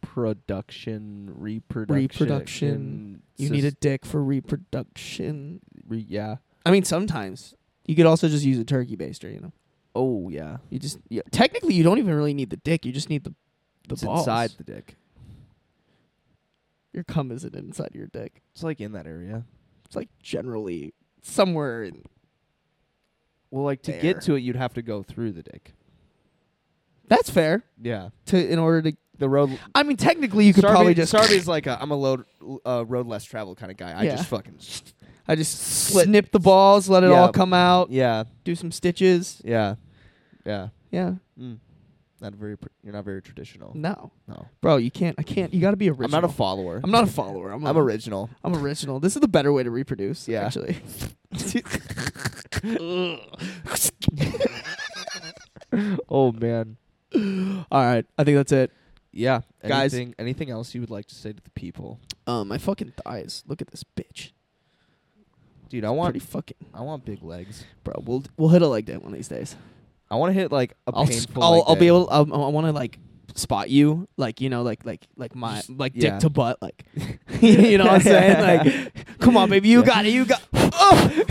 Production, 0.00 1.32
reproduction. 1.36 1.96
reproduction 2.26 3.22
you 3.36 3.50
need 3.50 3.64
a 3.64 3.70
dick 3.72 4.06
for 4.06 4.22
reproduction 4.22 5.60
Re- 5.86 6.06
yeah. 6.08 6.36
i 6.64 6.70
mean 6.70 6.84
sometimes 6.84 7.54
you 7.84 7.94
could 7.94 8.06
also 8.06 8.28
just 8.28 8.44
use 8.44 8.58
a 8.58 8.64
turkey 8.64 8.96
baster 8.96 9.32
you 9.32 9.40
know 9.40 9.52
Oh 9.94 10.28
yeah. 10.28 10.58
you 10.70 10.78
just 10.78 10.98
yeah, 11.08 11.22
technically 11.32 11.74
you 11.74 11.82
don't 11.82 11.98
even 11.98 12.14
really 12.14 12.34
need 12.34 12.50
the 12.50 12.56
dick 12.58 12.86
you 12.86 12.92
just 12.92 13.10
need 13.10 13.24
the 13.24 13.34
the 13.88 13.94
It's 13.94 14.04
balls 14.04 14.20
inside 14.20 14.50
the 14.58 14.64
dick. 14.64 14.96
Your 16.98 17.04
cum 17.04 17.30
isn't 17.30 17.54
inside 17.54 17.90
your 17.94 18.08
dick 18.08 18.42
It's 18.52 18.64
like 18.64 18.80
in 18.80 18.92
that 18.92 19.06
area. 19.06 19.44
it's 19.86 19.94
like 19.94 20.08
generally 20.20 20.92
somewhere 21.22 21.84
in 21.84 22.02
Well, 23.50 23.64
like 23.64 23.82
to 23.82 23.92
There. 23.92 24.00
get 24.00 24.22
to 24.22 24.34
it, 24.34 24.40
you'd 24.40 24.56
have 24.56 24.74
to 24.74 24.82
go 24.82 25.02
through 25.04 25.32
the 25.32 25.42
dick. 25.44 25.72
that's 27.06 27.30
fair 27.30 27.62
Yeah. 27.80 28.08
to 28.26 28.52
in 28.52 28.58
order 28.58 28.90
to 28.90 28.96
The 29.18 29.28
road. 29.28 29.58
i 29.74 29.82
mean 29.84 29.96
technically 29.96 30.44
you 30.46 30.52
could 30.52 30.64
probably 30.64 30.94
just 30.94 31.12
Sarby's 31.14 31.46
like 31.48 31.66
a, 31.66 31.80
I'm 31.80 31.90
a 31.92 31.96
load, 31.96 32.24
uh, 32.66 32.84
road 32.86 33.06
less 33.06 33.24
traveled 33.24 33.56
kind 33.58 33.70
of 33.70 33.78
guy. 33.78 33.92
I 33.92 34.02
Yeah. 34.02 34.16
just 34.16 34.28
fucking. 34.28 34.58
i 35.28 35.34
just 35.36 35.56
snip 35.58 36.32
the 36.32 36.40
balls 36.40 36.88
let 36.88 37.04
it 37.04 37.10
Yeah. 37.10 37.20
all 37.22 37.32
come 37.32 37.52
out 37.54 37.90
Yeah. 37.90 38.24
do 38.44 38.54
some 38.56 38.72
stitches 38.72 39.40
Yeah. 39.44 39.76
Yeah. 40.44 40.68
yeah 40.90 41.14
Mm. 41.40 41.58
Not 42.20 42.34
very. 42.34 42.56
pr- 42.58 42.68
You're 42.82 42.92
not 42.94 43.04
very 43.04 43.22
traditional. 43.22 43.72
No, 43.76 44.10
No. 44.26 44.46
bro, 44.60 44.76
you 44.76 44.90
can't. 44.90 45.14
I 45.18 45.22
can't. 45.22 45.54
You 45.54 45.60
got 45.60 45.70
to 45.70 45.76
be 45.76 45.88
original. 45.88 46.06
I'm 46.06 46.10
not 46.22 46.24
a 46.24 46.28
follower. 46.32 46.80
I'm 46.82 46.90
not 46.90 47.04
a 47.04 47.06
follower. 47.06 47.50
I'm, 47.52 47.64
I'm 47.66 47.76
a, 47.76 47.80
original. 47.82 48.28
I'm 48.42 48.56
original. 48.56 48.98
This 48.98 49.14
is 49.14 49.20
the 49.20 49.28
better 49.28 49.52
way 49.52 49.62
to 49.62 49.70
reproduce. 49.70 50.26
Yeah. 50.26 50.44
actually. 50.46 50.78
Oh 56.08 56.32
man. 56.32 56.76
All 57.14 57.64
right, 57.84 58.04
I 58.16 58.24
think 58.24 58.36
that's 58.36 58.52
it. 58.52 58.72
Yeah. 59.12 59.40
Guys. 59.66 59.94
Anything, 59.94 60.14
anything 60.18 60.50
else 60.50 60.74
you 60.74 60.80
would 60.80 60.90
like 60.90 61.06
to 61.06 61.14
say 61.14 61.32
to 61.32 61.42
the 61.42 61.50
people, 61.50 62.00
Um, 62.26 62.48
my 62.48 62.58
fucking 62.58 62.92
thighs. 63.04 63.42
Look 63.46 63.60
at 63.62 63.68
this 63.68 63.84
bitch. 63.84 64.32
dude? 65.68 65.84
I 65.84 65.90
want. 65.90 66.12
Pretty 66.14 66.24
fucking, 66.26 66.56
I 66.74 66.80
want 66.82 67.04
big 67.04 67.22
legs. 67.22 67.64
bro. 67.84 68.02
We'll 68.04 68.24
we'll 68.36 68.48
hit 68.50 68.62
a 68.62 68.66
leg 68.68 68.86
day 68.86 68.96
one 68.96 69.12
of 69.12 69.18
these 69.18 69.28
days. 69.28 69.56
I 70.10 70.16
want 70.16 70.32
to 70.34 70.40
hit 70.40 70.50
like 70.52 70.74
a 70.86 70.92
I'll 70.94 71.02
s- 71.04 71.26
painful. 71.26 71.42
I'll, 71.42 71.52
leg 71.52 71.62
I'll 71.66 71.76
be 71.76 71.86
able. 71.88 72.08
I'll, 72.10 72.44
I 72.44 72.48
want 72.48 72.66
to 72.66 72.72
like 72.72 72.98
spot 73.34 73.70
you, 73.70 74.08
like 74.16 74.40
you 74.40 74.48
know, 74.50 74.62
like 74.62 74.84
like 74.84 75.06
like 75.16 75.34
my 75.34 75.62
like 75.68 75.92
yeah. 75.94 76.10
dick 76.12 76.20
to 76.20 76.30
butt, 76.30 76.58
like 76.62 76.84
you 77.40 77.78
know 77.78 77.84
what 77.84 77.94
I'm 77.94 78.00
saying? 78.00 78.64
Like, 78.66 79.18
come 79.18 79.36
on, 79.36 79.50
baby, 79.50 79.68
you 79.68 79.80
Yeah. 79.80 79.86
got 79.86 80.06
it, 80.06 80.12
you 80.12 80.24
got. 80.24 80.42
Oh! 80.54 81.24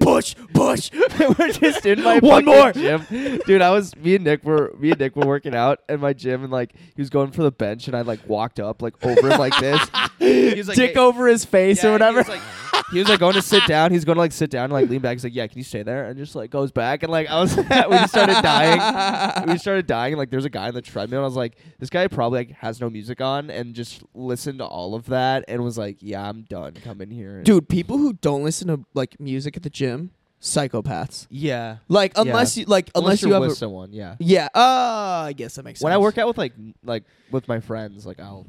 push, 0.00 0.34
push. 0.52 0.90
we're 1.38 1.50
just 1.52 1.86
in 1.86 2.02
my 2.02 2.18
One 2.18 2.44
fucking 2.44 2.46
more. 2.46 2.72
gym, 2.72 3.40
dude. 3.46 3.62
I 3.62 3.70
was 3.70 3.96
me 3.96 4.16
and 4.16 4.24
Nick 4.24 4.44
were 4.44 4.74
me 4.78 4.90
and 4.90 5.00
Nick 5.00 5.16
were 5.16 5.26
working 5.26 5.54
out 5.54 5.80
in 5.88 6.00
my 6.00 6.12
gym, 6.12 6.42
and 6.44 6.52
like 6.52 6.74
he 6.94 7.00
was 7.00 7.08
going 7.10 7.30
for 7.30 7.42
the 7.42 7.50
bench, 7.52 7.86
and 7.88 7.96
I 7.96 8.02
like 8.02 8.28
walked 8.28 8.60
up 8.60 8.82
like 8.82 8.94
over 9.04 9.30
him 9.30 9.38
like 9.38 9.56
this. 9.58 9.80
He 10.18 10.54
was 10.54 10.68
like, 10.68 10.76
dick 10.76 10.92
"Hey." 10.94 10.98
over 11.00 11.26
his 11.26 11.44
face 11.44 11.82
Yeah, 11.82 11.90
or 11.90 11.92
whatever. 11.92 12.22
He 12.22 12.30
was, 12.30 12.40
like, 12.40 12.81
he 12.92 12.98
was 12.98 13.08
like 13.08 13.18
going 13.20 13.34
to 13.34 13.42
sit 13.42 13.66
down. 13.66 13.90
He's 13.90 14.04
going 14.04 14.16
to 14.16 14.20
like 14.20 14.32
sit 14.32 14.50
down 14.50 14.64
and 14.64 14.72
like 14.72 14.88
lean 14.88 15.00
back. 15.00 15.14
He's 15.14 15.24
like, 15.24 15.34
"Yeah, 15.34 15.46
can 15.46 15.58
you 15.58 15.64
stay 15.64 15.82
there?" 15.82 16.04
And 16.06 16.16
just 16.18 16.34
like 16.34 16.50
goes 16.50 16.70
back, 16.70 17.02
and 17.02 17.10
like 17.10 17.28
I 17.28 17.40
was, 17.40 17.56
we 17.56 17.62
just 17.64 18.10
started 18.12 18.40
dying. 18.42 19.48
We 19.48 19.58
started 19.58 19.86
dying, 19.86 20.12
and 20.12 20.18
like 20.18 20.30
there's 20.30 20.44
a 20.44 20.50
guy 20.50 20.68
on 20.68 20.74
the 20.74 20.82
treadmill. 20.82 21.20
And 21.20 21.24
I 21.24 21.28
was 21.28 21.36
like, 21.36 21.56
this 21.78 21.90
guy 21.90 22.06
probably 22.08 22.40
like 22.40 22.50
has 22.58 22.80
no 22.80 22.88
music 22.90 23.20
on, 23.20 23.50
and 23.50 23.74
just 23.74 24.02
listened 24.14 24.58
to 24.58 24.64
all 24.66 24.94
of 24.94 25.06
that, 25.06 25.44
and 25.48 25.62
was 25.64 25.78
like, 25.78 25.96
"Yeah, 26.00 26.28
I'm 26.28 26.42
done. 26.42 26.74
Come 26.74 27.00
in 27.00 27.10
here, 27.10 27.36
and- 27.36 27.44
Dude, 27.44 27.68
people 27.68 27.98
who 27.98 28.12
don't 28.12 28.44
listen 28.44 28.68
to 28.68 28.84
like 28.94 29.18
music 29.18 29.56
at 29.56 29.62
the 29.62 29.70
gym, 29.70 30.10
psychopaths. 30.40 31.26
Yeah, 31.30 31.78
Like 31.88 32.12
unless 32.16 32.56
you 32.56 32.64
like 32.66 32.90
unless, 32.94 33.04
unless, 33.04 33.22
you 33.22 33.28
you're 33.28 33.34
have 33.36 33.42
with 33.42 33.52
a, 33.52 33.56
someone, 33.56 33.92
yeah. 33.92 34.16
yeah. 34.18 34.48
Uh, 34.54 35.24
I 35.28 35.34
guess 35.36 35.54
that 35.54 35.64
makes 35.64 35.78
sense. 35.78 35.84
When 35.84 35.92
I 35.92 35.98
work 35.98 36.18
out 36.18 36.28
with 36.28 36.38
like 36.38 36.52
n- 36.58 36.74
like 36.84 37.04
with 37.30 37.48
my 37.48 37.60
friends, 37.60 38.04
like 38.06 38.20
I'll. 38.20 38.46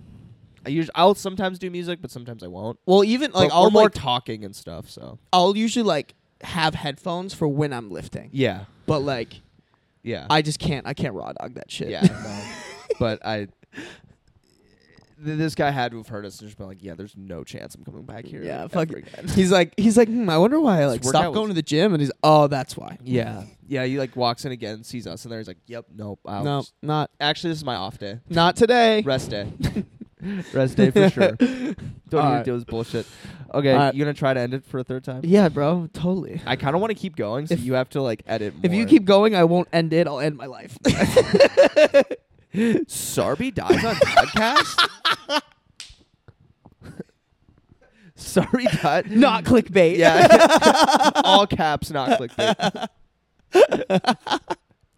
I 0.65 0.69
usually 0.69 0.93
I'll 0.95 1.15
sometimes 1.15 1.59
do 1.59 1.69
music, 1.69 1.99
but 2.01 2.11
sometimes 2.11 2.43
I 2.43 2.47
won't. 2.47 2.79
well, 2.85 3.03
even 3.03 3.31
like 3.31 3.49
But 3.49 3.55
I'll 3.55 3.63
we're 3.65 3.69
more 3.71 3.83
like 3.83 3.93
talking 3.93 4.45
and 4.45 4.55
stuff. 4.55 4.89
So 4.89 5.19
I'll 5.31 5.55
usually 5.57 5.83
like 5.83 6.13
have 6.41 6.75
headphones 6.75 7.33
for 7.33 7.47
when 7.47 7.71
I'm 7.73 7.89
lifting, 7.91 8.29
yeah, 8.33 8.65
but 8.85 8.99
like 8.99 9.41
yeah. 10.03 10.27
I 10.29 10.41
just 10.41 10.59
can't 10.59 10.85
I 10.87 10.93
can't 10.93 11.13
raw 11.13 11.31
dog 11.33 11.55
that 11.55 11.71
shit. 11.71 11.89
Yeah, 11.89 12.01
no. 12.23 12.41
but 12.99 13.25
I. 13.25 13.47
th- 15.23 15.37
This 15.37 15.55
guy 15.55 15.71
had 15.71 15.91
to 15.91 15.97
have 15.97 16.07
heard 16.09 16.25
us 16.25 16.39
and 16.39 16.49
just 16.49 16.57
been 16.57 16.67
like, 16.67 16.83
"Yeah, 16.83 16.95
there's 16.95 17.15
no 17.15 17.43
chance 17.45 17.75
I'm 17.75 17.85
coming 17.85 18.03
back 18.03 18.25
here." 18.25 18.43
Yeah, 18.43 18.67
fuck 18.67 18.89
ever 18.89 18.97
again." 18.97 19.27
He's 19.29 19.51
like 19.51 19.73
he's 19.77 19.95
like 19.97 20.09
hmm, 20.09 20.29
I 20.29 20.37
wonder 20.37 20.59
why 20.59 20.81
I 20.81 20.85
like 20.87 20.99
This 21.01 21.07
workout 21.07 21.21
stopped 21.21 21.33
going 21.35 21.47
was- 21.47 21.51
to 21.51 21.55
the 21.55 21.61
gym 21.61 21.93
and 21.93 22.01
he's 22.01 22.11
oh 22.23 22.47
that's 22.47 22.75
why. 22.75 22.97
yeah, 23.03 23.43
yeah. 23.67 23.85
He 23.85 23.97
like 23.97 24.15
walks 24.17 24.43
in 24.43 24.51
again, 24.51 24.83
sees 24.83 25.07
us, 25.07 25.23
and 25.23 25.31
there 25.31 25.39
he's 25.39 25.47
like, 25.47 25.59
"Yep, 25.67 25.85
nope." 25.95 26.19
I'll 26.25 26.43
No, 26.43 26.59
just- 26.61 26.73
not 26.81 27.09
actually, 27.21 27.51
this 27.51 27.59
is 27.59 27.65
my 27.65 27.75
off 27.75 27.97
day, 27.97 28.19
not 28.29 28.57
today. 28.57 29.01
rest 29.03 29.29
day, 29.29 29.47
rest 30.53 30.77
day 30.77 30.91
for 30.91 31.09
sure. 31.09 31.31
Don't 31.37 31.49
even 31.49 31.77
Alright. 32.13 32.45
do 32.45 32.53
this 32.55 32.63
bullshit. 32.63 33.05
Okay, 33.53 33.71
Alright. 33.73 33.93
you 33.95 34.03
gonna 34.03 34.13
try 34.13 34.33
to 34.33 34.39
end 34.39 34.53
it 34.53 34.63
for 34.65 34.79
a 34.79 34.83
third 34.83 35.03
time? 35.03 35.21
Yeah, 35.23 35.49
bro, 35.49 35.89
totally. 35.93 36.41
I 36.45 36.55
kind 36.55 36.75
of 36.75 36.81
want 36.81 36.91
to 36.91 36.95
keep 36.95 37.15
going, 37.15 37.47
so 37.47 37.53
If- 37.55 37.61
you 37.61 37.73
have 37.73 37.89
to 37.91 38.01
like 38.01 38.23
edit. 38.27 38.53
If 38.63 38.73
you 38.73 38.85
keep 38.85 39.05
going, 39.05 39.35
I 39.35 39.43
won't 39.43 39.67
end 39.73 39.93
it. 39.93 40.07
I'll 40.07 40.19
end 40.19 40.37
my 40.37 40.45
life. 40.47 40.77
Sarby 42.53 43.53
dies 43.53 43.83
on 43.83 43.95
podcast. 43.95 45.41
Sorry, 48.15 48.65
died. 48.65 49.11
not 49.11 49.43
clickbait. 49.43 49.97
Yeah. 49.97 51.11
All 51.23 51.47
caps, 51.47 51.89
not 51.91 52.19
clickbait. 52.19 52.87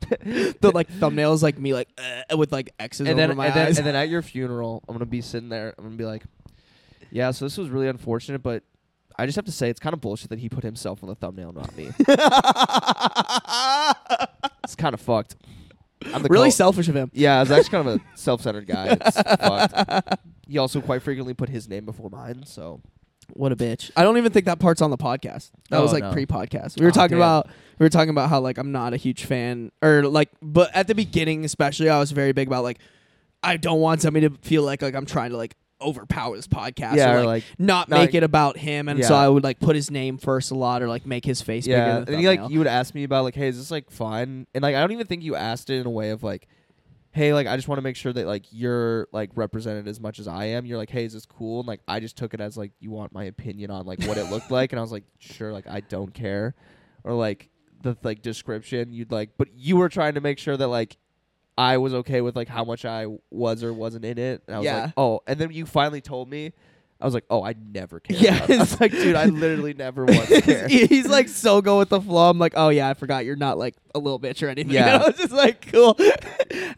the 0.61 0.71
like 0.73 0.89
thumbnails 0.91 1.41
like 1.43 1.57
me 1.59 1.73
like 1.73 1.89
uh, 2.31 2.37
with 2.37 2.51
like 2.51 2.73
X's 2.79 3.01
And 3.01 3.09
over 3.09 3.15
then, 3.27 3.35
my 3.37 3.47
and 3.47 3.55
then, 3.55 3.67
eyes. 3.67 3.77
and 3.77 3.85
then 3.87 3.95
at 3.95 4.09
your 4.13 4.21
funeral, 4.21 4.83
I'm 4.87 4.95
gonna 4.95 5.05
be 5.05 5.21
sitting 5.21 5.49
there. 5.49 5.73
I'm 5.77 5.83
gonna 5.85 5.95
be 5.97 6.05
like, 6.05 6.23
"Yeah, 7.11 7.31
so 7.31 7.45
this 7.45 7.57
was 7.57 7.69
really 7.69 7.87
unfortunate, 7.87 8.41
but 8.43 8.63
I 9.17 9.25
just 9.25 9.35
have 9.37 9.45
to 9.45 9.51
say 9.51 9.69
it's 9.69 9.79
kind 9.79 9.93
of 9.93 10.01
bullshit 10.01 10.29
that 10.29 10.39
he 10.39 10.49
put 10.49 10.63
himself 10.63 11.01
on 11.03 11.09
the 11.09 11.15
thumbnail, 11.15 11.53
not 11.53 11.75
me. 11.77 11.85
it's 14.63 14.75
kind 14.75 14.93
of 14.93 14.99
fucked. 15.01 15.35
I'm 16.13 16.21
the 16.21 16.29
really 16.29 16.51
selfish 16.51 16.87
of 16.89 16.95
him. 16.95 17.09
Yeah, 17.13 17.37
I 17.37 17.39
was 17.39 17.51
actually 17.51 17.69
kind 17.69 17.87
of 17.87 17.95
a 17.95 18.17
self-centered 18.17 18.67
guy. 18.67 18.97
It's 19.01 19.21
fucked. 19.21 20.19
He 20.47 20.57
also 20.57 20.81
quite 20.81 21.01
frequently 21.01 21.33
put 21.33 21.49
his 21.49 21.67
name 21.69 21.85
before 21.85 22.09
mine, 22.09 22.43
so 22.45 22.81
What 23.33 23.51
a 23.51 23.55
bitch. 23.55 23.91
I 23.95 24.03
don't 24.03 24.17
even 24.17 24.31
think 24.31 24.45
that 24.45 24.59
part's 24.59 24.81
on 24.81 24.91
the 24.91 24.97
podcast. 24.97 25.51
That 25.69 25.79
Oh, 25.79 25.83
was 25.83 25.93
like 25.93 26.03
no. 26.03 26.11
pre-podcast. 26.11 26.79
We 26.79 26.85
were 26.85 26.89
Oh, 26.89 26.93
talking 26.93 27.17
damn. 27.17 27.27
about 27.27 27.47
we 27.79 27.83
were 27.85 27.89
talking 27.89 28.09
about 28.09 28.29
how 28.29 28.39
like 28.39 28.57
I'm 28.57 28.71
not 28.71 28.93
a 28.93 28.97
huge 28.97 29.25
fan 29.25 29.71
or 29.81 30.03
like 30.03 30.29
but 30.41 30.69
at 30.75 30.87
the 30.87 30.95
beginning 30.95 31.43
especially 31.45 31.89
I 31.89 31.99
was 31.99 32.11
very 32.11 32.31
big 32.31 32.47
about 32.47 32.63
like 32.63 32.79
I 33.43 33.57
don't 33.57 33.79
want 33.79 34.01
somebody 34.01 34.27
to 34.29 34.35
feel 34.41 34.63
like 34.63 34.81
like 34.81 34.95
I'm 34.95 35.05
trying 35.05 35.31
to 35.31 35.37
like 35.37 35.55
overpower 35.81 36.35
this 36.37 36.47
podcast 36.47 36.95
yeah, 36.95 37.13
or 37.13 37.17
or 37.17 37.25
like, 37.25 37.27
like 37.27 37.43
not 37.59 37.89
not- 37.89 37.99
make 37.99 38.13
it 38.15 38.23
about 38.23 38.57
him 38.57 38.87
and 38.87 39.03
so 39.03 39.13
I 39.13 39.27
would 39.27 39.43
like 39.43 39.59
put 39.59 39.75
his 39.75 39.91
name 39.91 40.17
first 40.17 40.51
a 40.51 40.55
lot 40.55 40.81
or 40.81 40.87
like 40.87 41.05
make 41.05 41.25
his 41.25 41.41
face 41.41 41.67
yeah, 41.67 41.99
bigger 41.99 42.13
and 42.13 42.21
you 42.21 42.29
like 42.29 42.49
you 42.49 42.59
would 42.59 42.67
ask 42.67 42.95
me 42.95 43.03
about 43.03 43.25
like, 43.25 43.35
hey, 43.35 43.49
is 43.49 43.57
this 43.57 43.71
like 43.71 43.91
fine? 43.91 44.47
And 44.55 44.61
like 44.61 44.73
I 44.75 44.79
don't 44.79 44.93
even 44.93 45.05
think 45.05 45.21
you 45.23 45.35
asked 45.35 45.69
it 45.69 45.79
in 45.81 45.85
a 45.85 45.89
way 45.91 46.11
of 46.11 46.23
like, 46.23 46.47
hey, 47.15 47.33
like 47.33 47.47
I 47.47 47.55
just 47.55 47.67
want 47.69 47.77
to 47.77 47.81
make 47.81 47.95
sure 47.95 48.11
that 48.11 48.27
like 48.27 48.43
you're 48.51 49.07
like 49.13 49.29
represented 49.35 49.87
as 49.87 49.99
much 50.01 50.19
as 50.19 50.27
I 50.27 50.45
am. 50.47 50.65
You're 50.65 50.77
like, 50.77 50.89
hey, 50.89 51.05
is 51.05 51.13
this 51.13 51.25
cool? 51.25 51.61
And 51.61 51.67
like 51.67 51.79
I 51.87 51.99
just 52.01 52.17
took 52.17 52.33
it 52.33 52.41
as 52.41 52.57
like 52.57 52.73
you 52.79 52.91
want 52.91 53.13
my 53.13 53.23
opinion 53.23 53.71
on 53.71 53.85
like 53.85 54.03
what 54.03 54.17
it 54.17 54.29
looked 54.29 54.51
like, 54.51 54.73
and 54.73 54.79
I 54.79 54.81
was 54.81 54.91
like, 54.91 55.05
sure, 55.19 55.53
like 55.53 55.65
I 55.67 55.79
don't 55.79 56.13
care, 56.13 56.55
or 57.05 57.13
like 57.13 57.49
the 57.81 57.95
like 58.03 58.21
description 58.21 58.91
you'd 58.91 59.11
like, 59.11 59.29
but 59.37 59.47
you 59.55 59.77
were 59.77 59.89
trying 59.89 60.15
to 60.15 60.21
make 60.21 60.37
sure 60.39 60.57
that 60.57 60.67
like. 60.67 60.97
I 61.57 61.77
was 61.77 61.93
okay 61.93 62.19
with 62.19 62.35
like 62.35 62.49
how 62.49 62.65
much 62.65 62.83
I 62.83 63.05
was 63.31 63.63
or 63.63 63.73
wasn't 63.73 64.03
in 64.03 64.17
it. 64.17 64.43
And 64.45 64.57
I 64.57 64.59
was 64.59 64.65
Yeah. 64.65 64.83
like, 64.87 64.93
oh, 64.97 65.21
and 65.25 65.39
then 65.39 65.53
you 65.53 65.65
finally 65.65 66.01
told 66.01 66.29
me. 66.29 66.51
I 67.05 67.07
was 67.07 67.13
like, 67.13 67.25
oh, 67.29 67.43
I 67.43 67.53
never 67.71 67.99
care. 67.99 68.17
Yeah, 68.17 68.43
that. 68.47 68.77
Like, 68.79 68.91
dude, 68.91 69.15
I 69.15 69.25
literally 69.25 69.75
never 69.75 70.05
once 70.05 70.27
care. 70.41 70.67
He's 70.67 71.05
like 71.07 71.29
so 71.29 71.61
go 71.61 71.77
with 71.77 71.89
the 71.89 72.01
flow. 72.01 72.31
I'm 72.31 72.39
like, 72.39 72.53
oh 72.55 72.69
yeah, 72.69 72.89
I 72.89 72.95
forgot 72.95 73.25
you're 73.25 73.35
not 73.35 73.59
like 73.59 73.75
a 73.93 73.99
little 73.99 74.19
bitch 74.19 74.41
or 74.41 74.47
anything. 74.49 74.71
Yeah. 74.73 74.93
you 74.93 74.99
know? 74.99 75.05
it's 75.05 75.19
just 75.19 75.31
like 75.31 75.71
cool. 75.71 75.95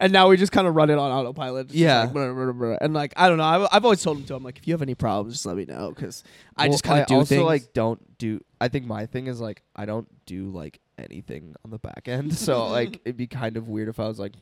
and 0.00 0.12
now 0.12 0.28
we 0.28 0.36
just 0.36 0.52
kind 0.52 0.66
of 0.66 0.76
run 0.76 0.90
it 0.90 0.98
on 0.98 1.10
autopilot. 1.10 1.70
Yeah. 1.72 2.00
like, 2.02 2.12
blah, 2.12 2.30
blah, 2.34 2.44
blah, 2.44 2.52
blah. 2.52 2.76
and 2.82 2.92
like 2.92 3.14
I 3.16 3.26
don't 3.30 3.38
know. 3.38 3.44
I've, 3.44 3.68
I've 3.72 3.84
always 3.86 4.02
told 4.02 4.18
him 4.18 4.24
to. 4.24 4.34
I'm 4.34 4.42
like, 4.44 4.58
if 4.58 4.68
you 4.68 4.74
have 4.74 4.82
any 4.82 4.94
problems, 4.94 5.32
just 5.32 5.46
let 5.46 5.56
me 5.56 5.64
know 5.64 5.92
because 5.96 6.22
I 6.58 6.64
Well, 6.64 6.72
just 6.72 6.84
kind 6.84 7.00
of 7.00 7.06
do 7.06 7.14
also 7.14 7.34
things. 7.36 7.44
like 7.46 7.72
don't 7.72 8.18
do. 8.18 8.42
I 8.60 8.68
think 8.68 8.84
my 8.84 9.06
thing 9.06 9.28
is 9.28 9.40
like 9.40 9.62
I 9.74 9.86
don't 9.86 10.08
do 10.26 10.50
like 10.50 10.78
anything 10.98 11.54
on 11.64 11.70
the 11.70 11.78
back 11.78 12.02
end, 12.06 12.34
so 12.36 12.66
like 12.66 13.00
it'd 13.06 13.16
be 13.16 13.28
kind 13.28 13.56
of 13.56 13.66
weird 13.66 13.88
if 13.88 13.98
I 13.98 14.08
was 14.08 14.18
like, 14.18 14.34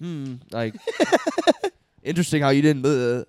hmm, 0.00 0.36
like 0.50 0.76
interesting 2.02 2.40
how 2.42 2.48
you 2.48 2.62
didn't. 2.62 2.82
bleh." 2.84 3.26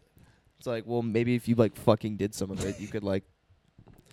It's 0.62 0.68
like, 0.68 0.84
well, 0.86 1.02
maybe 1.02 1.34
if 1.34 1.48
you 1.48 1.56
like 1.56 1.76
fucking 1.76 2.18
did 2.18 2.36
some 2.36 2.52
of 2.52 2.64
it, 2.64 2.80
you 2.80 2.88
could 2.88 3.04
like 3.04 3.24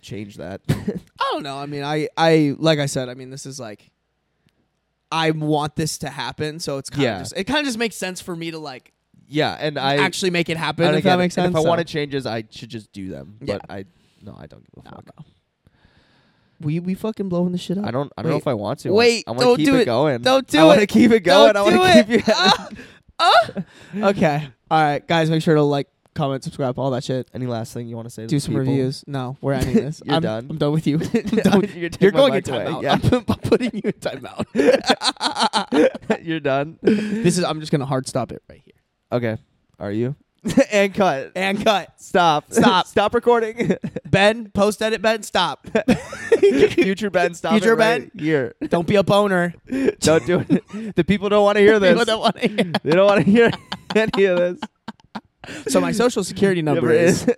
change 0.01 0.39
that. 0.39 0.63
I 0.71 1.31
don't 1.31 1.43
know. 1.43 1.59
I 1.59 1.67
mean, 1.67 1.83
I 1.83 2.09
I 2.17 2.55
like 2.59 2.79
I 2.79 2.87
said. 2.87 3.11
I 3.11 3.15
mean, 3.15 3.29
this 3.29 3.45
is 3.45 3.61
like. 3.61 3.91
I 5.13 5.33
want 5.33 5.77
this 5.77 5.99
to 5.99 6.09
happen, 6.09 6.59
so 6.59 6.79
it's 6.79 6.89
kind 6.89 7.03
Yeah. 7.03 7.17
of 7.17 7.21
just 7.25 7.37
it 7.37 7.45
kind 7.45 7.59
of 7.61 7.67
just 7.67 7.77
makes 7.77 7.97
sense 7.97 8.23
for 8.23 8.35
me 8.35 8.51
to 8.51 8.59
like 8.59 8.95
yeah, 9.27 9.59
and 9.61 9.79
I 9.79 9.97
actually 9.97 10.31
make 10.31 10.49
it 10.49 10.57
happen. 10.57 10.87
and 10.87 10.95
If 10.95 11.01
again, 11.01 11.19
that 11.19 11.23
makes 11.23 11.37
and 11.37 11.45
sense. 11.45 11.53
If 11.53 11.59
I 11.59 11.63
so. 11.65 11.69
wanted 11.69 11.87
changes, 11.87 12.25
I 12.25 12.45
should 12.51 12.71
just 12.71 12.93
do 12.95 13.11
them. 13.11 13.37
Yeah. 13.43 13.59
But 13.59 13.71
I 13.71 13.85
no, 14.23 14.35
I 14.39 14.47
don't 14.47 14.65
give 14.75 14.87
a 14.87 14.91
fuck. 14.91 15.05
we 16.61 16.81
we 16.81 16.95
fucking 16.95 17.29
blowing 17.29 17.53
the 17.53 17.59
shit 17.59 17.77
up. 17.77 17.85
I 17.85 17.91
don't. 17.91 18.11
I 18.17 18.23
don't 18.23 18.31
know 18.31 18.37
Wait. 18.37 18.41
if 18.43 18.47
I 18.49 18.55
want 18.55 18.79
to. 18.81 18.91
Wait, 18.93 19.25
I 19.27 19.33
want 19.33 19.41
to 19.41 19.45
don't 19.45 19.57
keep 19.59 19.67
do 19.67 19.77
it, 19.77 19.85
going. 19.85 20.23
Don't 20.23 20.47
do 20.49 20.57
it. 20.57 20.61
I 20.63 20.65
want 20.65 20.79
to 20.79 20.83
it. 20.85 20.89
keep 20.89 21.11
it 21.11 21.21
going. 21.21 21.51
I 21.51 21.53
Don't 21.53 21.77
want 21.77 22.07
do 22.07 22.17
to 22.17 22.19
keep 22.19 22.29
it. 22.29 22.29
you. 22.29 22.35
Ah, 22.35 22.69
ah. 23.21 23.51
okay. 24.11 24.49
All 24.71 24.83
right, 24.83 25.07
guys. 25.07 25.29
Make 25.31 25.43
sure 25.43 25.55
to 25.57 25.63
like, 25.63 25.89
comment, 26.19 26.43
subscribe, 26.45 26.79
all 26.79 26.91
that 26.91 27.05
shit. 27.05 27.29
Any 27.33 27.47
last 27.47 27.73
thing 27.73 27.87
you 27.87 27.97
want 27.97 28.07
to 28.07 28.11
say? 28.11 28.23
to 28.23 28.29
Do 28.29 28.41
some 28.41 28.53
people? 28.55 28.67
reviews. 28.67 29.05
No, 29.07 29.37
we're 29.41 29.55
ending 29.55 29.75
this. 29.85 30.03
You're 30.05 30.17
I'm 30.17 30.23
done? 30.23 30.47
I'm 30.51 30.59
done 30.59 30.73
with 30.73 30.87
you. 30.87 30.97
I'm 31.01 31.03
You're 31.15 31.43
done. 31.43 31.63
taking 31.63 31.93
You're 32.01 32.11
going 32.11 32.35
in 32.35 32.43
timeout. 32.43 32.83
Yeah. 32.83 32.99
I'm, 33.03 33.25
I'm 33.29 33.39
putting 33.39 33.71
you 33.73 33.83
in 33.85 33.93
timeout. 33.93 34.45
You're 36.25 36.41
done. 36.41 36.79
this 36.83 37.39
is. 37.39 37.45
I'm 37.45 37.61
just 37.61 37.71
gonna 37.73 37.87
hard 37.87 38.09
stop 38.09 38.33
it 38.33 38.43
right 38.51 38.61
here. 38.65 38.75
Okay. 39.13 39.39
Are 39.79 39.93
you? 39.93 40.17
and 40.73 40.93
cut. 40.95 41.33
And 41.35 41.65
cut. 41.65 42.01
Stop. 42.01 42.53
Stop. 42.53 42.87
stop 42.87 43.15
recording. 43.15 43.77
Ben, 44.09 44.51
post 44.51 44.81
edit. 44.83 45.03
Ben, 45.03 45.23
stop. 45.23 45.67
Future 46.71 47.11
Ben, 47.11 47.35
stop. 47.35 47.53
Future 47.53 47.73
it 47.73 47.77
right 47.77 48.13
Ben? 48.13 48.25
Here. 48.25 48.55
Don't 48.69 48.87
be 48.87 48.97
a 48.97 49.03
boner. 49.03 49.55
Don't 50.01 50.27
do 50.27 50.45
it. 50.49 50.95
The 50.97 51.05
people 51.05 51.29
don't 51.29 51.45
want 51.45 51.57
to 51.57 51.63
hear 51.63 51.79
this. 51.79 51.91
People 51.93 52.05
don't 52.05 52.21
wanna 52.21 52.41
hear. 52.41 52.73
they 52.83 52.91
don't 52.91 53.07
want 53.07 53.25
to 53.25 53.31
hear 53.31 53.51
any 53.95 54.25
of 54.27 54.39
this. 54.39 54.61
So 55.69 55.81
my 55.81 55.93
social 56.03 56.25
security 56.25 56.63
number 56.63 56.91
is 56.93 57.29